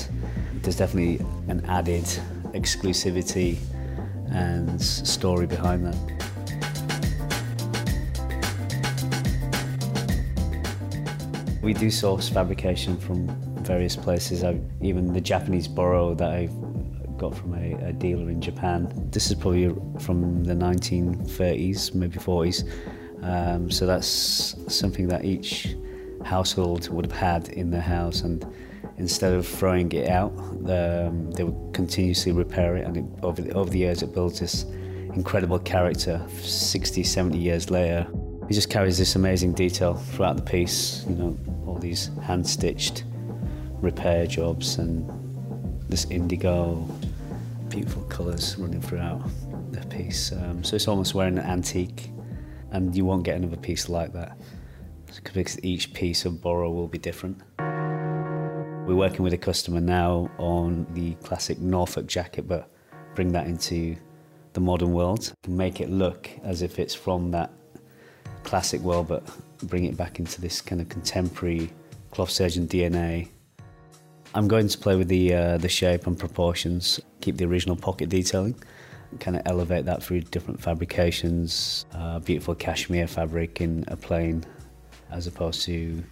there's 0.62 0.78
definitely 0.78 1.26
an 1.48 1.64
added 1.66 2.06
exclusivity 2.54 3.58
and 4.32 4.82
story 4.82 5.46
behind 5.48 5.86
that. 5.86 5.96
We 11.62 11.74
do 11.74 11.90
source 11.90 12.28
fabrication 12.28 12.98
from 12.98 13.28
various 13.64 13.96
places. 13.96 14.44
I, 14.44 14.60
even 14.82 15.14
the 15.14 15.22
Japanese 15.22 15.68
boro 15.68 16.14
that 16.16 16.30
I 16.30 16.50
got 17.24 17.38
from 17.38 17.54
a, 17.54 17.74
a, 17.88 17.94
dealer 17.94 18.30
in 18.30 18.42
Japan. 18.42 18.92
This 19.12 19.28
is 19.32 19.36
probably 19.36 19.70
from 20.00 20.44
the 20.44 20.54
1930s, 20.54 21.96
maybe 21.96 22.18
40s. 22.20 22.60
Um, 23.24 23.72
so 23.72 23.86
that's 23.86 24.56
something 24.68 25.08
that 25.08 25.24
each 25.24 25.76
household 26.26 26.90
would 26.90 27.06
have 27.06 27.18
had 27.18 27.48
in 27.50 27.72
their 27.72 27.88
house, 27.98 28.22
and 28.22 28.46
instead 28.98 29.32
of 29.34 29.48
throwing 29.48 29.90
it 29.94 30.10
out, 30.10 30.34
um, 30.78 31.32
they 31.32 31.46
would 31.46 31.74
continuously 31.74 32.34
repair 32.34 32.76
it. 32.76 32.86
And 32.86 32.98
it, 32.98 33.06
over, 33.24 33.42
the, 33.42 33.54
over 33.54 33.70
the 33.70 33.80
years, 33.80 34.04
it 34.04 34.14
builds 34.14 34.42
this 34.42 34.66
incredible 35.16 35.60
character. 35.60 36.22
60, 36.42 37.04
70 37.04 37.38
years 37.38 37.72
later, 37.72 38.06
it 38.50 38.54
just 38.54 38.70
carries 38.70 38.98
this 38.98 39.16
amazing 39.16 39.54
detail 39.54 39.94
throughout 39.94 40.36
the 40.36 40.44
piece. 40.44 41.06
You 41.08 41.16
know, 41.16 41.38
all 41.66 41.78
these 41.78 42.12
hand 42.22 42.46
stitched 42.46 43.06
repair 43.80 44.28
jobs 44.28 44.78
and 44.78 45.10
this 45.88 46.06
indigo, 46.10 46.86
beautiful 47.74 48.04
colours 48.04 48.56
running 48.60 48.80
throughout 48.80 49.20
the 49.72 49.82
piece. 49.88 50.32
Um, 50.32 50.64
so 50.64 50.76
it's 50.76 50.88
almost 50.88 51.16
wearing 51.16 51.40
an 51.40 51.46
antique, 51.46 52.12
and 52.70 52.96
you 52.96 53.04
won't 53.04 53.24
get 53.24 53.36
another 53.36 53.58
piece 53.58 53.90
like 53.90 54.14
that 54.14 54.38
because 55.24 55.64
each 55.64 55.92
piece 55.92 56.24
of 56.26 56.40
boro 56.40 56.70
will 56.70 56.88
be 56.88 57.00
different. 57.00 57.42
We're 57.58 58.94
working 58.96 59.24
with 59.24 59.34
a 59.34 59.40
customer 59.40 59.82
now 59.82 60.30
on 60.38 60.86
the 60.94 61.16
classic 61.16 61.58
Norfolk 61.58 62.06
jacket, 62.06 62.48
but 62.48 62.70
bring 63.16 63.32
that 63.32 63.48
into 63.48 63.96
the 64.54 64.60
modern 64.60 64.94
world, 64.94 65.34
and 65.44 65.58
make 65.58 65.82
it 65.82 65.90
look 65.90 66.30
as 66.44 66.62
if 66.62 66.78
it's 66.78 66.94
from 66.94 67.32
that 67.32 67.52
classic 68.44 68.82
world, 68.82 69.08
but 69.08 69.28
bring 69.64 69.86
it 69.86 69.98
back 69.98 70.20
into 70.20 70.40
this 70.40 70.62
kind 70.62 70.80
of 70.80 70.90
contemporary 70.90 71.72
cloth 72.12 72.30
surgeon 72.30 72.68
DNA. 72.68 73.30
I'm 74.36 74.48
going 74.48 74.68
to 74.68 74.78
play 74.78 74.96
with 74.96 75.10
the 75.10 75.34
uh, 75.34 75.58
the 75.58 75.70
shape 75.70 76.08
and 76.08 76.18
proportions, 76.18 77.00
keep 77.22 77.38
the 77.38 77.46
original 77.46 77.76
pocket 77.76 78.10
detailing, 78.10 78.56
kind 79.20 79.38
of 79.38 79.44
elevate 79.46 79.86
that 79.86 80.02
through 80.02 80.22
different 80.22 80.60
fabrications. 80.60 81.86
Uh, 81.94 82.18
beautiful 82.18 82.56
cashmere 82.56 83.06
fabric 83.06 83.62
in 83.62 83.86
a 83.90 83.96
plain, 83.96 84.44
as 85.12 85.28
opposed 85.28 85.62
to 85.64 86.04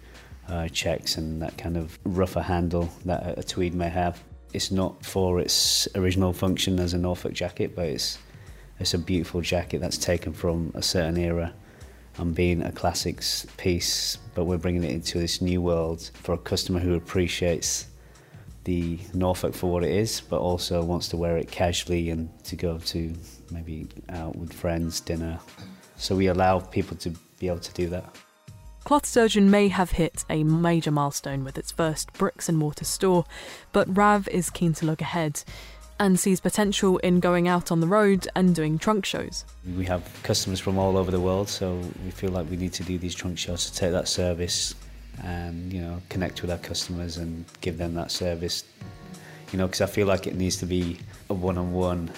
uh, 0.48 0.68
checks 0.68 1.16
and 1.16 1.42
that 1.42 1.58
kind 1.58 1.76
of 1.76 1.98
rougher 2.04 2.42
handle 2.42 2.88
that 3.04 3.36
a 3.38 3.42
tweed 3.42 3.74
may 3.74 3.88
have. 3.88 4.22
It's 4.52 4.70
not 4.70 5.04
for 5.04 5.40
its 5.40 5.88
original 5.96 6.32
function 6.32 6.78
as 6.78 6.94
a 6.94 6.98
Norfolk 6.98 7.32
jacket, 7.32 7.74
but 7.74 7.86
it's 7.86 8.18
it's 8.78 8.94
a 8.94 8.98
beautiful 8.98 9.40
jacket 9.40 9.80
that's 9.80 9.98
taken 9.98 10.32
from 10.32 10.70
a 10.76 10.82
certain 10.82 11.16
era 11.16 11.52
and 12.18 12.34
being 12.34 12.62
a 12.62 12.70
classics 12.70 13.46
piece, 13.56 14.18
but 14.34 14.44
we're 14.44 14.58
bringing 14.58 14.84
it 14.84 14.90
into 14.90 15.18
this 15.18 15.40
new 15.40 15.60
world 15.60 16.10
for 16.14 16.34
a 16.34 16.38
customer 16.38 16.78
who 16.78 16.94
appreciates 16.94 17.86
the 18.64 18.98
Norfolk 19.14 19.54
for 19.54 19.70
what 19.70 19.84
it 19.84 19.90
is, 19.90 20.20
but 20.20 20.40
also 20.40 20.82
wants 20.82 21.08
to 21.08 21.16
wear 21.16 21.36
it 21.36 21.50
casually 21.50 22.10
and 22.10 22.30
to 22.44 22.56
go 22.56 22.78
to 22.78 23.14
maybe 23.50 23.88
out 24.08 24.36
with 24.36 24.52
friends, 24.52 25.00
dinner. 25.00 25.38
So 25.96 26.14
we 26.14 26.26
allow 26.28 26.60
people 26.60 26.96
to 26.98 27.10
be 27.38 27.48
able 27.48 27.60
to 27.60 27.74
do 27.74 27.88
that. 27.88 28.14
Cloth 28.84 29.06
Surgeon 29.06 29.50
may 29.50 29.68
have 29.68 29.92
hit 29.92 30.24
a 30.28 30.42
major 30.42 30.90
milestone 30.90 31.44
with 31.44 31.56
its 31.56 31.70
first 31.70 32.12
bricks 32.14 32.48
and 32.48 32.58
mortar 32.58 32.84
store, 32.84 33.24
but 33.72 33.96
Rav 33.96 34.26
is 34.28 34.50
keen 34.50 34.72
to 34.74 34.86
look 34.86 35.00
ahead 35.00 35.44
and 36.00 36.18
sees 36.18 36.40
potential 36.40 36.98
in 36.98 37.20
going 37.20 37.46
out 37.46 37.70
on 37.70 37.78
the 37.78 37.86
road 37.86 38.26
and 38.34 38.56
doing 38.56 38.78
trunk 38.78 39.04
shows. 39.04 39.44
We 39.76 39.84
have 39.84 40.02
customers 40.24 40.58
from 40.58 40.78
all 40.78 40.96
over 40.96 41.12
the 41.12 41.20
world, 41.20 41.48
so 41.48 41.80
we 42.04 42.10
feel 42.10 42.30
like 42.30 42.50
we 42.50 42.56
need 42.56 42.72
to 42.72 42.82
do 42.82 42.98
these 42.98 43.14
trunk 43.14 43.38
shows 43.38 43.70
to 43.70 43.76
take 43.76 43.92
that 43.92 44.08
service 44.08 44.74
and 45.22 45.72
you 45.72 45.80
know 45.80 46.00
connect 46.08 46.42
with 46.42 46.50
our 46.50 46.58
customers 46.58 47.16
and 47.16 47.44
give 47.60 47.78
them 47.78 47.94
that 47.94 48.10
service. 48.10 48.64
You 49.52 49.58
know, 49.58 49.66
because 49.66 49.82
I 49.82 49.86
feel 49.86 50.06
like 50.06 50.26
it 50.26 50.34
needs 50.34 50.56
to 50.58 50.66
be 50.66 50.98
a 51.28 51.34
one-on-one 51.34 52.10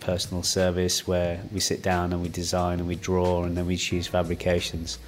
personal 0.00 0.42
service 0.42 1.06
where 1.06 1.40
we 1.52 1.60
sit 1.60 1.82
down 1.82 2.12
and 2.12 2.22
we 2.22 2.28
design 2.28 2.78
and 2.78 2.88
we 2.88 2.94
draw 2.94 3.44
and 3.44 3.56
then 3.56 3.66
we 3.66 3.76
choose 3.76 4.06
fabrications. 4.06 4.98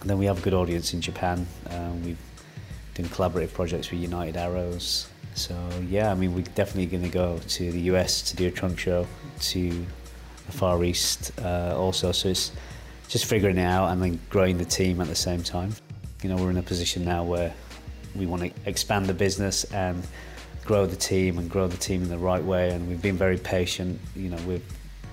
And 0.00 0.10
then 0.10 0.18
we 0.18 0.26
have 0.26 0.38
a 0.38 0.40
good 0.42 0.54
audience 0.54 0.94
in 0.94 1.00
Japan. 1.00 1.46
Um, 1.70 2.04
we've 2.04 2.18
done 2.94 3.06
collaborative 3.06 3.52
projects 3.52 3.90
with 3.90 4.00
United 4.00 4.36
Arrows, 4.36 5.08
So 5.34 5.54
yeah, 5.88 6.10
I 6.10 6.14
mean, 6.14 6.34
we're 6.34 6.42
definitely 6.54 6.86
going 6.86 7.04
to 7.04 7.10
go 7.10 7.38
to 7.38 7.72
the 7.72 7.80
US 7.92 8.22
to 8.22 8.36
do 8.36 8.48
a 8.48 8.50
trunk 8.50 8.78
show, 8.78 9.06
to 9.40 9.86
the 10.46 10.52
Far 10.52 10.82
East 10.84 11.32
uh, 11.40 11.74
also. 11.76 12.12
So 12.12 12.28
it's 12.30 12.52
just 13.08 13.24
figuring 13.26 13.58
it 13.58 13.62
out 13.62 13.90
and 13.90 14.02
then 14.02 14.20
growing 14.30 14.58
the 14.58 14.64
team 14.64 15.00
at 15.00 15.08
the 15.08 15.14
same 15.14 15.42
time. 15.42 15.72
You 16.22 16.28
know, 16.28 16.36
we're 16.36 16.50
in 16.50 16.56
a 16.56 16.62
position 16.62 17.04
now 17.04 17.22
where 17.24 17.54
we 18.14 18.26
want 18.26 18.42
to 18.42 18.50
expand 18.66 19.06
the 19.06 19.14
business 19.14 19.64
and 19.72 20.02
grow 20.64 20.84
the 20.84 20.96
team 20.96 21.38
and 21.38 21.48
grow 21.48 21.68
the 21.68 21.76
team 21.76 22.02
in 22.02 22.08
the 22.08 22.18
right 22.18 22.42
way. 22.42 22.70
And 22.70 22.88
we've 22.88 23.00
been 23.00 23.16
very 23.16 23.38
patient, 23.38 24.00
you 24.16 24.28
know, 24.28 24.42
with 24.46 24.62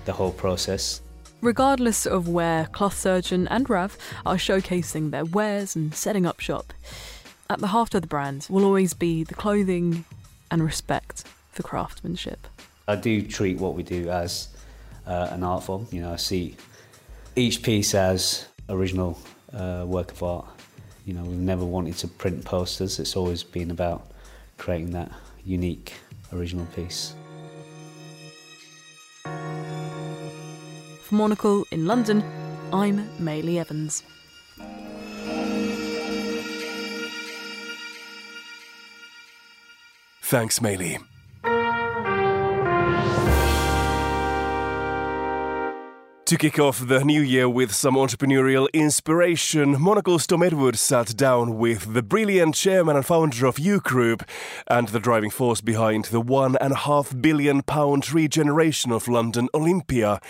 the 0.04 0.12
whole 0.12 0.32
process. 0.32 1.00
Regardless 1.40 2.06
of 2.06 2.28
where 2.28 2.66
Cloth 2.66 2.98
Surgeon 2.98 3.46
and 3.48 3.68
Rav 3.70 3.96
are 4.24 4.36
showcasing 4.36 5.10
their 5.10 5.24
wares 5.24 5.76
and 5.76 5.94
setting 5.94 6.26
up 6.26 6.40
shop, 6.40 6.72
at 7.48 7.60
the 7.60 7.68
heart 7.68 7.94
of 7.94 8.00
the 8.00 8.08
brand 8.08 8.46
will 8.50 8.64
always 8.64 8.94
be 8.94 9.22
the 9.22 9.34
clothing 9.34 10.04
and 10.50 10.64
respect 10.64 11.24
for 11.52 11.62
craftsmanship. 11.62 12.46
I 12.88 12.96
do 12.96 13.22
treat 13.22 13.58
what 13.58 13.74
we 13.74 13.82
do 13.82 14.10
as 14.10 14.48
uh, 15.06 15.28
an 15.30 15.42
art 15.42 15.64
form. 15.64 15.86
You 15.90 16.02
know, 16.02 16.12
I 16.12 16.16
see 16.16 16.56
each 17.36 17.62
piece 17.62 17.94
as 17.94 18.46
original 18.68 19.18
uh, 19.52 19.84
work 19.86 20.12
of 20.12 20.22
art. 20.22 20.46
You 21.06 21.14
know, 21.14 21.22
we've 21.22 21.38
never 21.38 21.64
wanted 21.64 21.96
to 21.98 22.08
print 22.08 22.44
posters. 22.44 22.98
It's 22.98 23.14
always 23.14 23.44
been 23.44 23.70
about 23.70 24.08
creating 24.58 24.90
that 24.90 25.12
unique, 25.44 25.92
original 26.32 26.66
piece. 26.74 27.14
For 29.22 31.14
Monocle 31.14 31.64
in 31.70 31.86
London, 31.86 32.24
I'm 32.72 33.08
Maylie 33.20 33.60
Evans. 33.60 34.02
Thanks, 40.22 40.60
Maylie. 40.60 40.98
To 46.26 46.36
kick 46.36 46.58
off 46.58 46.88
the 46.88 47.04
new 47.04 47.20
year 47.20 47.48
with 47.48 47.72
some 47.72 47.94
entrepreneurial 47.94 48.66
inspiration, 48.72 49.80
Monocle's 49.80 50.26
Tom 50.26 50.42
Edwards 50.42 50.80
sat 50.80 51.16
down 51.16 51.56
with 51.56 51.94
the 51.94 52.02
brilliant 52.02 52.56
chairman 52.56 52.96
and 52.96 53.06
founder 53.06 53.46
of 53.46 53.60
Yoo 53.60 53.78
Group 53.78 54.28
and 54.66 54.88
the 54.88 54.98
driving 54.98 55.30
force 55.30 55.60
behind 55.60 56.06
the 56.06 56.20
one 56.20 56.56
and 56.60 56.72
a 56.72 56.78
half 56.78 57.14
billion 57.20 57.62
pound 57.62 58.12
regeneration 58.12 58.90
of 58.90 59.06
London 59.06 59.48
Olympia. 59.54 60.20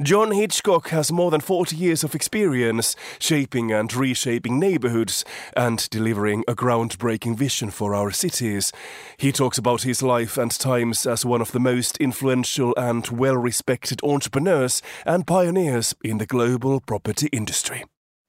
John 0.00 0.30
Hitchcock 0.30 0.88
has 0.88 1.12
more 1.12 1.30
than 1.30 1.42
40 1.42 1.76
years 1.76 2.02
of 2.02 2.14
experience 2.14 2.96
shaping 3.18 3.72
and 3.72 3.92
reshaping 3.92 4.58
neighborhoods 4.58 5.22
and 5.54 5.86
delivering 5.90 6.44
a 6.48 6.54
groundbreaking 6.54 7.36
vision 7.36 7.70
for 7.70 7.94
our 7.94 8.10
cities. 8.10 8.72
He 9.18 9.32
talks 9.32 9.58
about 9.58 9.82
his 9.82 10.02
life 10.02 10.38
and 10.38 10.50
times 10.50 11.04
as 11.04 11.26
one 11.26 11.42
of 11.42 11.52
the 11.52 11.60
most 11.60 11.98
influential 11.98 12.72
and 12.78 13.06
well 13.08 13.36
respected 13.36 14.00
entrepreneurs 14.02 14.80
and 15.04 15.26
pioneers 15.26 15.41
pioneers 15.42 15.92
in 16.04 16.18
the 16.18 16.26
global 16.26 16.78
property 16.78 17.28
industry. 17.32 17.82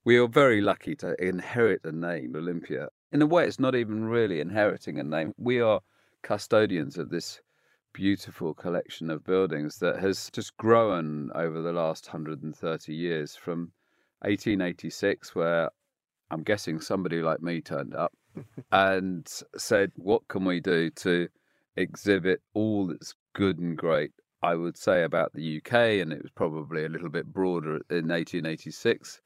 We 0.03 0.18
are 0.18 0.28
very 0.28 0.61
lucky 0.61 0.95
to 0.95 1.16
inherit 1.24 1.82
a 1.84 1.91
name, 1.91 2.36
Olympia. 2.36 2.88
In 3.11 3.22
a 3.22 3.28
way, 3.28 3.45
it's 3.45 3.59
not 3.59 3.76
even 3.76 4.05
really 4.05 4.39
inheriting 4.39 4.97
a 4.97 5.03
name. 5.03 5.32
We 5.38 5.61
are 5.61 5.82
custodians 6.24 6.97
of 6.97 7.11
this 7.11 7.39
beautiful 7.93 8.55
collection 8.55 9.11
of 9.11 9.24
buildings 9.24 9.78
that 9.78 9.99
has 9.99 10.32
just 10.32 10.57
grown 10.57 11.30
over 11.36 11.61
the 11.61 11.72
last 11.72 12.07
130 12.07 12.95
years 12.95 13.36
from 13.36 13.72
1886, 14.22 15.36
where 15.36 15.70
I'm 16.32 16.41
guessing 16.41 16.82
somebody 16.82 17.22
like 17.22 17.43
me 17.43 17.61
turned 17.61 17.93
up 17.93 18.11
and 18.72 19.32
said, 19.55 19.91
What 19.97 20.28
can 20.30 20.45
we 20.45 20.59
do 20.61 20.89
to 20.89 21.28
exhibit 21.78 22.41
all 22.55 22.88
that's 22.88 23.14
good 23.36 23.59
and 23.59 23.78
great 23.78 24.14
I 24.44 24.56
would 24.56 24.78
say 24.78 25.04
about 25.04 25.32
the 25.32 25.58
UK, 25.58 26.02
and 26.02 26.12
it 26.12 26.22
was 26.22 26.32
probably 26.32 26.84
a 26.84 26.89
little 26.89 27.08
bit 27.08 27.32
broader 27.32 27.78
in 27.89 28.10
1886, 28.10 29.22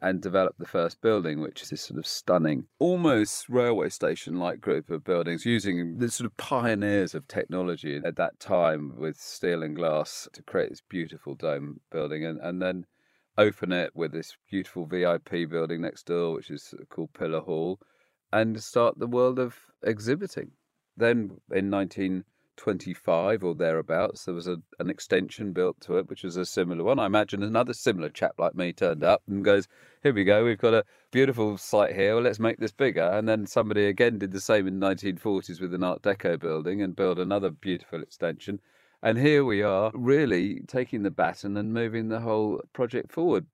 and 0.00 0.22
developed 0.22 0.60
the 0.60 0.64
first 0.64 1.00
building, 1.00 1.40
which 1.40 1.60
is 1.60 1.70
this 1.70 1.82
sort 1.82 1.98
of 1.98 2.06
stunning, 2.06 2.68
almost 2.78 3.48
railway 3.48 3.88
station 3.88 4.38
like 4.38 4.60
group 4.60 4.88
of 4.88 5.02
buildings 5.02 5.44
using 5.44 5.98
the 5.98 6.08
sort 6.08 6.24
of 6.26 6.36
pioneers 6.36 7.16
of 7.16 7.26
technology 7.26 8.00
at 8.04 8.14
that 8.14 8.38
time 8.38 8.94
with 8.96 9.18
steel 9.18 9.64
and 9.64 9.74
glass 9.74 10.28
to 10.32 10.42
create 10.44 10.70
this 10.70 10.82
beautiful 10.88 11.34
dome 11.34 11.80
building, 11.90 12.24
and, 12.24 12.38
and 12.40 12.62
then 12.62 12.86
open 13.36 13.72
it 13.72 13.90
with 13.96 14.12
this 14.12 14.36
beautiful 14.48 14.86
VIP 14.86 15.50
building 15.50 15.80
next 15.80 16.06
door, 16.06 16.34
which 16.34 16.48
is 16.48 16.72
called 16.90 17.12
Pillar 17.12 17.40
Hall, 17.40 17.80
and 18.32 18.62
start 18.62 19.00
the 19.00 19.08
world 19.08 19.40
of 19.40 19.56
exhibiting. 19.82 20.52
Then 20.96 21.40
in 21.50 21.70
19 21.70 22.24
25 22.60 23.42
or 23.42 23.54
thereabouts. 23.54 24.26
There 24.26 24.34
was 24.34 24.46
a, 24.46 24.58
an 24.78 24.90
extension 24.90 25.54
built 25.54 25.80
to 25.80 25.96
it, 25.96 26.10
which 26.10 26.22
was 26.22 26.36
a 26.36 26.44
similar 26.44 26.84
one. 26.84 26.98
I 26.98 27.06
imagine 27.06 27.42
another 27.42 27.72
similar 27.72 28.10
chap 28.10 28.34
like 28.38 28.54
me 28.54 28.74
turned 28.74 29.02
up 29.02 29.22
and 29.26 29.42
goes, 29.42 29.66
Here 30.02 30.12
we 30.12 30.24
go, 30.24 30.44
we've 30.44 30.58
got 30.58 30.74
a 30.74 30.84
beautiful 31.10 31.56
site 31.56 31.94
here, 31.94 32.14
well, 32.14 32.22
let's 32.22 32.38
make 32.38 32.58
this 32.58 32.70
bigger. 32.70 33.02
And 33.02 33.26
then 33.26 33.46
somebody 33.46 33.86
again 33.86 34.18
did 34.18 34.32
the 34.32 34.42
same 34.42 34.66
in 34.66 34.78
the 34.78 34.86
1940s 34.86 35.58
with 35.58 35.72
an 35.72 35.82
Art 35.82 36.02
Deco 36.02 36.38
building 36.38 36.82
and 36.82 36.94
built 36.94 37.18
another 37.18 37.48
beautiful 37.48 38.02
extension. 38.02 38.60
And 39.02 39.16
here 39.16 39.42
we 39.42 39.62
are, 39.62 39.90
really 39.94 40.60
taking 40.66 41.02
the 41.02 41.10
baton 41.10 41.56
and 41.56 41.72
moving 41.72 42.08
the 42.08 42.20
whole 42.20 42.60
project 42.74 43.10
forward. 43.10 43.46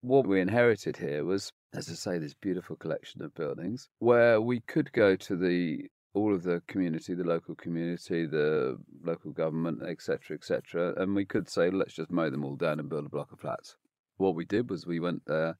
What 0.00 0.26
we 0.26 0.40
inherited 0.40 0.96
here 0.96 1.26
was, 1.26 1.52
as 1.74 1.90
I 1.90 1.92
say, 1.92 2.18
this 2.18 2.32
beautiful 2.32 2.76
collection 2.76 3.20
of 3.20 3.34
buildings 3.34 3.90
where 3.98 4.40
we 4.40 4.60
could 4.60 4.92
go 4.92 5.14
to 5.14 5.36
the 5.36 5.90
all 6.14 6.32
of 6.32 6.44
the 6.44 6.62
community, 6.68 7.12
the 7.12 7.24
local 7.24 7.54
community, 7.56 8.24
the 8.24 8.78
local 9.02 9.32
government, 9.32 9.82
etc., 9.82 10.36
etc. 10.36 10.94
And 10.96 11.14
we 11.14 11.24
could 11.24 11.48
say, 11.50 11.70
let's 11.70 11.94
just 11.94 12.10
mow 12.10 12.30
them 12.30 12.44
all 12.44 12.56
down 12.56 12.78
and 12.78 12.88
build 12.88 13.06
a 13.06 13.10
block 13.10 13.32
of 13.32 13.40
flats. 13.40 13.76
What 14.16 14.36
we 14.36 14.44
did 14.44 14.70
was 14.70 14.86
we 14.86 15.00
went 15.00 15.22
there 15.26 15.58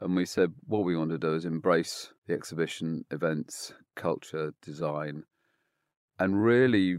and 0.00 0.16
we 0.16 0.24
said, 0.24 0.54
what 0.66 0.84
we 0.84 0.96
want 0.96 1.10
to 1.10 1.18
do 1.18 1.34
is 1.34 1.44
embrace 1.44 2.10
the 2.26 2.32
exhibition, 2.32 3.04
events, 3.10 3.74
culture, 3.94 4.54
design, 4.62 5.24
and 6.18 6.42
really 6.42 6.96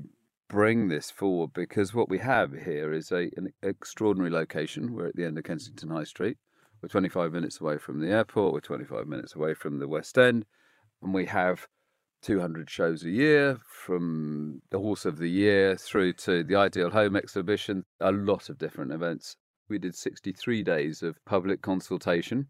bring 0.47 0.87
this 0.87 1.09
forward 1.09 1.49
because 1.53 1.95
what 1.95 2.09
we 2.09 2.19
have 2.19 2.51
here 2.51 2.93
is 2.93 3.11
a, 3.11 3.31
an 3.35 3.51
extraordinary 3.63 4.29
location. 4.29 4.93
We're 4.93 5.07
at 5.07 5.15
the 5.15 5.25
end 5.25 5.39
of 5.39 5.45
Kensington 5.45 5.89
High 5.89 6.03
Street. 6.03 6.37
We're 6.81 6.89
25 6.89 7.31
minutes 7.31 7.59
away 7.59 7.79
from 7.79 8.01
the 8.01 8.09
airport. 8.09 8.53
We're 8.53 8.59
25 8.59 9.07
minutes 9.07 9.35
away 9.35 9.55
from 9.55 9.79
the 9.79 9.87
West 9.87 10.15
End. 10.17 10.45
And 11.01 11.13
we 11.13 11.25
have 11.25 11.67
200 12.23 12.69
shows 12.69 13.03
a 13.03 13.09
year, 13.09 13.59
from 13.67 14.61
the 14.71 14.79
Horse 14.79 15.05
of 15.05 15.17
the 15.17 15.29
Year 15.29 15.75
through 15.75 16.13
to 16.13 16.43
the 16.43 16.55
Ideal 16.55 16.89
Home 16.89 17.15
exhibition, 17.15 17.83
a 17.99 18.11
lot 18.11 18.49
of 18.49 18.57
different 18.57 18.91
events. 18.91 19.35
We 19.69 19.77
did 19.77 19.93
63 19.93 20.63
days 20.63 21.03
of 21.03 21.23
public 21.25 21.61
consultation 21.61 22.47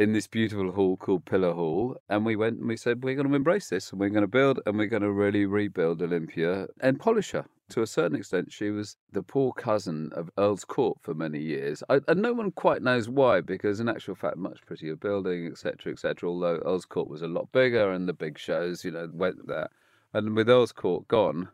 in 0.00 0.14
this 0.14 0.26
beautiful 0.26 0.72
hall 0.72 0.96
called 0.96 1.26
Pillar 1.26 1.52
Hall. 1.52 1.94
And 2.08 2.24
we 2.24 2.34
went 2.34 2.58
and 2.58 2.66
we 2.66 2.78
said, 2.78 3.04
we're 3.04 3.14
going 3.14 3.28
to 3.28 3.34
embrace 3.34 3.68
this 3.68 3.92
and 3.92 4.00
we're 4.00 4.08
going 4.08 4.22
to 4.22 4.28
build 4.28 4.58
and 4.64 4.78
we're 4.78 4.86
going 4.86 5.02
to 5.02 5.12
really 5.12 5.44
rebuild 5.44 6.00
Olympia 6.00 6.68
and 6.80 6.98
polish 6.98 7.32
her 7.32 7.44
to 7.68 7.82
a 7.82 7.86
certain 7.86 8.16
extent, 8.16 8.50
she 8.50 8.70
was 8.70 8.96
the 9.12 9.22
poor 9.22 9.52
cousin 9.52 10.10
of 10.14 10.30
Earl's 10.38 10.64
Court 10.64 10.96
for 11.02 11.12
many 11.12 11.38
years. 11.38 11.82
I, 11.90 12.00
and 12.08 12.22
no 12.22 12.32
one 12.32 12.50
quite 12.50 12.82
knows 12.82 13.10
why, 13.10 13.42
because 13.42 13.78
in 13.78 13.90
actual 13.90 14.14
fact, 14.14 14.38
much 14.38 14.60
prettier 14.66 14.96
building, 14.96 15.46
etc., 15.46 15.92
etc. 15.92 16.28
Although 16.28 16.56
Earl's 16.64 16.86
Court 16.86 17.08
was 17.08 17.22
a 17.22 17.28
lot 17.28 17.52
bigger 17.52 17.92
and 17.92 18.08
the 18.08 18.14
big 18.14 18.38
shows, 18.38 18.84
you 18.84 18.90
know, 18.90 19.08
went 19.12 19.46
there. 19.46 19.68
And 20.14 20.34
with 20.34 20.48
Earl's 20.48 20.72
Court 20.72 21.06
gone, 21.08 21.48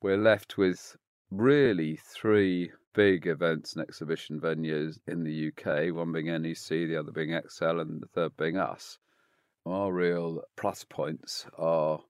we're 0.00 0.16
left 0.16 0.56
with 0.56 0.96
really 1.30 1.96
three 1.96 2.72
big 2.94 3.26
events 3.26 3.74
and 3.74 3.82
exhibition 3.82 4.40
venues 4.40 4.98
in 5.06 5.22
the 5.22 5.48
UK, 5.48 5.94
one 5.94 6.12
being 6.12 6.26
NEC, 6.26 6.68
the 6.68 6.96
other 6.96 7.12
being 7.12 7.30
ExCeL, 7.30 7.80
and 7.80 8.00
the 8.00 8.06
third 8.08 8.36
being 8.36 8.56
us. 8.56 8.98
Our 9.66 9.92
real 9.92 10.42
plus 10.56 10.84
points 10.84 11.46
are 11.56 12.00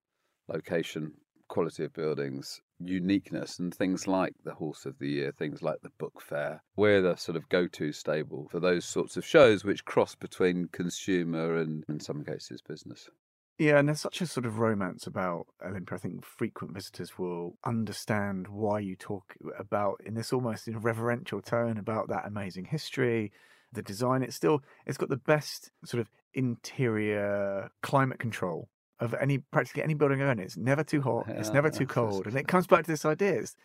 location, 0.48 1.12
quality 1.48 1.84
of 1.84 1.92
buildings, 1.92 2.60
uniqueness, 2.78 3.58
and 3.58 3.74
things 3.74 4.06
like 4.06 4.34
the 4.44 4.54
Horse 4.54 4.86
of 4.86 4.98
the 4.98 5.08
Year, 5.08 5.32
things 5.32 5.60
like 5.62 5.80
the 5.82 5.90
Book 5.98 6.22
Fair. 6.22 6.62
We're 6.76 7.02
the 7.02 7.16
sort 7.16 7.36
of 7.36 7.48
go 7.48 7.66
to 7.66 7.92
stable 7.92 8.48
for 8.50 8.60
those 8.60 8.84
sorts 8.84 9.16
of 9.16 9.26
shows 9.26 9.64
which 9.64 9.84
cross 9.84 10.14
between 10.14 10.68
consumer 10.72 11.56
and, 11.56 11.84
in 11.88 12.00
some 12.00 12.24
cases, 12.24 12.62
business. 12.62 13.10
Yeah, 13.60 13.78
and 13.78 13.88
there's 13.88 14.00
such 14.00 14.22
a 14.22 14.26
sort 14.26 14.46
of 14.46 14.58
romance 14.58 15.06
about 15.06 15.46
Olympia. 15.62 15.94
I 15.94 15.98
think 15.98 16.24
frequent 16.24 16.72
visitors 16.72 17.18
will 17.18 17.58
understand 17.62 18.48
why 18.48 18.78
you 18.78 18.96
talk 18.96 19.36
about 19.58 20.00
in 20.02 20.14
this 20.14 20.32
almost 20.32 20.66
in 20.66 20.78
reverential 20.78 21.42
tone 21.42 21.76
about 21.76 22.08
that 22.08 22.24
amazing 22.24 22.64
history, 22.64 23.32
the 23.70 23.82
design. 23.82 24.22
It's 24.22 24.34
still 24.34 24.62
it's 24.86 24.96
got 24.96 25.10
the 25.10 25.18
best 25.18 25.72
sort 25.84 26.00
of 26.00 26.08
interior 26.32 27.70
climate 27.82 28.18
control 28.18 28.70
of 28.98 29.14
any 29.20 29.36
practically 29.36 29.82
any 29.82 29.92
building 29.92 30.22
I 30.22 30.30
own. 30.30 30.38
It's 30.38 30.56
never 30.56 30.82
too 30.82 31.02
hot. 31.02 31.26
Yeah, 31.28 31.34
it's 31.34 31.50
never 31.50 31.68
too 31.68 31.86
cold, 31.98 32.26
and 32.26 32.36
it 32.36 32.48
comes 32.48 32.66
back 32.66 32.86
to 32.86 32.90
this 32.90 33.04
idea. 33.04 33.40
It's, 33.40 33.56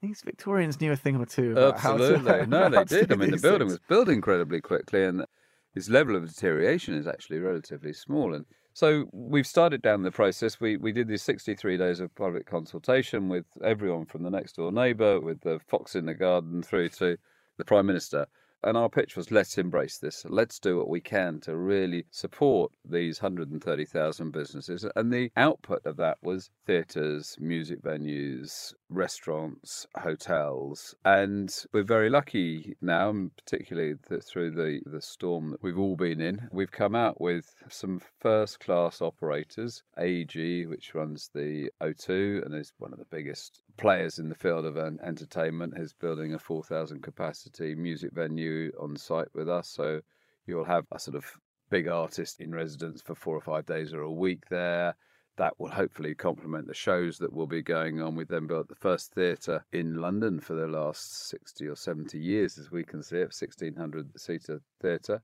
these 0.00 0.22
Victorians 0.22 0.80
knew 0.80 0.92
a 0.92 0.96
thing 0.96 1.16
or 1.16 1.26
two. 1.26 1.52
About 1.52 1.74
Absolutely, 1.74 2.30
how 2.30 2.38
to, 2.38 2.46
no, 2.46 2.68
they 2.70 2.84
did. 2.84 3.12
I 3.12 3.16
mean, 3.16 3.32
the 3.32 3.36
building 3.36 3.68
things. 3.68 3.72
was 3.72 3.80
built 3.86 4.08
incredibly 4.08 4.62
quickly, 4.62 5.04
and 5.04 5.26
its 5.74 5.90
level 5.90 6.16
of 6.16 6.26
deterioration 6.26 6.94
is 6.94 7.06
actually 7.06 7.40
relatively 7.40 7.92
small. 7.92 8.32
And 8.32 8.46
so 8.74 9.06
we've 9.12 9.46
started 9.46 9.82
down 9.82 10.02
the 10.02 10.10
process. 10.10 10.60
We 10.60 10.76
we 10.76 10.92
did 10.92 11.08
these 11.08 11.22
63 11.22 11.76
days 11.76 12.00
of 12.00 12.14
public 12.14 12.46
consultation 12.46 13.28
with 13.28 13.46
everyone 13.62 14.06
from 14.06 14.22
the 14.22 14.30
next 14.30 14.56
door 14.56 14.72
neighbour, 14.72 15.20
with 15.20 15.40
the 15.40 15.60
fox 15.68 15.94
in 15.94 16.06
the 16.06 16.14
garden, 16.14 16.62
through 16.62 16.90
to 16.90 17.16
the 17.58 17.64
prime 17.64 17.86
minister. 17.86 18.26
And 18.64 18.76
our 18.76 18.88
pitch 18.88 19.16
was 19.16 19.30
let's 19.30 19.58
embrace 19.58 19.98
this. 19.98 20.24
Let's 20.28 20.58
do 20.58 20.78
what 20.78 20.88
we 20.88 21.00
can 21.00 21.40
to 21.40 21.56
really 21.56 22.06
support 22.10 22.72
these 22.84 23.20
130,000 23.20 24.30
businesses. 24.30 24.86
And 24.94 25.12
the 25.12 25.30
output 25.36 25.84
of 25.84 25.96
that 25.96 26.18
was 26.22 26.50
theatres, 26.66 27.36
music 27.40 27.82
venues, 27.82 28.74
restaurants, 28.88 29.86
hotels. 29.96 30.94
And 31.04 31.52
we're 31.72 31.82
very 31.82 32.10
lucky 32.10 32.76
now, 32.80 33.10
and 33.10 33.36
particularly 33.36 33.94
through 34.22 34.52
the, 34.52 34.80
the 34.86 35.02
storm 35.02 35.50
that 35.50 35.62
we've 35.62 35.78
all 35.78 35.96
been 35.96 36.20
in. 36.20 36.48
We've 36.52 36.70
come 36.70 36.94
out 36.94 37.20
with 37.20 37.54
some 37.68 38.00
first 38.20 38.60
class 38.60 39.00
operators. 39.00 39.82
AEG, 39.98 40.68
which 40.68 40.94
runs 40.94 41.30
the 41.34 41.70
O2 41.80 42.44
and 42.44 42.54
is 42.54 42.72
one 42.78 42.92
of 42.92 42.98
the 42.98 43.06
biggest 43.06 43.62
players 43.76 44.18
in 44.18 44.28
the 44.28 44.34
field 44.34 44.66
of 44.66 44.76
entertainment, 44.76 45.74
is 45.76 45.92
building 45.92 46.34
a 46.34 46.38
4,000 46.38 47.02
capacity 47.02 47.74
music 47.74 48.12
venue 48.12 48.51
on 48.80 48.96
site 48.96 49.28
with 49.34 49.48
us. 49.48 49.68
So 49.68 50.00
you'll 50.46 50.64
have 50.64 50.84
a 50.92 50.98
sort 50.98 51.16
of 51.16 51.24
big 51.70 51.88
artist 51.88 52.40
in 52.40 52.54
residence 52.54 53.00
for 53.02 53.14
four 53.14 53.36
or 53.36 53.40
five 53.40 53.66
days 53.66 53.92
or 53.92 54.02
a 54.02 54.12
week 54.12 54.44
there. 54.50 54.94
That 55.38 55.58
will 55.58 55.70
hopefully 55.70 56.14
complement 56.14 56.66
the 56.66 56.74
shows 56.74 57.16
that 57.18 57.32
will 57.32 57.46
be 57.46 57.62
going 57.62 58.02
on. 58.02 58.14
with 58.14 58.28
them. 58.28 58.46
built 58.46 58.68
the 58.68 58.74
first 58.74 59.14
theatre 59.14 59.64
in 59.72 59.96
London 59.96 60.40
for 60.40 60.54
the 60.54 60.66
last 60.66 61.28
60 61.30 61.66
or 61.66 61.76
70 61.76 62.18
years, 62.18 62.58
as 62.58 62.70
we 62.70 62.84
can 62.84 63.02
see 63.02 63.16
it, 63.16 63.32
1600 63.32 64.20
seater 64.20 64.60
theatre, 64.80 65.22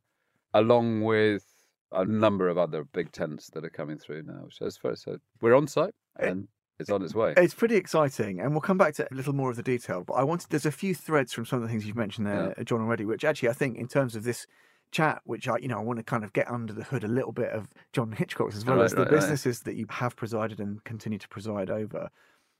along 0.54 1.02
with 1.02 1.44
a 1.92 2.04
number 2.04 2.48
of 2.48 2.56
other 2.56 2.84
big 2.84 3.12
tents 3.12 3.50
that 3.50 3.64
are 3.64 3.70
coming 3.70 3.98
through 3.98 4.22
now. 4.22 4.46
So, 4.50 4.68
so 4.70 5.18
we're 5.40 5.54
on 5.54 5.66
site 5.66 5.94
eh, 6.18 6.28
and 6.28 6.48
it's 6.78 6.90
on 6.90 7.02
its 7.02 7.14
way. 7.14 7.34
It's 7.36 7.54
pretty 7.54 7.76
exciting, 7.76 8.40
and 8.40 8.52
we'll 8.52 8.60
come 8.60 8.78
back 8.78 8.94
to 8.94 9.08
a 9.10 9.14
little 9.14 9.34
more 9.34 9.50
of 9.50 9.56
the 9.56 9.62
detail. 9.62 10.04
But 10.04 10.14
I 10.14 10.24
wanted 10.24 10.50
there's 10.50 10.66
a 10.66 10.72
few 10.72 10.94
threads 10.94 11.32
from 11.32 11.44
some 11.44 11.58
of 11.58 11.62
the 11.62 11.68
things 11.68 11.86
you've 11.86 11.96
mentioned 11.96 12.26
there, 12.26 12.54
yeah. 12.56 12.64
John, 12.64 12.80
already, 12.80 13.04
which 13.04 13.24
actually 13.24 13.48
I 13.48 13.54
think 13.54 13.76
in 13.78 13.88
terms 13.88 14.14
of 14.14 14.24
this 14.24 14.46
chat, 14.90 15.20
which 15.24 15.48
I 15.48 15.58
you 15.58 15.68
know 15.68 15.78
I 15.78 15.82
want 15.82 15.98
to 15.98 16.04
kind 16.04 16.24
of 16.24 16.32
get 16.32 16.50
under 16.50 16.72
the 16.72 16.84
hood 16.84 17.04
a 17.04 17.08
little 17.08 17.32
bit 17.32 17.50
of 17.50 17.68
John 17.92 18.12
Hitchcock's 18.12 18.56
as 18.56 18.64
well 18.64 18.76
right, 18.76 18.84
as 18.84 18.92
the 18.92 19.02
right, 19.02 19.10
businesses 19.10 19.58
right. 19.58 19.64
that 19.66 19.76
you 19.76 19.86
have 19.90 20.16
presided 20.16 20.60
and 20.60 20.82
continue 20.84 21.18
to 21.18 21.28
preside 21.28 21.70
over. 21.70 22.10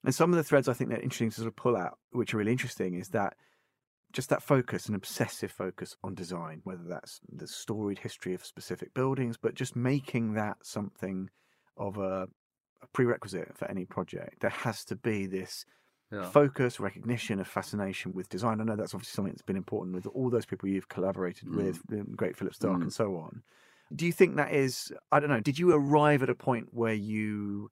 And 0.04 0.14
some 0.14 0.32
of 0.32 0.36
the 0.36 0.44
threads 0.44 0.68
I 0.68 0.74
think 0.74 0.90
that 0.90 1.00
are 1.00 1.02
interesting 1.02 1.30
to 1.30 1.36
sort 1.36 1.48
of 1.48 1.56
pull 1.56 1.76
out, 1.76 1.98
which 2.12 2.32
are 2.32 2.38
really 2.38 2.52
interesting, 2.52 2.94
is 2.94 3.08
that 3.08 3.34
just 4.12 4.30
that 4.30 4.42
focus, 4.42 4.88
an 4.88 4.94
obsessive 4.94 5.50
focus 5.50 5.96
on 6.02 6.14
design, 6.14 6.60
whether 6.64 6.84
that's 6.88 7.20
the 7.30 7.46
storied 7.46 7.98
history 7.98 8.34
of 8.34 8.44
specific 8.44 8.94
buildings, 8.94 9.36
but 9.36 9.54
just 9.54 9.76
making 9.76 10.34
that 10.34 10.56
something 10.62 11.28
of 11.76 11.98
a 11.98 12.28
a 12.82 12.86
prerequisite 12.88 13.56
for 13.56 13.70
any 13.70 13.84
project. 13.84 14.40
There 14.40 14.50
has 14.50 14.84
to 14.86 14.96
be 14.96 15.26
this 15.26 15.64
yeah. 16.12 16.28
focus, 16.30 16.80
recognition 16.80 17.40
of 17.40 17.46
fascination 17.46 18.12
with 18.12 18.28
design. 18.28 18.60
I 18.60 18.64
know 18.64 18.76
that's 18.76 18.94
obviously 18.94 19.14
something 19.14 19.32
that's 19.32 19.42
been 19.42 19.56
important 19.56 19.94
with 19.94 20.06
all 20.06 20.30
those 20.30 20.46
people 20.46 20.68
you've 20.68 20.88
collaborated 20.88 21.48
mm. 21.48 21.56
with, 21.56 21.82
the 21.88 22.04
great 22.16 22.36
Philip 22.36 22.54
Starck 22.54 22.78
mm. 22.78 22.82
and 22.82 22.92
so 22.92 23.16
on. 23.16 23.42
Do 23.94 24.06
you 24.06 24.12
think 24.12 24.36
that 24.36 24.52
is, 24.52 24.92
I 25.10 25.20
don't 25.20 25.30
know, 25.30 25.40
did 25.40 25.58
you 25.58 25.72
arrive 25.72 26.22
at 26.22 26.30
a 26.30 26.34
point 26.34 26.68
where 26.72 26.94
you 26.94 27.70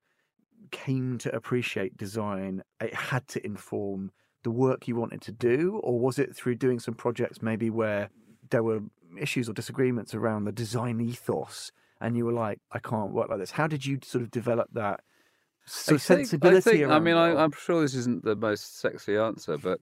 came 0.70 1.18
to 1.18 1.34
appreciate 1.34 1.96
design? 1.96 2.62
It 2.80 2.94
had 2.94 3.28
to 3.28 3.44
inform 3.44 4.12
the 4.42 4.50
work 4.50 4.88
you 4.88 4.96
wanted 4.96 5.20
to 5.22 5.32
do, 5.32 5.80
or 5.82 5.98
was 5.98 6.18
it 6.18 6.34
through 6.34 6.54
doing 6.54 6.78
some 6.78 6.94
projects 6.94 7.42
maybe 7.42 7.68
where 7.68 8.10
there 8.50 8.62
were 8.62 8.80
issues 9.18 9.48
or 9.48 9.52
disagreements 9.52 10.14
around 10.14 10.44
the 10.44 10.52
design 10.52 11.00
ethos 11.00 11.72
and 12.00 12.16
you 12.16 12.24
were 12.24 12.32
like, 12.32 12.60
I 12.72 12.78
can't 12.78 13.12
work 13.12 13.28
like 13.28 13.38
this. 13.38 13.52
How 13.52 13.66
did 13.66 13.84
you 13.84 13.98
sort 14.02 14.22
of 14.22 14.30
develop 14.30 14.68
that 14.72 15.00
sort 15.66 15.96
of 15.96 16.02
sensibility? 16.02 16.70
I, 16.70 16.88
think, 16.88 16.90
I 16.90 16.98
mean, 16.98 17.16
I, 17.16 17.42
am 17.42 17.52
sure 17.52 17.80
this 17.80 17.94
isn't 17.94 18.24
the 18.24 18.36
most 18.36 18.78
sexy 18.78 19.16
answer, 19.16 19.56
but 19.58 19.80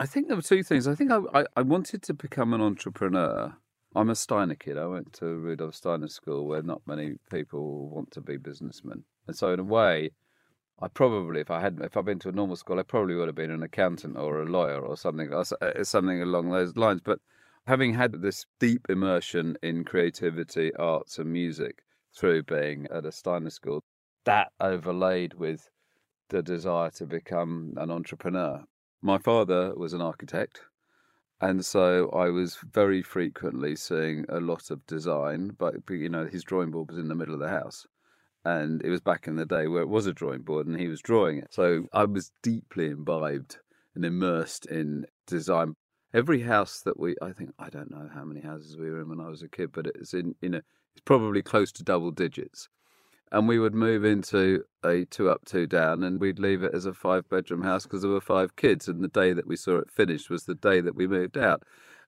I 0.00 0.06
think 0.06 0.28
there 0.28 0.36
were 0.36 0.42
two 0.42 0.62
things. 0.62 0.88
I 0.88 0.94
think 0.94 1.10
I, 1.10 1.20
I, 1.34 1.44
I 1.56 1.62
wanted 1.62 2.02
to 2.02 2.14
become 2.14 2.52
an 2.52 2.60
entrepreneur. 2.60 3.54
I'm 3.94 4.10
a 4.10 4.14
Steiner 4.14 4.54
kid. 4.54 4.78
I 4.78 4.86
went 4.86 5.12
to 5.14 5.26
Rudolf 5.26 5.74
Steiner 5.74 6.08
School, 6.08 6.46
where 6.46 6.62
not 6.62 6.82
many 6.86 7.14
people 7.30 7.88
want 7.88 8.10
to 8.12 8.20
be 8.20 8.38
businessmen, 8.38 9.04
and 9.26 9.36
so 9.36 9.52
in 9.52 9.60
a 9.60 9.64
way, 9.64 10.10
I 10.80 10.88
probably, 10.88 11.40
if 11.40 11.50
I 11.50 11.60
had, 11.60 11.78
if 11.82 11.96
I'd 11.96 12.04
been 12.04 12.18
to 12.20 12.30
a 12.30 12.32
normal 12.32 12.56
school, 12.56 12.80
I 12.80 12.82
probably 12.82 13.14
would 13.14 13.28
have 13.28 13.36
been 13.36 13.52
an 13.52 13.62
accountant 13.62 14.16
or 14.16 14.42
a 14.42 14.46
lawyer 14.46 14.80
or 14.80 14.96
something, 14.96 15.32
uh, 15.32 15.44
something 15.84 16.20
along 16.20 16.50
those 16.50 16.76
lines. 16.76 17.00
But 17.04 17.20
having 17.66 17.94
had 17.94 18.20
this 18.20 18.46
deep 18.58 18.86
immersion 18.88 19.56
in 19.62 19.84
creativity, 19.84 20.74
arts, 20.74 21.18
and 21.18 21.32
music 21.32 21.82
through 22.16 22.42
being 22.42 22.86
at 22.90 23.06
a 23.06 23.12
Steiner 23.12 23.50
school, 23.50 23.82
that 24.24 24.52
overlaid 24.60 25.34
with 25.34 25.68
the 26.28 26.42
desire 26.42 26.90
to 26.90 27.06
become 27.06 27.74
an 27.76 27.90
entrepreneur. 27.90 28.62
My 29.00 29.18
father 29.18 29.74
was 29.74 29.92
an 29.92 30.00
architect, 30.00 30.60
and 31.40 31.64
so 31.64 32.08
I 32.10 32.30
was 32.30 32.56
very 32.72 33.02
frequently 33.02 33.74
seeing 33.74 34.24
a 34.28 34.38
lot 34.38 34.70
of 34.70 34.86
design, 34.86 35.50
but 35.58 35.74
you 35.90 36.08
know, 36.08 36.26
his 36.26 36.44
drawing 36.44 36.70
board 36.70 36.90
was 36.90 36.98
in 36.98 37.08
the 37.08 37.16
middle 37.16 37.34
of 37.34 37.40
the 37.40 37.48
house. 37.48 37.84
And 38.44 38.80
it 38.84 38.90
was 38.90 39.00
back 39.00 39.26
in 39.26 39.36
the 39.36 39.46
day 39.46 39.68
where 39.68 39.82
it 39.82 39.88
was 39.88 40.06
a 40.06 40.12
drawing 40.12 40.42
board 40.42 40.66
and 40.66 40.78
he 40.78 40.88
was 40.88 41.00
drawing 41.00 41.38
it. 41.38 41.48
So 41.52 41.86
I 41.92 42.04
was 42.04 42.32
deeply 42.42 42.86
imbibed 42.86 43.58
and 43.94 44.04
immersed 44.04 44.66
in 44.66 45.04
design 45.26 45.74
every 46.14 46.42
house 46.42 46.80
that 46.80 46.98
we, 46.98 47.14
I 47.22 47.32
think, 47.32 47.50
I 47.58 47.70
don't 47.70 47.90
know 47.90 48.08
how 48.14 48.24
many 48.24 48.40
houses 48.40 48.76
we 48.76 48.90
were 48.90 49.00
in 49.00 49.08
when 49.08 49.20
I 49.20 49.28
was 49.28 49.42
a 49.42 49.48
kid, 49.48 49.70
but 49.72 49.86
it's 49.86 50.14
in, 50.14 50.34
you 50.40 50.50
know, 50.50 50.60
it's 50.94 51.02
probably 51.04 51.42
close 51.42 51.72
to 51.72 51.84
double 51.84 52.10
digits. 52.10 52.68
And 53.30 53.48
we 53.48 53.58
would 53.58 53.74
move 53.74 54.04
into 54.04 54.64
a 54.84 55.06
two 55.06 55.30
up, 55.30 55.46
two 55.46 55.66
down, 55.66 56.02
and 56.02 56.20
we'd 56.20 56.38
leave 56.38 56.62
it 56.62 56.74
as 56.74 56.84
a 56.84 56.92
five 56.92 57.26
bedroom 57.30 57.62
house 57.62 57.84
because 57.84 58.02
there 58.02 58.10
were 58.10 58.20
five 58.20 58.56
kids. 58.56 58.88
And 58.88 59.02
the 59.02 59.08
day 59.08 59.32
that 59.32 59.46
we 59.46 59.56
saw 59.56 59.78
it 59.78 59.90
finished 59.90 60.28
was 60.28 60.44
the 60.44 60.54
day 60.54 60.82
that 60.82 60.94
we 60.94 61.06
moved 61.06 61.38
out. 61.38 61.62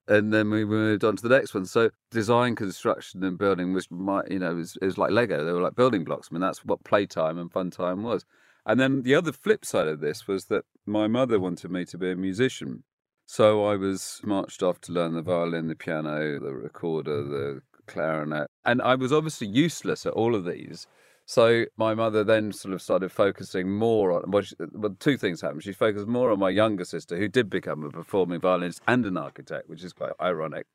And 0.07 0.31
then 0.31 0.51
we 0.51 0.65
moved 0.65 1.03
on 1.03 1.15
to 1.15 1.27
the 1.27 1.35
next 1.35 1.55
one. 1.55 1.65
So 1.65 1.89
design, 2.11 2.55
construction, 2.55 3.23
and 3.23 3.39
building 3.39 3.73
was 3.73 3.89
my, 3.89 4.21
you 4.29 4.37
know, 4.37 4.51
it 4.51 4.55
was, 4.55 4.77
it 4.79 4.85
was 4.85 4.99
like 4.99 5.09
Lego. 5.09 5.43
They 5.43 5.51
were 5.51 5.63
like 5.63 5.75
building 5.75 6.03
blocks. 6.03 6.27
I 6.29 6.35
mean, 6.35 6.41
that's 6.41 6.63
what 6.63 6.83
playtime 6.83 7.39
and 7.39 7.51
fun 7.51 7.71
time 7.71 8.03
was. 8.03 8.23
And 8.67 8.79
then 8.79 9.01
the 9.01 9.15
other 9.15 9.31
flip 9.31 9.65
side 9.65 9.87
of 9.87 10.01
this 10.01 10.27
was 10.27 10.45
that 10.45 10.65
my 10.85 11.07
mother 11.07 11.39
wanted 11.39 11.71
me 11.71 11.85
to 11.85 11.97
be 11.97 12.11
a 12.11 12.15
musician. 12.15 12.83
So 13.25 13.65
I 13.65 13.75
was 13.75 14.21
marched 14.23 14.61
off 14.61 14.79
to 14.81 14.91
learn 14.91 15.13
the 15.13 15.21
violin, 15.21 15.67
the 15.67 15.75
piano, 15.75 16.39
the 16.39 16.53
recorder, 16.53 17.23
the 17.23 17.61
clarinet. 17.87 18.47
And 18.63 18.81
I 18.81 18.95
was 18.95 19.11
obviously 19.11 19.47
useless 19.47 20.05
at 20.05 20.13
all 20.13 20.35
of 20.35 20.45
these. 20.45 20.87
So 21.25 21.65
my 21.75 21.95
mother 21.95 22.23
then 22.23 22.51
sort 22.51 22.75
of 22.75 22.83
started 22.83 23.11
focusing 23.11 23.71
more 23.71 24.11
on 24.11 24.29
well, 24.29 24.43
she, 24.43 24.55
well, 24.73 24.95
two 24.99 25.17
things 25.17 25.41
happened. 25.41 25.63
She 25.63 25.73
focused 25.73 26.05
more 26.05 26.31
on 26.31 26.37
my 26.37 26.51
younger 26.51 26.85
sister, 26.85 27.17
who 27.17 27.27
did 27.27 27.49
become 27.49 27.83
a 27.83 27.89
performing 27.89 28.41
violinist 28.41 28.81
and 28.87 29.05
an 29.05 29.17
architect, 29.17 29.67
which 29.67 29.83
is 29.83 29.91
quite 29.91 30.11
ironic. 30.21 30.67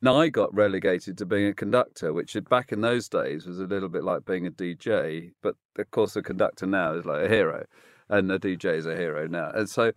Now 0.00 0.16
I 0.16 0.28
got 0.28 0.52
relegated 0.52 1.16
to 1.18 1.26
being 1.26 1.46
a 1.46 1.54
conductor, 1.54 2.12
which 2.12 2.36
back 2.50 2.72
in 2.72 2.80
those 2.80 3.08
days 3.08 3.46
was 3.46 3.60
a 3.60 3.66
little 3.66 3.88
bit 3.88 4.02
like 4.02 4.24
being 4.24 4.44
a 4.48 4.50
DJ. 4.50 5.30
But 5.40 5.54
of 5.78 5.88
course, 5.92 6.16
a 6.16 6.22
conductor 6.22 6.66
now 6.66 6.94
is 6.94 7.04
like 7.04 7.22
a 7.26 7.28
hero, 7.28 7.64
and 8.08 8.30
a 8.32 8.40
DJ 8.40 8.76
is 8.76 8.86
a 8.86 8.96
hero 8.96 9.28
now. 9.28 9.50
And 9.54 9.70
so 9.70 9.92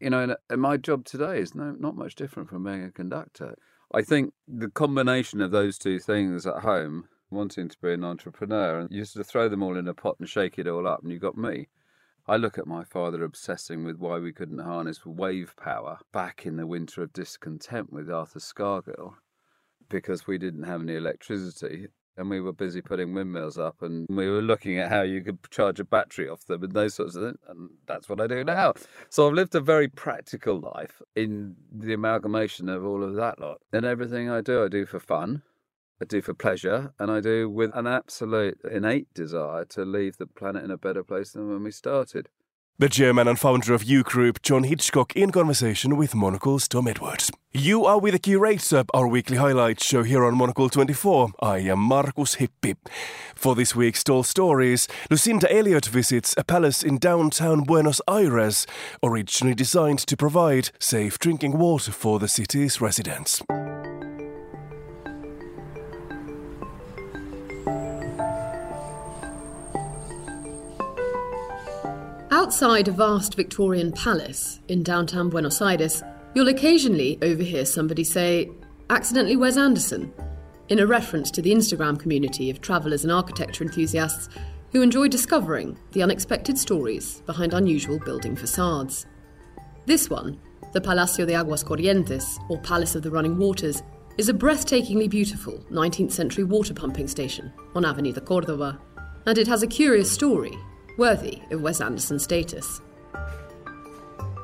you 0.00 0.10
know, 0.10 0.36
and, 0.48 0.60
my 0.60 0.76
job 0.76 1.04
today 1.04 1.40
is 1.40 1.54
no, 1.54 1.74
not 1.78 1.96
much 1.96 2.14
different 2.14 2.48
from 2.48 2.64
being 2.64 2.84
a 2.84 2.90
conductor. 2.90 3.54
I 3.92 4.02
think 4.02 4.34
the 4.46 4.68
combination 4.68 5.40
of 5.40 5.50
those 5.50 5.78
two 5.78 5.98
things 5.98 6.46
at 6.46 6.62
home, 6.62 7.08
wanting 7.30 7.68
to 7.68 7.76
be 7.80 7.92
an 7.92 8.04
entrepreneur, 8.04 8.80
and 8.80 8.90
you 8.90 9.04
sort 9.04 9.22
of 9.24 9.26
throw 9.26 9.48
them 9.48 9.62
all 9.62 9.76
in 9.76 9.88
a 9.88 9.94
pot 9.94 10.16
and 10.18 10.28
shake 10.28 10.58
it 10.58 10.68
all 10.68 10.86
up, 10.86 11.02
and 11.02 11.10
you 11.10 11.18
got 11.18 11.36
me. 11.36 11.68
I 12.26 12.36
look 12.36 12.58
at 12.58 12.66
my 12.66 12.84
father 12.84 13.24
obsessing 13.24 13.84
with 13.84 13.96
why 13.96 14.18
we 14.18 14.32
couldn't 14.32 14.58
harness 14.58 15.06
wave 15.06 15.54
power 15.56 15.98
back 16.12 16.44
in 16.44 16.56
the 16.56 16.66
winter 16.66 17.02
of 17.02 17.14
discontent 17.14 17.90
with 17.90 18.10
Arthur 18.10 18.38
Scargill 18.38 19.14
because 19.88 20.26
we 20.26 20.36
didn't 20.36 20.64
have 20.64 20.82
any 20.82 20.94
electricity 20.94 21.88
and 22.18 22.28
we 22.28 22.40
were 22.40 22.52
busy 22.52 22.82
putting 22.82 23.14
windmills 23.14 23.56
up 23.56 23.80
and 23.80 24.06
we 24.10 24.28
were 24.28 24.42
looking 24.42 24.78
at 24.78 24.90
how 24.90 25.02
you 25.02 25.22
could 25.22 25.38
charge 25.50 25.80
a 25.80 25.84
battery 25.84 26.28
off 26.28 26.44
them 26.46 26.62
and 26.62 26.72
those 26.72 26.94
sorts 26.94 27.14
of 27.14 27.22
things. 27.22 27.38
And 27.48 27.70
that's 27.86 28.08
what 28.08 28.20
I 28.20 28.26
do 28.26 28.44
now. 28.44 28.74
So 29.08 29.28
I've 29.28 29.34
lived 29.34 29.54
a 29.54 29.60
very 29.60 29.88
practical 29.88 30.60
life 30.60 31.00
in 31.16 31.56
the 31.72 31.94
amalgamation 31.94 32.68
of 32.68 32.84
all 32.84 33.02
of 33.02 33.14
that 33.14 33.40
lot. 33.40 33.58
And 33.72 33.86
everything 33.86 34.28
I 34.28 34.40
do, 34.40 34.64
I 34.64 34.68
do 34.68 34.84
for 34.84 35.00
fun. 35.00 35.42
I 36.00 36.04
do 36.04 36.22
for 36.22 36.32
pleasure, 36.32 36.92
and 37.00 37.10
I 37.10 37.20
do 37.20 37.50
with 37.50 37.72
an 37.74 37.88
absolute 37.88 38.60
innate 38.70 39.12
desire 39.14 39.64
to 39.64 39.84
leave 39.84 40.16
the 40.16 40.28
planet 40.28 40.62
in 40.62 40.70
a 40.70 40.78
better 40.78 41.02
place 41.02 41.32
than 41.32 41.50
when 41.50 41.64
we 41.64 41.72
started. 41.72 42.28
The 42.80 42.88
chairman 42.88 43.26
and 43.26 43.36
founder 43.36 43.74
of 43.74 43.82
Yoo 43.82 44.04
Group, 44.04 44.40
John 44.40 44.62
Hitchcock, 44.62 45.16
in 45.16 45.32
conversation 45.32 45.96
with 45.96 46.14
Monocle's 46.14 46.68
Tom 46.68 46.86
Edwards. 46.86 47.28
You 47.52 47.84
are 47.84 47.98
with 47.98 48.12
the 48.12 48.20
Curator, 48.20 48.84
our 48.94 49.08
weekly 49.08 49.36
highlight 49.36 49.82
show 49.82 50.04
here 50.04 50.24
on 50.24 50.36
Monocle 50.36 50.68
24. 50.68 51.30
I 51.42 51.58
am 51.58 51.80
Markus 51.80 52.36
Hippi. 52.36 52.76
For 53.34 53.56
this 53.56 53.74
week's 53.74 54.04
Tall 54.04 54.22
Stories, 54.22 54.86
Lucinda 55.10 55.52
Elliott 55.52 55.86
visits 55.86 56.36
a 56.36 56.44
palace 56.44 56.84
in 56.84 56.98
downtown 56.98 57.64
Buenos 57.64 58.00
Aires, 58.06 58.64
originally 59.02 59.56
designed 59.56 59.98
to 60.06 60.16
provide 60.16 60.70
safe 60.78 61.18
drinking 61.18 61.58
water 61.58 61.90
for 61.90 62.20
the 62.20 62.28
city's 62.28 62.80
residents. 62.80 63.42
Outside 72.38 72.86
a 72.86 72.92
vast 72.92 73.34
Victorian 73.34 73.90
palace 73.90 74.60
in 74.68 74.84
downtown 74.84 75.28
Buenos 75.28 75.60
Aires, 75.60 76.04
you'll 76.36 76.46
occasionally 76.46 77.18
overhear 77.20 77.64
somebody 77.64 78.04
say, 78.04 78.48
Accidentally 78.90 79.34
Wes 79.34 79.56
Anderson, 79.56 80.12
in 80.68 80.78
a 80.78 80.86
reference 80.86 81.32
to 81.32 81.42
the 81.42 81.50
Instagram 81.50 81.98
community 81.98 82.48
of 82.48 82.60
travellers 82.60 83.02
and 83.02 83.12
architecture 83.12 83.64
enthusiasts 83.64 84.28
who 84.70 84.82
enjoy 84.82 85.08
discovering 85.08 85.76
the 85.90 86.02
unexpected 86.04 86.56
stories 86.56 87.22
behind 87.26 87.54
unusual 87.54 87.98
building 87.98 88.36
facades. 88.36 89.06
This 89.86 90.08
one, 90.08 90.38
the 90.72 90.80
Palacio 90.80 91.26
de 91.26 91.34
Aguas 91.34 91.64
Corrientes, 91.64 92.38
or 92.48 92.60
Palace 92.60 92.94
of 92.94 93.02
the 93.02 93.10
Running 93.10 93.36
Waters, 93.36 93.82
is 94.16 94.28
a 94.28 94.32
breathtakingly 94.32 95.10
beautiful 95.10 95.58
19th 95.72 96.12
century 96.12 96.44
water 96.44 96.72
pumping 96.72 97.08
station 97.08 97.52
on 97.74 97.84
Avenida 97.84 98.20
Cordoba, 98.20 98.78
and 99.26 99.38
it 99.38 99.48
has 99.48 99.64
a 99.64 99.66
curious 99.66 100.08
story 100.08 100.56
worthy 100.98 101.40
of 101.50 101.62
Wes 101.62 101.80
Anderson's 101.80 102.24
status. 102.24 102.82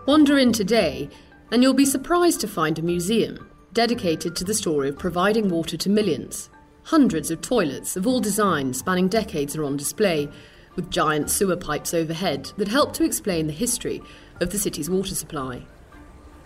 Wander 0.07 0.39
in 0.39 0.53
today, 0.53 1.11
and 1.51 1.63
you'll 1.63 1.75
be 1.75 1.85
surprised 1.85 2.41
to 2.41 2.49
find 2.49 2.79
a 2.79 2.83
museum 2.83 3.51
dedicated 3.73 4.37
to 4.37 4.45
the 4.45 4.55
story 4.55 4.89
of 4.89 4.97
providing 4.97 5.49
water 5.49 5.77
to 5.77 5.91
millions. 5.91 6.49
Hundreds 6.85 7.31
of 7.31 7.41
toilets 7.41 7.97
of 7.97 8.07
all 8.07 8.21
designs 8.21 8.79
spanning 8.79 9.09
decades 9.09 9.57
are 9.57 9.65
on 9.65 9.77
display, 9.77 10.29
with 10.77 10.91
giant 10.91 11.29
sewer 11.29 11.57
pipes 11.57 11.93
overhead 11.93 12.53
that 12.57 12.69
help 12.69 12.93
to 12.93 13.05
explain 13.05 13.47
the 13.47 13.53
history 13.53 14.01
of 14.41 14.51
the 14.51 14.59
city's 14.59 14.89
water 14.89 15.15
supply. 15.15 15.63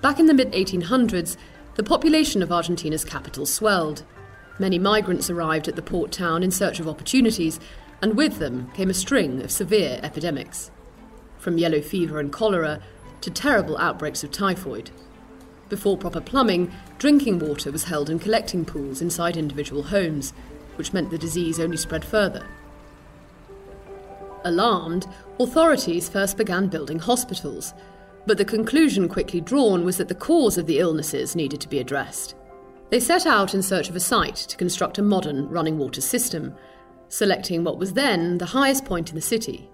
Back 0.00 0.18
in 0.18 0.26
the 0.26 0.34
mid 0.34 0.52
1800s, 0.52 1.36
the 1.74 1.82
population 1.82 2.42
of 2.42 2.50
Argentina's 2.50 3.04
capital 3.04 3.44
swelled. 3.44 4.04
Many 4.58 4.78
migrants 4.78 5.28
arrived 5.28 5.68
at 5.68 5.76
the 5.76 5.82
port 5.82 6.12
town 6.12 6.42
in 6.42 6.50
search 6.50 6.80
of 6.80 6.88
opportunities, 6.88 7.60
and 8.00 8.16
with 8.16 8.38
them 8.38 8.70
came 8.74 8.90
a 8.90 8.94
string 8.94 9.42
of 9.42 9.50
severe 9.50 10.00
epidemics. 10.02 10.70
From 11.38 11.58
yellow 11.58 11.80
fever 11.80 12.20
and 12.20 12.32
cholera 12.32 12.80
to 13.20 13.30
terrible 13.30 13.76
outbreaks 13.78 14.22
of 14.22 14.30
typhoid. 14.30 14.90
Before 15.68 15.98
proper 15.98 16.20
plumbing, 16.20 16.72
drinking 16.98 17.40
water 17.40 17.70
was 17.70 17.84
held 17.84 18.08
in 18.08 18.18
collecting 18.18 18.64
pools 18.64 19.02
inside 19.02 19.36
individual 19.36 19.84
homes, 19.84 20.32
which 20.76 20.92
meant 20.92 21.10
the 21.10 21.18
disease 21.18 21.60
only 21.60 21.76
spread 21.76 22.04
further. 22.04 22.46
Alarmed, 24.44 25.06
authorities 25.40 26.08
first 26.08 26.36
began 26.36 26.68
building 26.68 26.98
hospitals, 26.98 27.74
but 28.26 28.38
the 28.38 28.44
conclusion 28.44 29.08
quickly 29.08 29.40
drawn 29.40 29.84
was 29.84 29.96
that 29.96 30.08
the 30.08 30.14
cause 30.14 30.56
of 30.56 30.66
the 30.66 30.78
illnesses 30.78 31.34
needed 31.34 31.60
to 31.60 31.68
be 31.68 31.80
addressed. 31.80 32.34
They 32.90 33.00
set 33.00 33.26
out 33.26 33.52
in 33.52 33.62
search 33.62 33.90
of 33.90 33.96
a 33.96 34.00
site 34.00 34.36
to 34.36 34.56
construct 34.56 34.98
a 34.98 35.02
modern 35.02 35.48
running 35.48 35.76
water 35.76 36.00
system, 36.00 36.54
selecting 37.08 37.64
what 37.64 37.78
was 37.78 37.94
then 37.94 38.38
the 38.38 38.46
highest 38.46 38.84
point 38.84 39.08
in 39.10 39.14
the 39.14 39.20
city. 39.20 39.68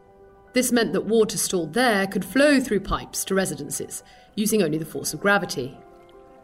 This 0.53 0.71
meant 0.71 0.93
that 0.93 1.07
water 1.07 1.37
stored 1.37 1.73
there 1.73 2.07
could 2.07 2.25
flow 2.25 2.61
through 2.61 2.81
pipes 2.81 3.25
to 3.25 3.35
residences, 3.35 4.03
using 4.37 4.63
only 4.63 4.79
the 4.79 4.85
force 4.85 5.13
of 5.13 5.21
gravity. 5.21 5.77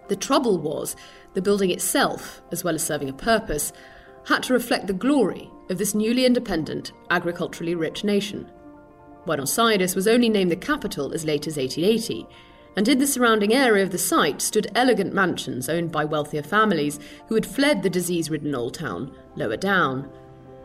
The 0.09 0.17
trouble 0.17 0.59
was, 0.59 0.97
the 1.35 1.43
building 1.43 1.71
itself, 1.71 2.43
as 2.51 2.65
well 2.65 2.75
as 2.75 2.83
serving 2.83 3.09
a 3.09 3.13
purpose, 3.13 3.73
had 4.27 4.43
to 4.45 4.53
reflect 4.53 4.89
the 4.89 4.93
glory 4.93 5.49
of 5.71 5.79
this 5.79 5.95
newly 5.95 6.27
independent, 6.27 6.93
agriculturally 7.11 7.77
rich 7.77 8.03
nation. 8.03 8.51
Buenos 9.25 9.57
Aires 9.59 9.95
was 9.95 10.09
only 10.09 10.29
named 10.29 10.51
the 10.51 10.57
capital 10.57 11.13
as 11.13 11.25
late 11.25 11.47
as 11.47 11.57
1880, 11.57 12.27
and 12.77 12.89
in 12.89 12.99
the 12.99 13.07
surrounding 13.07 13.53
area 13.53 13.83
of 13.83 13.91
the 13.91 13.99
site 13.99 14.41
stood 14.41 14.71
elegant 14.75 15.13
mansions 15.13 15.69
owned 15.69 15.93
by 15.93 16.05
wealthier 16.05 16.43
families 16.43 16.99
who 17.29 17.35
had 17.35 17.47
fled 17.47 17.83
the 17.83 17.91
disease 17.91 18.31
ridden 18.31 18.55
old 18.55 18.75
town 18.75 19.15
lower 19.37 19.57
down. 19.57 20.11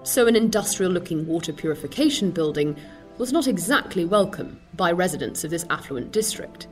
So, 0.06 0.28
an 0.28 0.36
industrial 0.36 0.91
looking 0.91 1.26
water 1.26 1.51
purification 1.51 2.30
building 2.30 2.78
was 3.18 3.34
not 3.34 3.47
exactly 3.47 4.06
welcome 4.06 4.62
by 4.76 4.91
residents 4.91 5.43
of 5.43 5.49
this 5.49 5.66
affluent 5.72 6.12
district. 6.12 6.68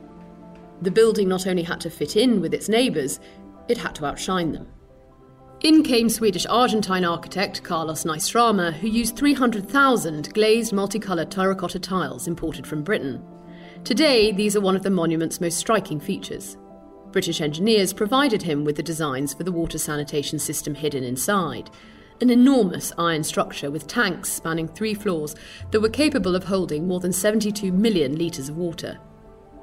The 0.82 0.92
building 0.92 1.28
not 1.28 1.48
only 1.48 1.64
had 1.64 1.80
to 1.80 1.90
fit 1.90 2.14
in 2.14 2.40
with 2.40 2.54
its 2.54 2.68
neighbours, 2.68 3.18
it 3.66 3.76
had 3.76 3.96
to 3.96 4.06
outshine 4.06 4.52
them. 4.52 4.68
In 5.62 5.82
came 5.82 6.08
Swedish 6.08 6.46
Argentine 6.46 7.04
architect 7.04 7.64
Carlos 7.64 8.04
Nyströmer, 8.04 8.72
who 8.72 8.86
used 8.86 9.16
300,000 9.16 10.32
glazed 10.32 10.72
multicoloured 10.72 11.32
terracotta 11.32 11.80
tiles 11.80 12.28
imported 12.28 12.68
from 12.68 12.84
Britain. 12.84 13.20
Today, 13.82 14.30
these 14.30 14.54
are 14.54 14.60
one 14.60 14.76
of 14.76 14.84
the 14.84 14.90
monument's 14.90 15.40
most 15.40 15.58
striking 15.58 15.98
features. 15.98 16.56
British 17.10 17.40
engineers 17.40 17.92
provided 17.92 18.42
him 18.42 18.64
with 18.64 18.76
the 18.76 18.82
designs 18.82 19.34
for 19.34 19.42
the 19.42 19.52
water 19.52 19.78
sanitation 19.78 20.38
system 20.38 20.76
hidden 20.76 21.02
inside. 21.02 21.68
An 22.20 22.30
enormous 22.30 22.92
iron 22.96 23.24
structure 23.24 23.70
with 23.70 23.88
tanks 23.88 24.30
spanning 24.30 24.68
three 24.68 24.94
floors 24.94 25.34
that 25.72 25.80
were 25.80 25.88
capable 25.88 26.36
of 26.36 26.44
holding 26.44 26.86
more 26.86 27.00
than 27.00 27.12
72 27.12 27.72
million 27.72 28.16
litres 28.16 28.48
of 28.48 28.56
water. 28.56 28.98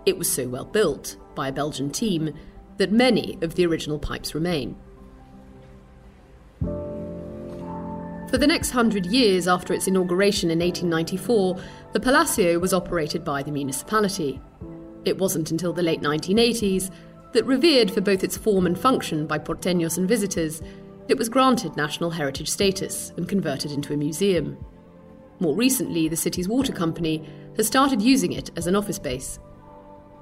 It 0.06 0.18
was 0.18 0.32
so 0.32 0.47
well 0.47 0.66
built, 0.66 1.16
by 1.34 1.47
a 1.47 1.54
Belgian 1.54 1.91
team, 1.91 2.34
that 2.78 2.91
many 2.91 3.38
of 3.41 3.56
the 3.56 3.66
original 3.66 3.99
pipes 3.99 4.36
remain. 4.36 4.76
For 8.30 8.38
the 8.38 8.47
next 8.47 8.72
hundred 8.72 9.06
years 9.06 9.47
after 9.47 9.74
its 9.74 9.88
inauguration 9.88 10.52
in 10.52 10.60
1894, 10.60 11.58
the 11.93 11.99
Palacio 11.99 12.60
was 12.60 12.74
operated 12.74 13.24
by 13.24 13.43
the 13.43 13.52
municipality. 13.52 14.41
It 15.04 15.18
wasn't 15.18 15.52
until 15.52 15.74
the 15.74 15.84
late 15.84 16.02
1980s 16.02 16.91
that, 17.34 17.45
revered 17.45 17.91
for 17.91 18.02
both 18.02 18.24
its 18.24 18.38
form 18.38 18.66
and 18.66 18.80
function 18.80 19.26
by 19.26 19.39
porteños 19.39 19.97
and 19.97 20.08
visitors, 20.08 20.62
it 21.08 21.18
was 21.18 21.30
granted 21.30 21.76
national 21.76 22.12
heritage 22.12 22.49
status 22.49 23.12
and 23.18 23.28
converted 23.28 23.72
into 23.72 23.93
a 23.93 23.97
museum. 23.97 24.58
More 25.39 25.56
recently, 25.56 26.08
the 26.08 26.16
city's 26.16 26.47
water 26.47 26.72
company 26.72 27.28
has 27.58 27.68
started 27.68 28.02
using 28.02 28.32
it 28.32 28.52
as 28.56 28.68
an 28.68 28.76
office 28.76 28.99
base. 28.99 29.39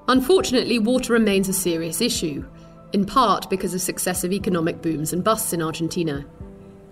Unfortunately, 0.08 0.78
water 0.78 1.12
remains 1.12 1.48
a 1.48 1.52
serious 1.52 2.00
issue, 2.00 2.44
in 2.92 3.04
part 3.04 3.48
because 3.50 3.74
of 3.74 3.80
successive 3.80 4.32
economic 4.32 4.82
booms 4.82 5.12
and 5.12 5.22
busts 5.22 5.52
in 5.52 5.62
Argentina. 5.62 6.24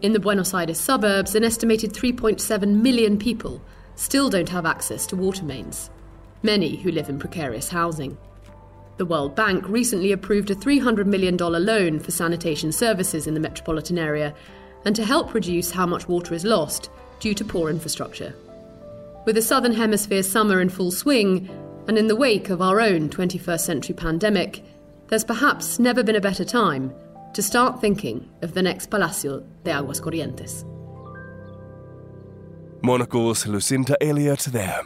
In 0.02 0.12
the 0.12 0.20
Buenos 0.20 0.54
Aires 0.54 0.78
suburbs, 0.78 1.34
an 1.34 1.42
estimated 1.42 1.92
3.7 1.92 2.82
million 2.82 3.18
people 3.18 3.60
still 3.96 4.30
don't 4.30 4.48
have 4.48 4.64
access 4.64 5.06
to 5.08 5.16
water 5.16 5.44
mains, 5.44 5.90
many 6.42 6.76
who 6.76 6.92
live 6.92 7.08
in 7.08 7.18
precarious 7.18 7.68
housing. 7.68 8.16
The 8.98 9.06
World 9.06 9.36
Bank 9.36 9.68
recently 9.68 10.10
approved 10.10 10.50
a 10.50 10.56
$300 10.56 11.06
million 11.06 11.36
loan 11.36 12.00
for 12.00 12.10
sanitation 12.10 12.72
services 12.72 13.28
in 13.28 13.34
the 13.34 13.40
metropolitan 13.40 13.96
area 13.96 14.34
and 14.84 14.94
to 14.96 15.04
help 15.04 15.34
reduce 15.34 15.70
how 15.70 15.86
much 15.86 16.08
water 16.08 16.34
is 16.34 16.44
lost 16.44 16.90
due 17.20 17.32
to 17.34 17.44
poor 17.44 17.70
infrastructure. 17.70 18.34
With 19.24 19.36
the 19.36 19.42
Southern 19.42 19.72
Hemisphere 19.72 20.24
summer 20.24 20.60
in 20.60 20.68
full 20.68 20.90
swing, 20.90 21.48
and 21.86 21.96
in 21.96 22.08
the 22.08 22.16
wake 22.16 22.50
of 22.50 22.60
our 22.60 22.80
own 22.80 23.08
21st 23.08 23.60
century 23.60 23.94
pandemic, 23.94 24.64
there's 25.06 25.24
perhaps 25.24 25.78
never 25.78 26.02
been 26.02 26.16
a 26.16 26.20
better 26.20 26.44
time 26.44 26.92
to 27.34 27.42
start 27.42 27.80
thinking 27.80 28.28
of 28.42 28.54
the 28.54 28.62
next 28.62 28.90
Palacio 28.90 29.44
de 29.62 29.70
Aguas 29.70 30.00
Corrientes. 30.00 30.64
Monocle's 32.82 33.46
Lucinda 33.46 33.96
Elliott 34.02 34.48
there. 34.50 34.82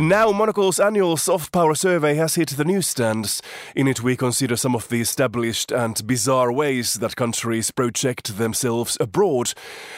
Now, 0.00 0.30
Monocle's 0.30 0.78
annual 0.78 1.16
soft 1.16 1.50
power 1.50 1.74
survey 1.74 2.14
has 2.14 2.36
hit 2.36 2.50
the 2.50 2.64
newsstands. 2.64 3.42
In 3.74 3.88
it, 3.88 4.00
we 4.00 4.16
consider 4.16 4.56
some 4.56 4.76
of 4.76 4.88
the 4.88 5.00
established 5.00 5.72
and 5.72 6.06
bizarre 6.06 6.52
ways 6.52 6.94
that 6.94 7.16
countries 7.16 7.72
project 7.72 8.38
themselves 8.38 8.96
abroad. 9.00 9.54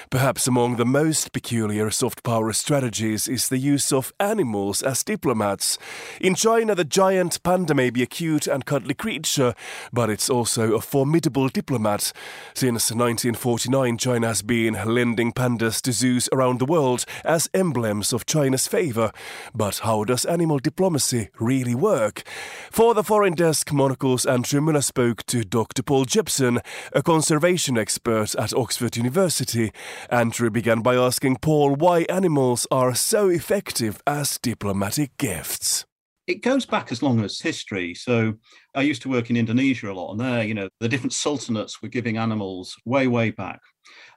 Perhaps 0.08 0.46
among 0.46 0.76
the 0.76 0.86
most 0.86 1.34
peculiar 1.34 1.90
soft 1.90 2.22
power 2.22 2.50
strategies 2.54 3.28
is 3.28 3.50
the 3.50 3.58
use 3.58 3.92
of 3.92 4.10
animals 4.18 4.80
as 4.80 5.04
diplomats. 5.04 5.76
In 6.18 6.34
China, 6.34 6.74
the 6.74 6.82
giant 6.82 7.42
panda 7.42 7.74
may 7.74 7.90
be 7.90 8.02
a 8.02 8.06
cute 8.06 8.46
and 8.46 8.64
cuddly 8.64 8.94
creature, 8.94 9.52
but 9.92 10.08
it's 10.08 10.30
also 10.30 10.72
a 10.72 10.80
formidable 10.80 11.50
diplomat. 11.50 12.14
Since 12.54 12.90
1949, 12.90 13.98
China 13.98 14.28
has 14.28 14.40
been 14.40 14.78
lending 14.86 15.30
pandas 15.34 15.82
to 15.82 15.92
zoos 15.92 16.26
around 16.32 16.58
the 16.58 16.64
world 16.64 17.04
as 17.22 17.50
emblems 17.52 18.14
of 18.14 18.24
China's 18.24 18.66
favor. 18.66 19.12
But 19.54 19.80
how 19.90 20.04
does 20.04 20.24
animal 20.24 20.60
diplomacy 20.60 21.30
really 21.40 21.74
work? 21.74 22.22
For 22.70 22.94
the 22.94 23.02
Foreign 23.02 23.34
Desk, 23.34 23.72
Monocle's 23.72 24.24
Andrew 24.24 24.60
Mueller 24.60 24.82
spoke 24.82 25.26
to 25.26 25.42
Dr. 25.42 25.82
Paul 25.82 26.04
Jepson, 26.04 26.60
a 26.92 27.02
conservation 27.02 27.76
expert 27.76 28.36
at 28.36 28.54
Oxford 28.54 28.96
University. 28.96 29.72
Andrew 30.08 30.48
began 30.48 30.80
by 30.80 30.94
asking 30.94 31.38
Paul 31.38 31.74
why 31.74 32.02
animals 32.02 32.68
are 32.70 32.94
so 32.94 33.28
effective 33.28 34.00
as 34.06 34.38
diplomatic 34.38 35.16
gifts 35.18 35.86
it 36.28 36.42
goes 36.42 36.64
back 36.64 36.92
as 36.92 37.02
long 37.02 37.24
as 37.24 37.40
history. 37.40 37.92
So 37.92 38.34
I 38.76 38.82
used 38.82 39.02
to 39.02 39.08
work 39.08 39.30
in 39.30 39.36
Indonesia 39.36 39.90
a 39.90 39.92
lot, 39.92 40.12
and 40.12 40.20
there, 40.20 40.44
you 40.44 40.54
know, 40.54 40.68
the 40.78 40.88
different 40.88 41.10
sultanates 41.10 41.82
were 41.82 41.88
giving 41.88 42.18
animals 42.18 42.76
way, 42.84 43.08
way 43.08 43.32
back. 43.32 43.58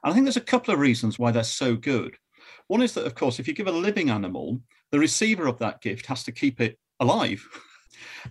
And 0.04 0.12
I 0.12 0.14
think 0.14 0.24
there's 0.24 0.36
a 0.36 0.52
couple 0.52 0.72
of 0.72 0.78
reasons 0.78 1.18
why 1.18 1.32
they're 1.32 1.42
so 1.42 1.74
good. 1.74 2.14
One 2.68 2.82
is 2.82 2.94
that, 2.94 3.06
of 3.06 3.16
course, 3.16 3.40
if 3.40 3.48
you 3.48 3.54
give 3.54 3.66
a 3.66 3.72
living 3.72 4.10
animal, 4.10 4.60
the 4.94 5.00
receiver 5.00 5.48
of 5.48 5.58
that 5.58 5.80
gift 5.80 6.06
has 6.06 6.22
to 6.22 6.30
keep 6.30 6.60
it 6.60 6.78
alive. 7.00 7.44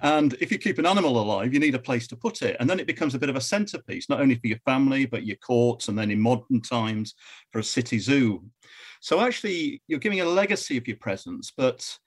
And 0.01 0.33
if 0.41 0.51
you 0.51 0.57
keep 0.57 0.79
an 0.79 0.85
animal 0.85 1.19
alive, 1.19 1.53
you 1.53 1.59
need 1.59 1.75
a 1.75 1.79
place 1.79 2.07
to 2.07 2.17
put 2.17 2.41
it. 2.41 2.57
And 2.59 2.69
then 2.69 2.79
it 2.79 2.87
becomes 2.87 3.15
a 3.15 3.19
bit 3.19 3.29
of 3.29 3.35
a 3.35 3.41
centerpiece, 3.41 4.09
not 4.09 4.19
only 4.19 4.35
for 4.35 4.47
your 4.47 4.59
family, 4.65 5.05
but 5.05 5.25
your 5.25 5.37
courts, 5.37 5.87
and 5.87 5.97
then 5.97 6.11
in 6.11 6.19
modern 6.19 6.61
times 6.61 7.13
for 7.51 7.59
a 7.59 7.63
city 7.63 7.99
zoo. 7.99 8.43
So 9.01 9.21
actually, 9.21 9.81
you're 9.87 9.99
giving 9.99 10.21
a 10.21 10.25
legacy 10.25 10.77
of 10.77 10.87
your 10.87 10.97
presence. 10.97 11.51
But 11.55 11.97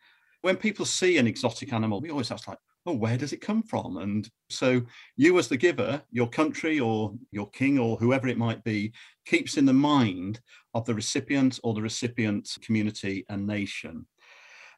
when 0.42 0.56
people 0.56 0.84
see 0.84 1.16
an 1.16 1.26
exotic 1.26 1.72
animal, 1.72 2.00
we 2.00 2.10
always 2.10 2.30
ask, 2.30 2.48
like, 2.48 2.58
oh, 2.86 2.94
where 2.94 3.16
does 3.16 3.32
it 3.32 3.40
come 3.40 3.62
from? 3.62 3.98
And 3.98 4.28
so 4.48 4.82
you, 5.16 5.38
as 5.38 5.48
the 5.48 5.56
giver, 5.56 6.02
your 6.10 6.28
country 6.28 6.80
or 6.80 7.14
your 7.30 7.48
king 7.50 7.78
or 7.78 7.96
whoever 7.96 8.28
it 8.28 8.38
might 8.38 8.62
be, 8.64 8.92
keeps 9.26 9.56
in 9.56 9.64
the 9.64 9.72
mind 9.72 10.40
of 10.74 10.84
the 10.84 10.94
recipient 10.94 11.58
or 11.62 11.74
the 11.74 11.82
recipient 11.82 12.56
community 12.62 13.24
and 13.28 13.46
nation. 13.46 14.06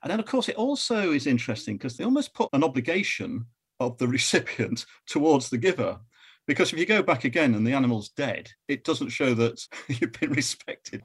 And 0.03 0.11
then, 0.11 0.21
of 0.21 0.27
course, 0.27 0.49
it 0.49 0.57
also 0.57 1.13
is 1.13 1.27
interesting 1.27 1.77
because 1.77 1.97
they 1.97 2.05
almost 2.05 2.35
put 2.35 2.49
an 2.53 2.65
obligation 2.65 3.47
of 3.81 3.99
the 3.99 4.09
recipient 4.19 4.87
towards 5.07 5.51
the 5.51 5.59
giver. 5.59 5.99
Because 6.47 6.73
if 6.73 6.79
you 6.79 6.87
go 6.87 7.03
back 7.03 7.25
again 7.25 7.55
and 7.55 7.67
the 7.67 7.75
animal's 7.75 8.09
dead, 8.11 8.51
it 8.69 8.83
doesn't 8.83 9.11
show 9.11 9.35
that 9.35 9.61
you've 9.89 10.19
been 10.19 10.33
respected, 10.33 11.03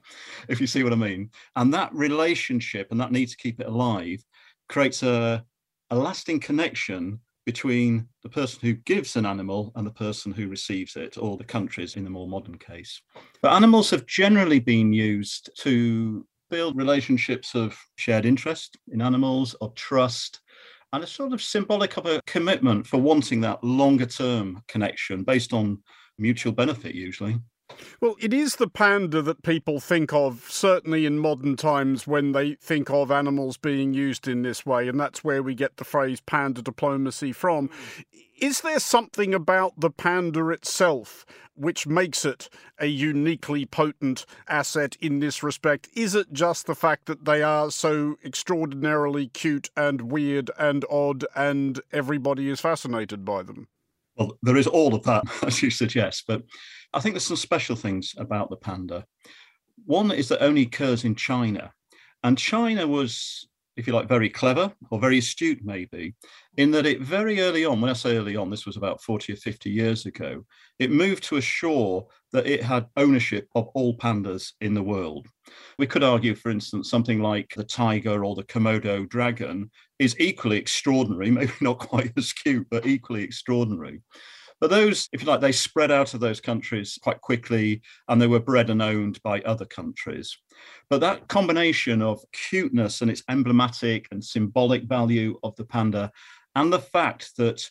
if 0.48 0.62
you 0.62 0.68
see 0.68 0.84
what 0.84 0.94
I 0.94 0.98
mean. 0.98 1.32
And 1.56 1.74
that 1.74 1.94
relationship 1.94 2.88
and 2.92 3.00
that 3.02 3.12
need 3.12 3.28
to 3.28 3.38
keep 3.38 3.60
it 3.60 3.68
alive 3.68 4.24
creates 4.70 5.04
a, 5.04 5.44
a 5.90 5.96
lasting 5.96 6.40
connection 6.40 7.20
between 7.46 8.08
the 8.22 8.30
person 8.30 8.62
who 8.62 8.74
gives 8.74 9.18
an 9.18 9.26
animal 9.26 9.74
and 9.76 9.86
the 9.86 9.92
person 9.92 10.32
who 10.32 10.48
receives 10.48 10.96
it, 10.96 11.18
or 11.18 11.36
the 11.36 11.44
countries 11.44 11.98
in 11.98 12.06
the 12.06 12.10
more 12.10 12.28
modern 12.28 12.58
case. 12.58 13.02
But 13.42 13.52
animals 13.52 13.90
have 13.90 14.06
generally 14.06 14.60
been 14.60 14.94
used 14.94 15.50
to 15.60 16.26
build 16.54 16.78
relationships 16.78 17.56
of 17.56 17.76
shared 17.96 18.28
interest 18.28 18.78
in 18.92 19.02
animals, 19.02 19.56
of 19.56 19.74
trust, 19.74 20.42
and 20.94 21.04
a 21.04 21.08
sort 21.08 21.34
of 21.34 21.42
symbolic 21.42 21.98
of 21.98 22.06
a 22.06 22.22
commitment 22.28 22.86
for 22.86 22.98
wanting 22.98 23.42
that 23.42 23.64
longer 23.64 24.06
term 24.06 24.62
connection 24.68 25.24
based 25.24 25.52
on 25.52 25.82
mutual 26.20 26.54
benefit, 26.54 26.94
usually. 26.94 27.40
Well, 28.02 28.16
it 28.20 28.34
is 28.34 28.58
the 28.58 28.68
panda 28.68 29.24
that 29.24 29.42
people 29.42 29.80
think 29.80 30.14
of, 30.14 30.46
certainly 30.48 31.08
in 31.08 31.18
modern 31.18 31.56
times, 31.56 32.06
when 32.06 32.34
they 32.34 32.54
think 32.54 32.92
of 32.92 33.10
animals 33.10 33.58
being 33.58 33.96
used 33.96 34.28
in 34.28 34.44
this 34.44 34.64
way, 34.64 34.88
and 34.88 35.00
that's 35.00 35.24
where 35.24 35.42
we 35.42 35.56
get 35.56 35.78
the 35.78 35.84
phrase 35.84 36.22
panda 36.22 36.62
diplomacy 36.62 37.32
from. 37.32 37.72
Is 38.44 38.60
there 38.60 38.82
something 38.82 39.34
about 39.34 39.80
the 39.80 39.90
panda 39.90 40.50
itself 40.50 41.26
which 41.56 41.88
makes 41.88 42.26
it 42.26 42.50
a 42.78 42.88
uniquely 42.88 43.66
potent 43.66 44.26
asset 44.50 44.98
in 45.00 45.20
this 45.20 45.44
respect? 45.44 45.88
Is 45.94 46.14
it 46.14 46.34
just 46.34 46.66
the 46.66 46.76
fact 46.76 47.06
that 47.06 47.24
they 47.24 47.42
are 47.42 47.72
so 47.72 48.18
extraordinarily 48.22 49.28
cute 49.28 49.70
and 49.78 50.12
weird 50.12 50.52
and 50.60 50.84
odd 50.92 51.24
and 51.34 51.80
everybody 51.94 52.50
is 52.50 52.60
fascinated 52.60 53.24
by 53.24 53.44
them? 53.44 53.70
Well, 54.18 54.38
there 54.42 54.58
is 54.58 54.68
all 54.68 54.94
of 54.94 55.04
that, 55.04 55.24
as 55.44 55.64
you 55.64 55.70
suggest, 55.70 56.26
but 56.28 56.44
I 56.94 57.00
think 57.00 57.16
there's 57.16 57.26
some 57.26 57.38
special 57.38 57.78
things 57.78 58.14
about 58.18 58.50
the 58.50 58.58
panda. 58.58 59.06
One 59.86 60.12
is 60.12 60.28
that 60.28 60.44
only 60.44 60.64
occurs 60.64 61.06
in 61.06 61.16
China. 61.16 61.72
And 62.26 62.38
China 62.38 62.88
was 62.88 63.48
if 63.76 63.88
you 63.88 63.94
like, 63.94 64.08
very 64.08 64.30
clever 64.30 64.72
or 64.92 65.00
very 65.00 65.18
astute, 65.18 65.60
maybe, 65.64 66.14
in 66.58 66.72
that 66.72 66.86
it 66.86 67.02
very 67.02 67.42
early 67.42 67.66
on, 67.66 67.82
when 67.82 67.90
I 67.90 67.94
say 67.94 68.18
early 68.18 68.36
on, 68.36 68.50
this 68.50 68.66
was 68.66 68.78
about 68.78 69.02
40 69.02 69.34
or 69.34 69.36
50 69.36 69.70
years 69.70 70.06
ago, 70.06 70.46
it 70.80 70.92
moved 70.92 71.24
to 71.24 71.38
assure 71.38 72.06
that 72.32 72.48
it 72.48 72.62
had 72.64 72.88
ownership 72.98 73.48
of 73.56 73.68
all 73.70 73.98
pandas 73.98 74.54
in 74.62 74.74
the 74.74 74.84
world. 74.84 75.28
We 75.78 75.88
could 75.88 76.04
argue, 76.04 76.36
for 76.36 76.52
instance, 76.52 76.90
something 76.90 77.22
like 77.22 77.54
the 77.56 77.64
tiger 77.64 78.24
or 78.24 78.36
the 78.36 78.44
Komodo 78.44 79.08
dragon 79.10 79.72
is 80.00 80.20
equally 80.20 80.58
extraordinary, 80.58 81.32
maybe 81.32 81.54
not 81.62 81.80
quite 81.80 82.14
as 82.18 82.34
cute, 82.34 82.68
but 82.70 82.86
equally 82.86 83.24
extraordinary. 83.24 84.02
But 84.64 84.70
those, 84.70 85.10
if 85.12 85.22
you 85.22 85.28
like, 85.28 85.42
they 85.42 85.52
spread 85.52 85.92
out 85.92 86.14
of 86.14 86.22
those 86.22 86.40
countries 86.40 86.98
quite 87.04 87.20
quickly 87.20 87.82
and 88.08 88.22
they 88.22 88.28
were 88.28 88.40
bred 88.40 88.70
and 88.70 88.82
owned 88.82 89.22
by 89.22 89.42
other 89.42 89.66
countries. 89.66 90.38
But 90.90 91.02
that 91.02 91.28
combination 91.28 92.02
of 92.02 92.24
cuteness 92.32 93.02
and 93.02 93.12
its 93.12 93.24
emblematic 93.28 94.08
and 94.10 94.24
symbolic 94.24 94.84
value 94.86 95.38
of 95.44 95.54
the 95.58 95.66
panda 95.66 96.14
and 96.56 96.72
the 96.72 96.80
fact 96.80 97.36
that 97.36 97.70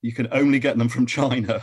you 0.00 0.14
can 0.14 0.28
only 0.32 0.58
get 0.58 0.78
them 0.78 0.88
from 0.88 1.04
China 1.20 1.60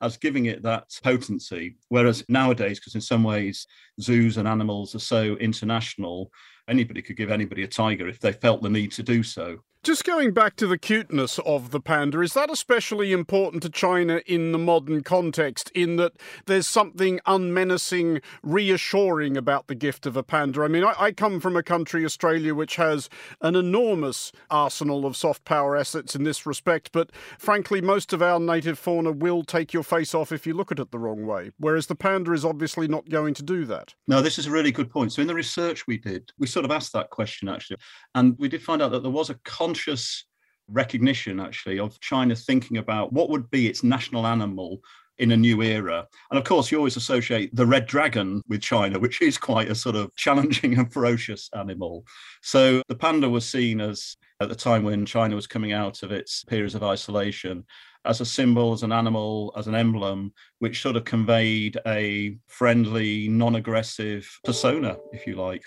as 0.00 0.16
giving 0.16 0.46
it 0.46 0.62
that 0.62 0.96
potency. 1.02 1.74
Whereas 1.88 2.24
nowadays, 2.28 2.78
because 2.78 2.94
in 2.94 3.00
some 3.00 3.24
ways 3.24 3.66
zoos 4.00 4.36
and 4.36 4.46
animals 4.46 4.94
are 4.94 5.00
so 5.00 5.34
international, 5.38 6.30
anybody 6.68 7.02
could 7.02 7.16
give 7.16 7.32
anybody 7.32 7.64
a 7.64 7.66
tiger 7.66 8.06
if 8.06 8.20
they 8.20 8.32
felt 8.32 8.62
the 8.62 8.70
need 8.70 8.92
to 8.92 9.02
do 9.02 9.24
so. 9.24 9.58
Just 9.84 10.06
going 10.06 10.32
back 10.32 10.56
to 10.56 10.66
the 10.66 10.78
cuteness 10.78 11.38
of 11.40 11.70
the 11.70 11.78
panda, 11.78 12.22
is 12.22 12.32
that 12.32 12.48
especially 12.48 13.12
important 13.12 13.62
to 13.64 13.68
China 13.68 14.22
in 14.24 14.52
the 14.52 14.58
modern 14.58 15.02
context, 15.02 15.70
in 15.74 15.96
that 15.96 16.14
there's 16.46 16.66
something 16.66 17.20
unmenacing, 17.26 18.22
reassuring 18.42 19.36
about 19.36 19.66
the 19.66 19.74
gift 19.74 20.06
of 20.06 20.16
a 20.16 20.22
panda? 20.22 20.62
I 20.62 20.68
mean, 20.68 20.84
I, 20.84 20.94
I, 20.98 21.12
come 21.12 21.38
from 21.38 21.54
a 21.54 21.62
country, 21.62 22.02
Australia, 22.02 22.54
which 22.54 22.76
has 22.76 23.10
an 23.42 23.56
enormous 23.56 24.32
arsenal 24.50 25.04
of 25.04 25.18
soft 25.18 25.44
power 25.44 25.76
assets 25.76 26.14
in 26.14 26.24
this 26.24 26.46
respect, 26.46 26.90
but 26.90 27.10
frankly, 27.38 27.82
most 27.82 28.14
of 28.14 28.22
our 28.22 28.40
native 28.40 28.78
fauna 28.78 29.12
will 29.12 29.44
take 29.44 29.74
your 29.74 29.82
face 29.82 30.14
off 30.14 30.32
if 30.32 30.46
you 30.46 30.54
look 30.54 30.72
at 30.72 30.78
it 30.78 30.92
the 30.92 30.98
wrong 30.98 31.26
way, 31.26 31.50
whereas 31.58 31.88
the 31.88 31.94
panda 31.94 32.32
is 32.32 32.42
obviously 32.42 32.88
not 32.88 33.10
going 33.10 33.34
to 33.34 33.42
do 33.42 33.66
that. 33.66 33.94
No, 34.08 34.22
this 34.22 34.38
is 34.38 34.46
a 34.46 34.50
really 34.50 34.72
good 34.72 34.88
point. 34.88 35.12
So, 35.12 35.20
in 35.20 35.28
the 35.28 35.34
research 35.34 35.86
we 35.86 35.98
did, 35.98 36.32
we 36.38 36.46
sort 36.46 36.64
of 36.64 36.70
asked 36.70 36.94
that 36.94 37.10
question 37.10 37.50
actually, 37.50 37.76
and 38.14 38.34
we 38.38 38.48
did 38.48 38.62
find 38.62 38.80
out 38.80 38.90
that 38.90 39.02
there 39.02 39.10
was 39.10 39.28
a 39.28 39.34
con 39.44 39.73
conscious 39.74 40.24
recognition, 40.68 41.40
actually, 41.40 41.80
of 41.80 41.98
China 42.00 42.36
thinking 42.36 42.76
about 42.76 43.12
what 43.12 43.28
would 43.28 43.50
be 43.50 43.66
its 43.66 43.82
national 43.82 44.24
animal 44.24 44.78
in 45.18 45.32
a 45.32 45.36
new 45.36 45.62
era. 45.62 46.06
And 46.30 46.38
of 46.38 46.44
course, 46.44 46.70
you 46.70 46.78
always 46.78 46.96
associate 46.96 47.50
the 47.54 47.66
red 47.66 47.86
dragon 47.86 48.40
with 48.48 48.62
China, 48.62 49.00
which 49.00 49.20
is 49.20 49.36
quite 49.36 49.68
a 49.68 49.74
sort 49.74 49.96
of 49.96 50.14
challenging 50.14 50.78
and 50.78 50.92
ferocious 50.92 51.50
animal. 51.56 52.04
So 52.40 52.82
the 52.86 52.94
panda 52.94 53.28
was 53.28 53.48
seen 53.48 53.80
as, 53.80 54.16
at 54.40 54.48
the 54.48 54.54
time 54.54 54.84
when 54.84 55.06
China 55.06 55.34
was 55.34 55.48
coming 55.48 55.72
out 55.72 56.04
of 56.04 56.12
its 56.12 56.44
periods 56.44 56.76
of 56.76 56.84
isolation, 56.84 57.64
as 58.04 58.20
a 58.20 58.26
symbol, 58.26 58.72
as 58.72 58.84
an 58.84 58.92
animal, 58.92 59.52
as 59.56 59.66
an 59.66 59.74
emblem, 59.74 60.32
which 60.60 60.82
sort 60.82 60.94
of 60.94 61.04
conveyed 61.04 61.80
a 61.84 62.36
friendly, 62.46 63.26
non 63.28 63.56
aggressive 63.56 64.28
persona, 64.44 64.98
if 65.12 65.26
you 65.26 65.34
like. 65.34 65.64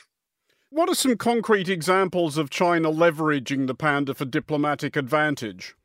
What 0.70 0.89
are 0.89 0.95
some 0.95 1.15
concrete 1.15 1.70
examples 1.70 2.38
of 2.38 2.49
China 2.49 2.91
leveraging 2.91 3.68
the 3.68 3.74
panda 3.74 4.13
for 4.13 4.26
diplomatic 4.26 4.97
advantage? 4.97 5.76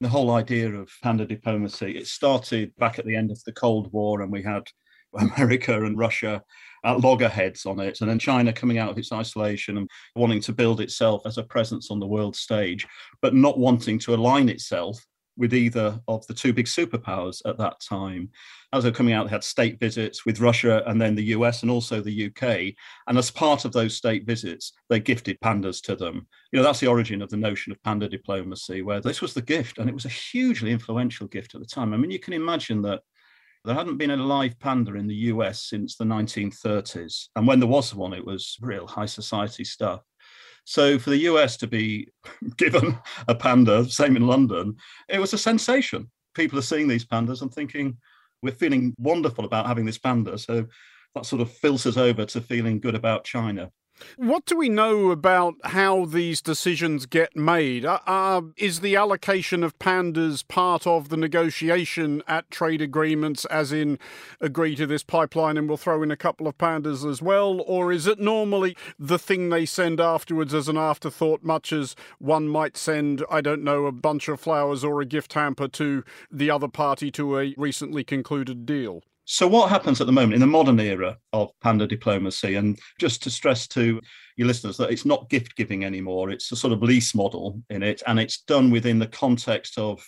The 0.00 0.08
whole 0.08 0.30
idea 0.30 0.72
of 0.72 0.90
panda 1.02 1.26
diplomacy, 1.26 1.98
it 1.98 2.06
started 2.06 2.74
back 2.76 2.98
at 2.98 3.04
the 3.04 3.14
end 3.14 3.30
of 3.30 3.44
the 3.44 3.52
Cold 3.52 3.92
War, 3.92 4.22
and 4.22 4.32
we 4.32 4.42
had 4.42 4.62
America 5.18 5.84
and 5.84 5.98
Russia 5.98 6.42
at 6.82 7.00
loggerheads 7.00 7.66
on 7.66 7.78
it, 7.78 8.00
and 8.00 8.08
then 8.08 8.18
China 8.18 8.54
coming 8.54 8.78
out 8.78 8.88
of 8.88 8.96
its 8.96 9.12
isolation 9.12 9.76
and 9.76 9.90
wanting 10.16 10.40
to 10.40 10.52
build 10.54 10.80
itself 10.80 11.20
as 11.26 11.36
a 11.36 11.42
presence 11.42 11.90
on 11.90 12.00
the 12.00 12.06
world 12.06 12.34
stage, 12.34 12.86
but 13.20 13.34
not 13.34 13.58
wanting 13.58 13.98
to 13.98 14.14
align 14.14 14.48
itself 14.48 14.98
with 15.36 15.54
either 15.54 16.00
of 16.08 16.26
the 16.26 16.34
two 16.34 16.52
big 16.52 16.66
superpowers 16.66 17.40
at 17.46 17.58
that 17.58 17.80
time. 17.80 18.30
As 18.72 18.82
they're 18.82 18.92
coming 18.92 19.14
out, 19.14 19.24
they 19.24 19.30
had 19.30 19.44
state 19.44 19.80
visits 19.80 20.24
with 20.26 20.40
Russia 20.40 20.82
and 20.86 21.00
then 21.00 21.14
the 21.14 21.24
US 21.36 21.62
and 21.62 21.70
also 21.70 22.00
the 22.00 22.26
UK. 22.26 22.74
And 23.06 23.18
as 23.18 23.30
part 23.30 23.64
of 23.64 23.72
those 23.72 23.96
state 23.96 24.26
visits, 24.26 24.72
they 24.88 25.00
gifted 25.00 25.40
pandas 25.40 25.82
to 25.84 25.96
them. 25.96 26.26
You 26.52 26.58
know, 26.58 26.62
that's 26.62 26.80
the 26.80 26.88
origin 26.88 27.22
of 27.22 27.30
the 27.30 27.36
notion 27.36 27.72
of 27.72 27.82
panda 27.82 28.08
diplomacy, 28.08 28.82
where 28.82 29.00
this 29.00 29.20
was 29.20 29.34
the 29.34 29.42
gift, 29.42 29.78
and 29.78 29.88
it 29.88 29.94
was 29.94 30.04
a 30.04 30.10
hugely 30.10 30.72
influential 30.72 31.26
gift 31.26 31.54
at 31.54 31.60
the 31.60 31.66
time. 31.66 31.94
I 31.94 31.96
mean, 31.96 32.10
you 32.10 32.18
can 32.18 32.34
imagine 32.34 32.82
that 32.82 33.02
there 33.64 33.74
hadn't 33.74 33.98
been 33.98 34.10
a 34.10 34.16
live 34.16 34.58
panda 34.58 34.94
in 34.94 35.06
the 35.06 35.14
US 35.14 35.64
since 35.64 35.96
the 35.96 36.04
1930s. 36.04 37.28
And 37.36 37.46
when 37.46 37.60
there 37.60 37.68
was 37.68 37.94
one, 37.94 38.14
it 38.14 38.24
was 38.24 38.56
real 38.60 38.86
high 38.86 39.06
society 39.06 39.64
stuff. 39.64 40.00
So 40.64 40.98
for 40.98 41.10
the 41.10 41.18
US 41.18 41.56
to 41.58 41.66
be 41.66 42.08
given 42.56 42.98
a 43.28 43.34
panda, 43.34 43.84
same 43.84 44.16
in 44.16 44.26
London, 44.26 44.76
it 45.08 45.18
was 45.18 45.32
a 45.32 45.38
sensation. 45.38 46.10
People 46.34 46.58
are 46.58 46.62
seeing 46.62 46.88
these 46.88 47.04
pandas 47.04 47.42
and 47.42 47.52
thinking, 47.52 47.96
we're 48.42 48.52
feeling 48.52 48.94
wonderful 48.98 49.44
about 49.44 49.66
having 49.66 49.84
this 49.84 49.98
panda. 49.98 50.38
So 50.38 50.66
that 51.14 51.26
sort 51.26 51.42
of 51.42 51.50
filters 51.50 51.96
over 51.96 52.24
to 52.24 52.40
feeling 52.40 52.80
good 52.80 52.94
about 52.94 53.24
China. 53.24 53.70
What 54.16 54.46
do 54.46 54.56
we 54.56 54.68
know 54.68 55.10
about 55.10 55.54
how 55.64 56.04
these 56.04 56.40
decisions 56.40 57.06
get 57.06 57.36
made? 57.36 57.84
Uh, 57.84 57.98
uh, 58.06 58.42
is 58.56 58.80
the 58.80 58.96
allocation 58.96 59.62
of 59.62 59.78
pandas 59.78 60.46
part 60.46 60.86
of 60.86 61.08
the 61.08 61.16
negotiation 61.16 62.22
at 62.26 62.50
trade 62.50 62.80
agreements, 62.80 63.44
as 63.46 63.72
in 63.72 63.98
agree 64.40 64.74
to 64.76 64.86
this 64.86 65.02
pipeline 65.02 65.56
and 65.56 65.68
we'll 65.68 65.76
throw 65.76 66.02
in 66.02 66.10
a 66.10 66.16
couple 66.16 66.46
of 66.46 66.58
pandas 66.58 67.08
as 67.08 67.22
well? 67.22 67.62
Or 67.66 67.92
is 67.92 68.06
it 68.06 68.18
normally 68.18 68.76
the 68.98 69.18
thing 69.18 69.48
they 69.48 69.66
send 69.66 70.00
afterwards 70.00 70.54
as 70.54 70.68
an 70.68 70.76
afterthought, 70.76 71.42
much 71.42 71.72
as 71.72 71.96
one 72.18 72.48
might 72.48 72.76
send, 72.76 73.24
I 73.30 73.40
don't 73.40 73.64
know, 73.64 73.86
a 73.86 73.92
bunch 73.92 74.28
of 74.28 74.40
flowers 74.40 74.84
or 74.84 75.00
a 75.00 75.06
gift 75.06 75.32
hamper 75.34 75.68
to 75.68 76.04
the 76.30 76.50
other 76.50 76.68
party 76.68 77.10
to 77.12 77.38
a 77.38 77.54
recently 77.56 78.04
concluded 78.04 78.66
deal? 78.66 79.02
So, 79.32 79.46
what 79.46 79.70
happens 79.70 80.00
at 80.00 80.08
the 80.08 80.12
moment 80.12 80.34
in 80.34 80.40
the 80.40 80.46
modern 80.48 80.80
era 80.80 81.16
of 81.32 81.52
panda 81.60 81.86
diplomacy? 81.86 82.56
And 82.56 82.76
just 82.98 83.22
to 83.22 83.30
stress 83.30 83.68
to 83.68 84.00
your 84.36 84.48
listeners 84.48 84.76
that 84.78 84.90
it's 84.90 85.04
not 85.04 85.30
gift 85.30 85.54
giving 85.54 85.84
anymore, 85.84 86.30
it's 86.30 86.50
a 86.50 86.56
sort 86.56 86.72
of 86.72 86.82
lease 86.82 87.14
model 87.14 87.62
in 87.70 87.84
it, 87.84 88.02
and 88.08 88.18
it's 88.18 88.40
done 88.40 88.72
within 88.72 88.98
the 88.98 89.06
context 89.06 89.78
of 89.78 90.04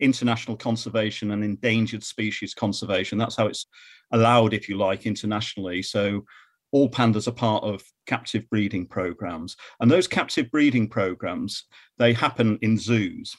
international 0.00 0.56
conservation 0.56 1.30
and 1.30 1.44
endangered 1.44 2.02
species 2.02 2.52
conservation. 2.52 3.16
That's 3.16 3.36
how 3.36 3.46
it's 3.46 3.66
allowed, 4.10 4.52
if 4.52 4.68
you 4.68 4.76
like, 4.76 5.06
internationally. 5.06 5.80
So, 5.80 6.24
all 6.72 6.90
pandas 6.90 7.28
are 7.28 7.32
part 7.32 7.62
of 7.62 7.80
captive 8.08 8.42
breeding 8.50 8.88
programs 8.88 9.56
and 9.78 9.88
those 9.88 10.08
captive 10.08 10.50
breeding 10.50 10.88
programs 10.88 11.66
they 11.98 12.12
happen 12.12 12.58
in 12.62 12.76
zoos 12.76 13.36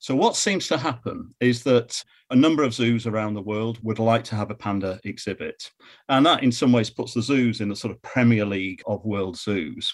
so, 0.00 0.14
what 0.14 0.36
seems 0.36 0.68
to 0.68 0.78
happen 0.78 1.34
is 1.40 1.64
that 1.64 2.02
a 2.30 2.36
number 2.36 2.62
of 2.62 2.72
zoos 2.72 3.06
around 3.06 3.34
the 3.34 3.42
world 3.42 3.78
would 3.82 3.98
like 3.98 4.22
to 4.24 4.36
have 4.36 4.50
a 4.50 4.54
panda 4.54 5.00
exhibit. 5.04 5.70
And 6.08 6.24
that, 6.24 6.42
in 6.44 6.52
some 6.52 6.72
ways, 6.72 6.90
puts 6.90 7.14
the 7.14 7.22
zoos 7.22 7.60
in 7.60 7.68
the 7.68 7.76
sort 7.76 7.92
of 7.92 8.02
Premier 8.02 8.44
League 8.44 8.82
of 8.86 9.04
world 9.04 9.36
zoos. 9.36 9.92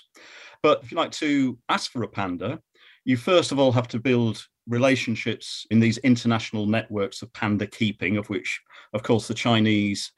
But 0.63 0.83
if 0.83 0.91
you 0.91 0.99
like 0.99 1.13
to 1.13 1.59
ask 1.71 1.91
for 1.91 2.03
a 2.03 2.09
panda, 2.09 2.61
you 3.05 3.17
first 3.17 3.51
of 3.51 3.59
all 3.59 3.73
have 3.73 3.89
to 3.89 3.99
build 3.99 4.45
relationships 4.67 5.67
in 5.71 5.81
these 5.81 5.99
international 5.99 6.67
networks 6.67 7.23
of 7.23 7.33
panda 7.33 7.67
keeping, 7.67 8.17
of 8.17 8.29
which, 8.29 8.61
of 8.93 9.03
course, 9.03 9.27
the 9.27 9.35
Chinese 9.35 10.13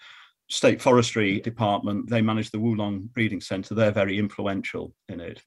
State 0.48 0.80
Forestry 0.80 1.40
Department, 1.40 2.08
they 2.08 2.22
manage 2.22 2.50
the 2.50 2.58
Wolong 2.58 3.12
Breeding 3.12 3.40
Center. 3.40 3.74
They're 3.74 3.90
very 3.90 4.18
influential 4.18 4.94
in 5.08 5.20
it. 5.20 5.42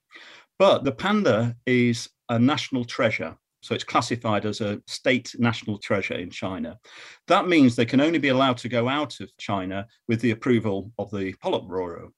But 0.58 0.84
the 0.84 0.92
panda 0.92 1.56
is 1.66 2.08
a 2.28 2.38
national 2.38 2.84
treasure 2.84 3.36
so 3.62 3.74
it's 3.74 3.84
classified 3.84 4.46
as 4.46 4.60
a 4.60 4.80
state 4.86 5.34
national 5.38 5.78
treasure 5.78 6.14
in 6.14 6.30
China. 6.30 6.78
That 7.26 7.48
means 7.48 7.76
they 7.76 7.84
can 7.84 8.00
only 8.00 8.18
be 8.18 8.28
allowed 8.28 8.56
to 8.58 8.68
go 8.68 8.88
out 8.88 9.20
of 9.20 9.36
China 9.38 9.86
with 10.08 10.20
the 10.20 10.30
approval 10.30 10.92
of 10.98 11.10
the 11.10 11.34
Politburo. 11.44 12.10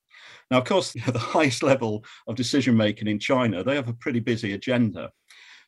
Now, 0.51 0.59
of 0.59 0.64
course, 0.64 0.93
the 1.07 1.18
highest 1.18 1.62
level 1.62 2.05
of 2.26 2.36
decision 2.36 2.76
making 2.76 3.09
in 3.09 3.18
China, 3.18 3.64
they 3.64 3.74
have 3.74 3.88
a 3.88 3.95
pretty 3.95 4.20
busy 4.20 4.53
agenda. 4.53 5.11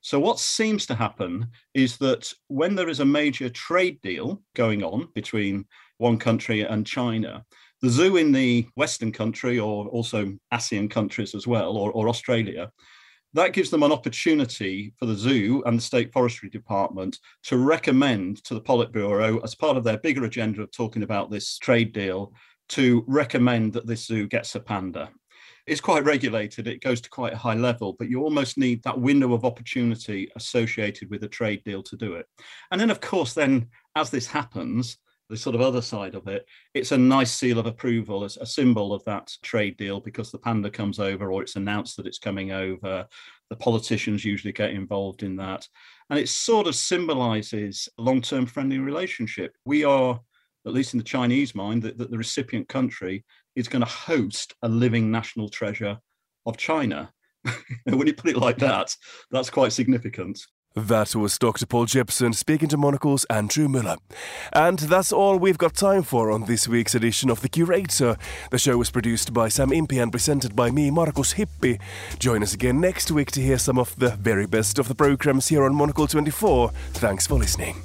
So, 0.00 0.20
what 0.20 0.38
seems 0.38 0.84
to 0.86 0.94
happen 0.94 1.46
is 1.72 1.96
that 1.96 2.30
when 2.48 2.74
there 2.74 2.90
is 2.90 3.00
a 3.00 3.06
major 3.06 3.48
trade 3.48 4.00
deal 4.02 4.42
going 4.54 4.84
on 4.84 5.08
between 5.14 5.64
one 5.96 6.18
country 6.18 6.60
and 6.60 6.86
China, 6.86 7.42
the 7.80 7.88
zoo 7.88 8.16
in 8.16 8.30
the 8.30 8.66
Western 8.76 9.12
country, 9.12 9.58
or 9.58 9.88
also 9.88 10.36
ASEAN 10.52 10.90
countries 10.90 11.34
as 11.34 11.46
well, 11.46 11.76
or, 11.76 11.90
or 11.92 12.08
Australia, 12.08 12.70
that 13.34 13.52
gives 13.52 13.70
them 13.70 13.82
an 13.82 13.92
opportunity 13.92 14.92
for 14.96 15.06
the 15.06 15.14
zoo 15.14 15.62
and 15.66 15.76
the 15.76 15.82
State 15.82 16.12
Forestry 16.12 16.48
Department 16.48 17.18
to 17.44 17.58
recommend 17.58 18.42
to 18.44 18.54
the 18.54 18.60
Politburo, 18.60 19.42
as 19.42 19.54
part 19.54 19.76
of 19.76 19.84
their 19.84 19.98
bigger 19.98 20.24
agenda 20.24 20.62
of 20.62 20.70
talking 20.70 21.02
about 21.02 21.30
this 21.30 21.58
trade 21.58 21.92
deal, 21.92 22.32
to 22.70 23.04
recommend 23.06 23.72
that 23.72 23.86
this 23.86 24.06
zoo 24.06 24.26
gets 24.26 24.54
a 24.54 24.60
panda. 24.60 25.10
It's 25.66 25.80
quite 25.80 26.04
regulated, 26.04 26.68
it 26.68 26.82
goes 26.82 27.00
to 27.00 27.10
quite 27.10 27.32
a 27.32 27.38
high 27.38 27.54
level, 27.54 27.94
but 27.98 28.08
you 28.08 28.22
almost 28.22 28.58
need 28.58 28.82
that 28.82 29.00
window 29.00 29.32
of 29.32 29.44
opportunity 29.44 30.30
associated 30.36 31.10
with 31.10 31.24
a 31.24 31.28
trade 31.28 31.64
deal 31.64 31.82
to 31.84 31.96
do 31.96 32.14
it. 32.14 32.26
And 32.70 32.80
then, 32.80 32.90
of 32.90 33.00
course, 33.00 33.32
then 33.32 33.68
as 33.96 34.10
this 34.10 34.26
happens, 34.26 34.98
the 35.30 35.36
sort 35.36 35.54
of 35.54 35.60
other 35.60 35.80
side 35.80 36.14
of 36.14 36.28
it, 36.28 36.46
it's 36.74 36.92
a 36.92 36.98
nice 36.98 37.32
seal 37.32 37.58
of 37.58 37.66
approval, 37.66 38.24
as 38.24 38.36
a 38.36 38.46
symbol 38.46 38.92
of 38.92 39.04
that 39.04 39.32
trade 39.42 39.76
deal 39.76 40.00
because 40.00 40.30
the 40.30 40.38
panda 40.38 40.70
comes 40.70 40.98
over 40.98 41.32
or 41.32 41.42
it's 41.42 41.56
announced 41.56 41.96
that 41.96 42.06
it's 42.06 42.18
coming 42.18 42.52
over. 42.52 43.06
The 43.50 43.56
politicians 43.56 44.24
usually 44.24 44.52
get 44.52 44.70
involved 44.70 45.22
in 45.22 45.36
that. 45.36 45.66
And 46.10 46.18
it 46.18 46.28
sort 46.28 46.66
of 46.66 46.74
symbolizes 46.74 47.88
a 47.98 48.02
long 48.02 48.20
term 48.20 48.46
friendly 48.46 48.78
relationship. 48.78 49.56
We 49.64 49.84
are, 49.84 50.20
at 50.66 50.72
least 50.72 50.94
in 50.94 50.98
the 50.98 51.04
Chinese 51.04 51.54
mind, 51.54 51.82
that, 51.82 51.98
that 51.98 52.10
the 52.10 52.18
recipient 52.18 52.68
country 52.68 53.24
is 53.56 53.68
going 53.68 53.84
to 53.84 53.90
host 53.90 54.54
a 54.62 54.68
living 54.68 55.10
national 55.10 55.48
treasure 55.48 55.98
of 56.46 56.56
China. 56.56 57.10
when 57.84 58.06
you 58.06 58.14
put 58.14 58.30
it 58.30 58.36
like 58.36 58.58
that, 58.58 58.94
that's 59.30 59.50
quite 59.50 59.72
significant. 59.72 60.40
That 60.76 61.14
was 61.14 61.38
Dr. 61.38 61.66
Paul 61.66 61.86
Jepson 61.86 62.32
speaking 62.32 62.68
to 62.70 62.76
Monocle's 62.76 63.24
Andrew 63.26 63.68
Mueller. 63.68 63.96
And 64.52 64.80
that's 64.80 65.12
all 65.12 65.38
we've 65.38 65.56
got 65.56 65.74
time 65.74 66.02
for 66.02 66.32
on 66.32 66.46
this 66.46 66.66
week's 66.66 66.96
edition 66.96 67.30
of 67.30 67.42
The 67.42 67.48
Curator. 67.48 68.16
The 68.50 68.58
show 68.58 68.76
was 68.76 68.90
produced 68.90 69.32
by 69.32 69.48
Sam 69.48 69.72
Impey 69.72 70.00
and 70.00 70.10
presented 70.10 70.56
by 70.56 70.72
me, 70.72 70.90
Markus 70.90 71.34
Hippi. 71.34 71.80
Join 72.18 72.42
us 72.42 72.54
again 72.54 72.80
next 72.80 73.12
week 73.12 73.30
to 73.32 73.40
hear 73.40 73.58
some 73.58 73.78
of 73.78 73.94
the 74.00 74.16
very 74.16 74.46
best 74.46 74.80
of 74.80 74.88
the 74.88 74.96
programs 74.96 75.46
here 75.46 75.62
on 75.62 75.76
Monocle 75.76 76.08
24. 76.08 76.70
Thanks 76.94 77.28
for 77.28 77.34
listening. 77.34 77.76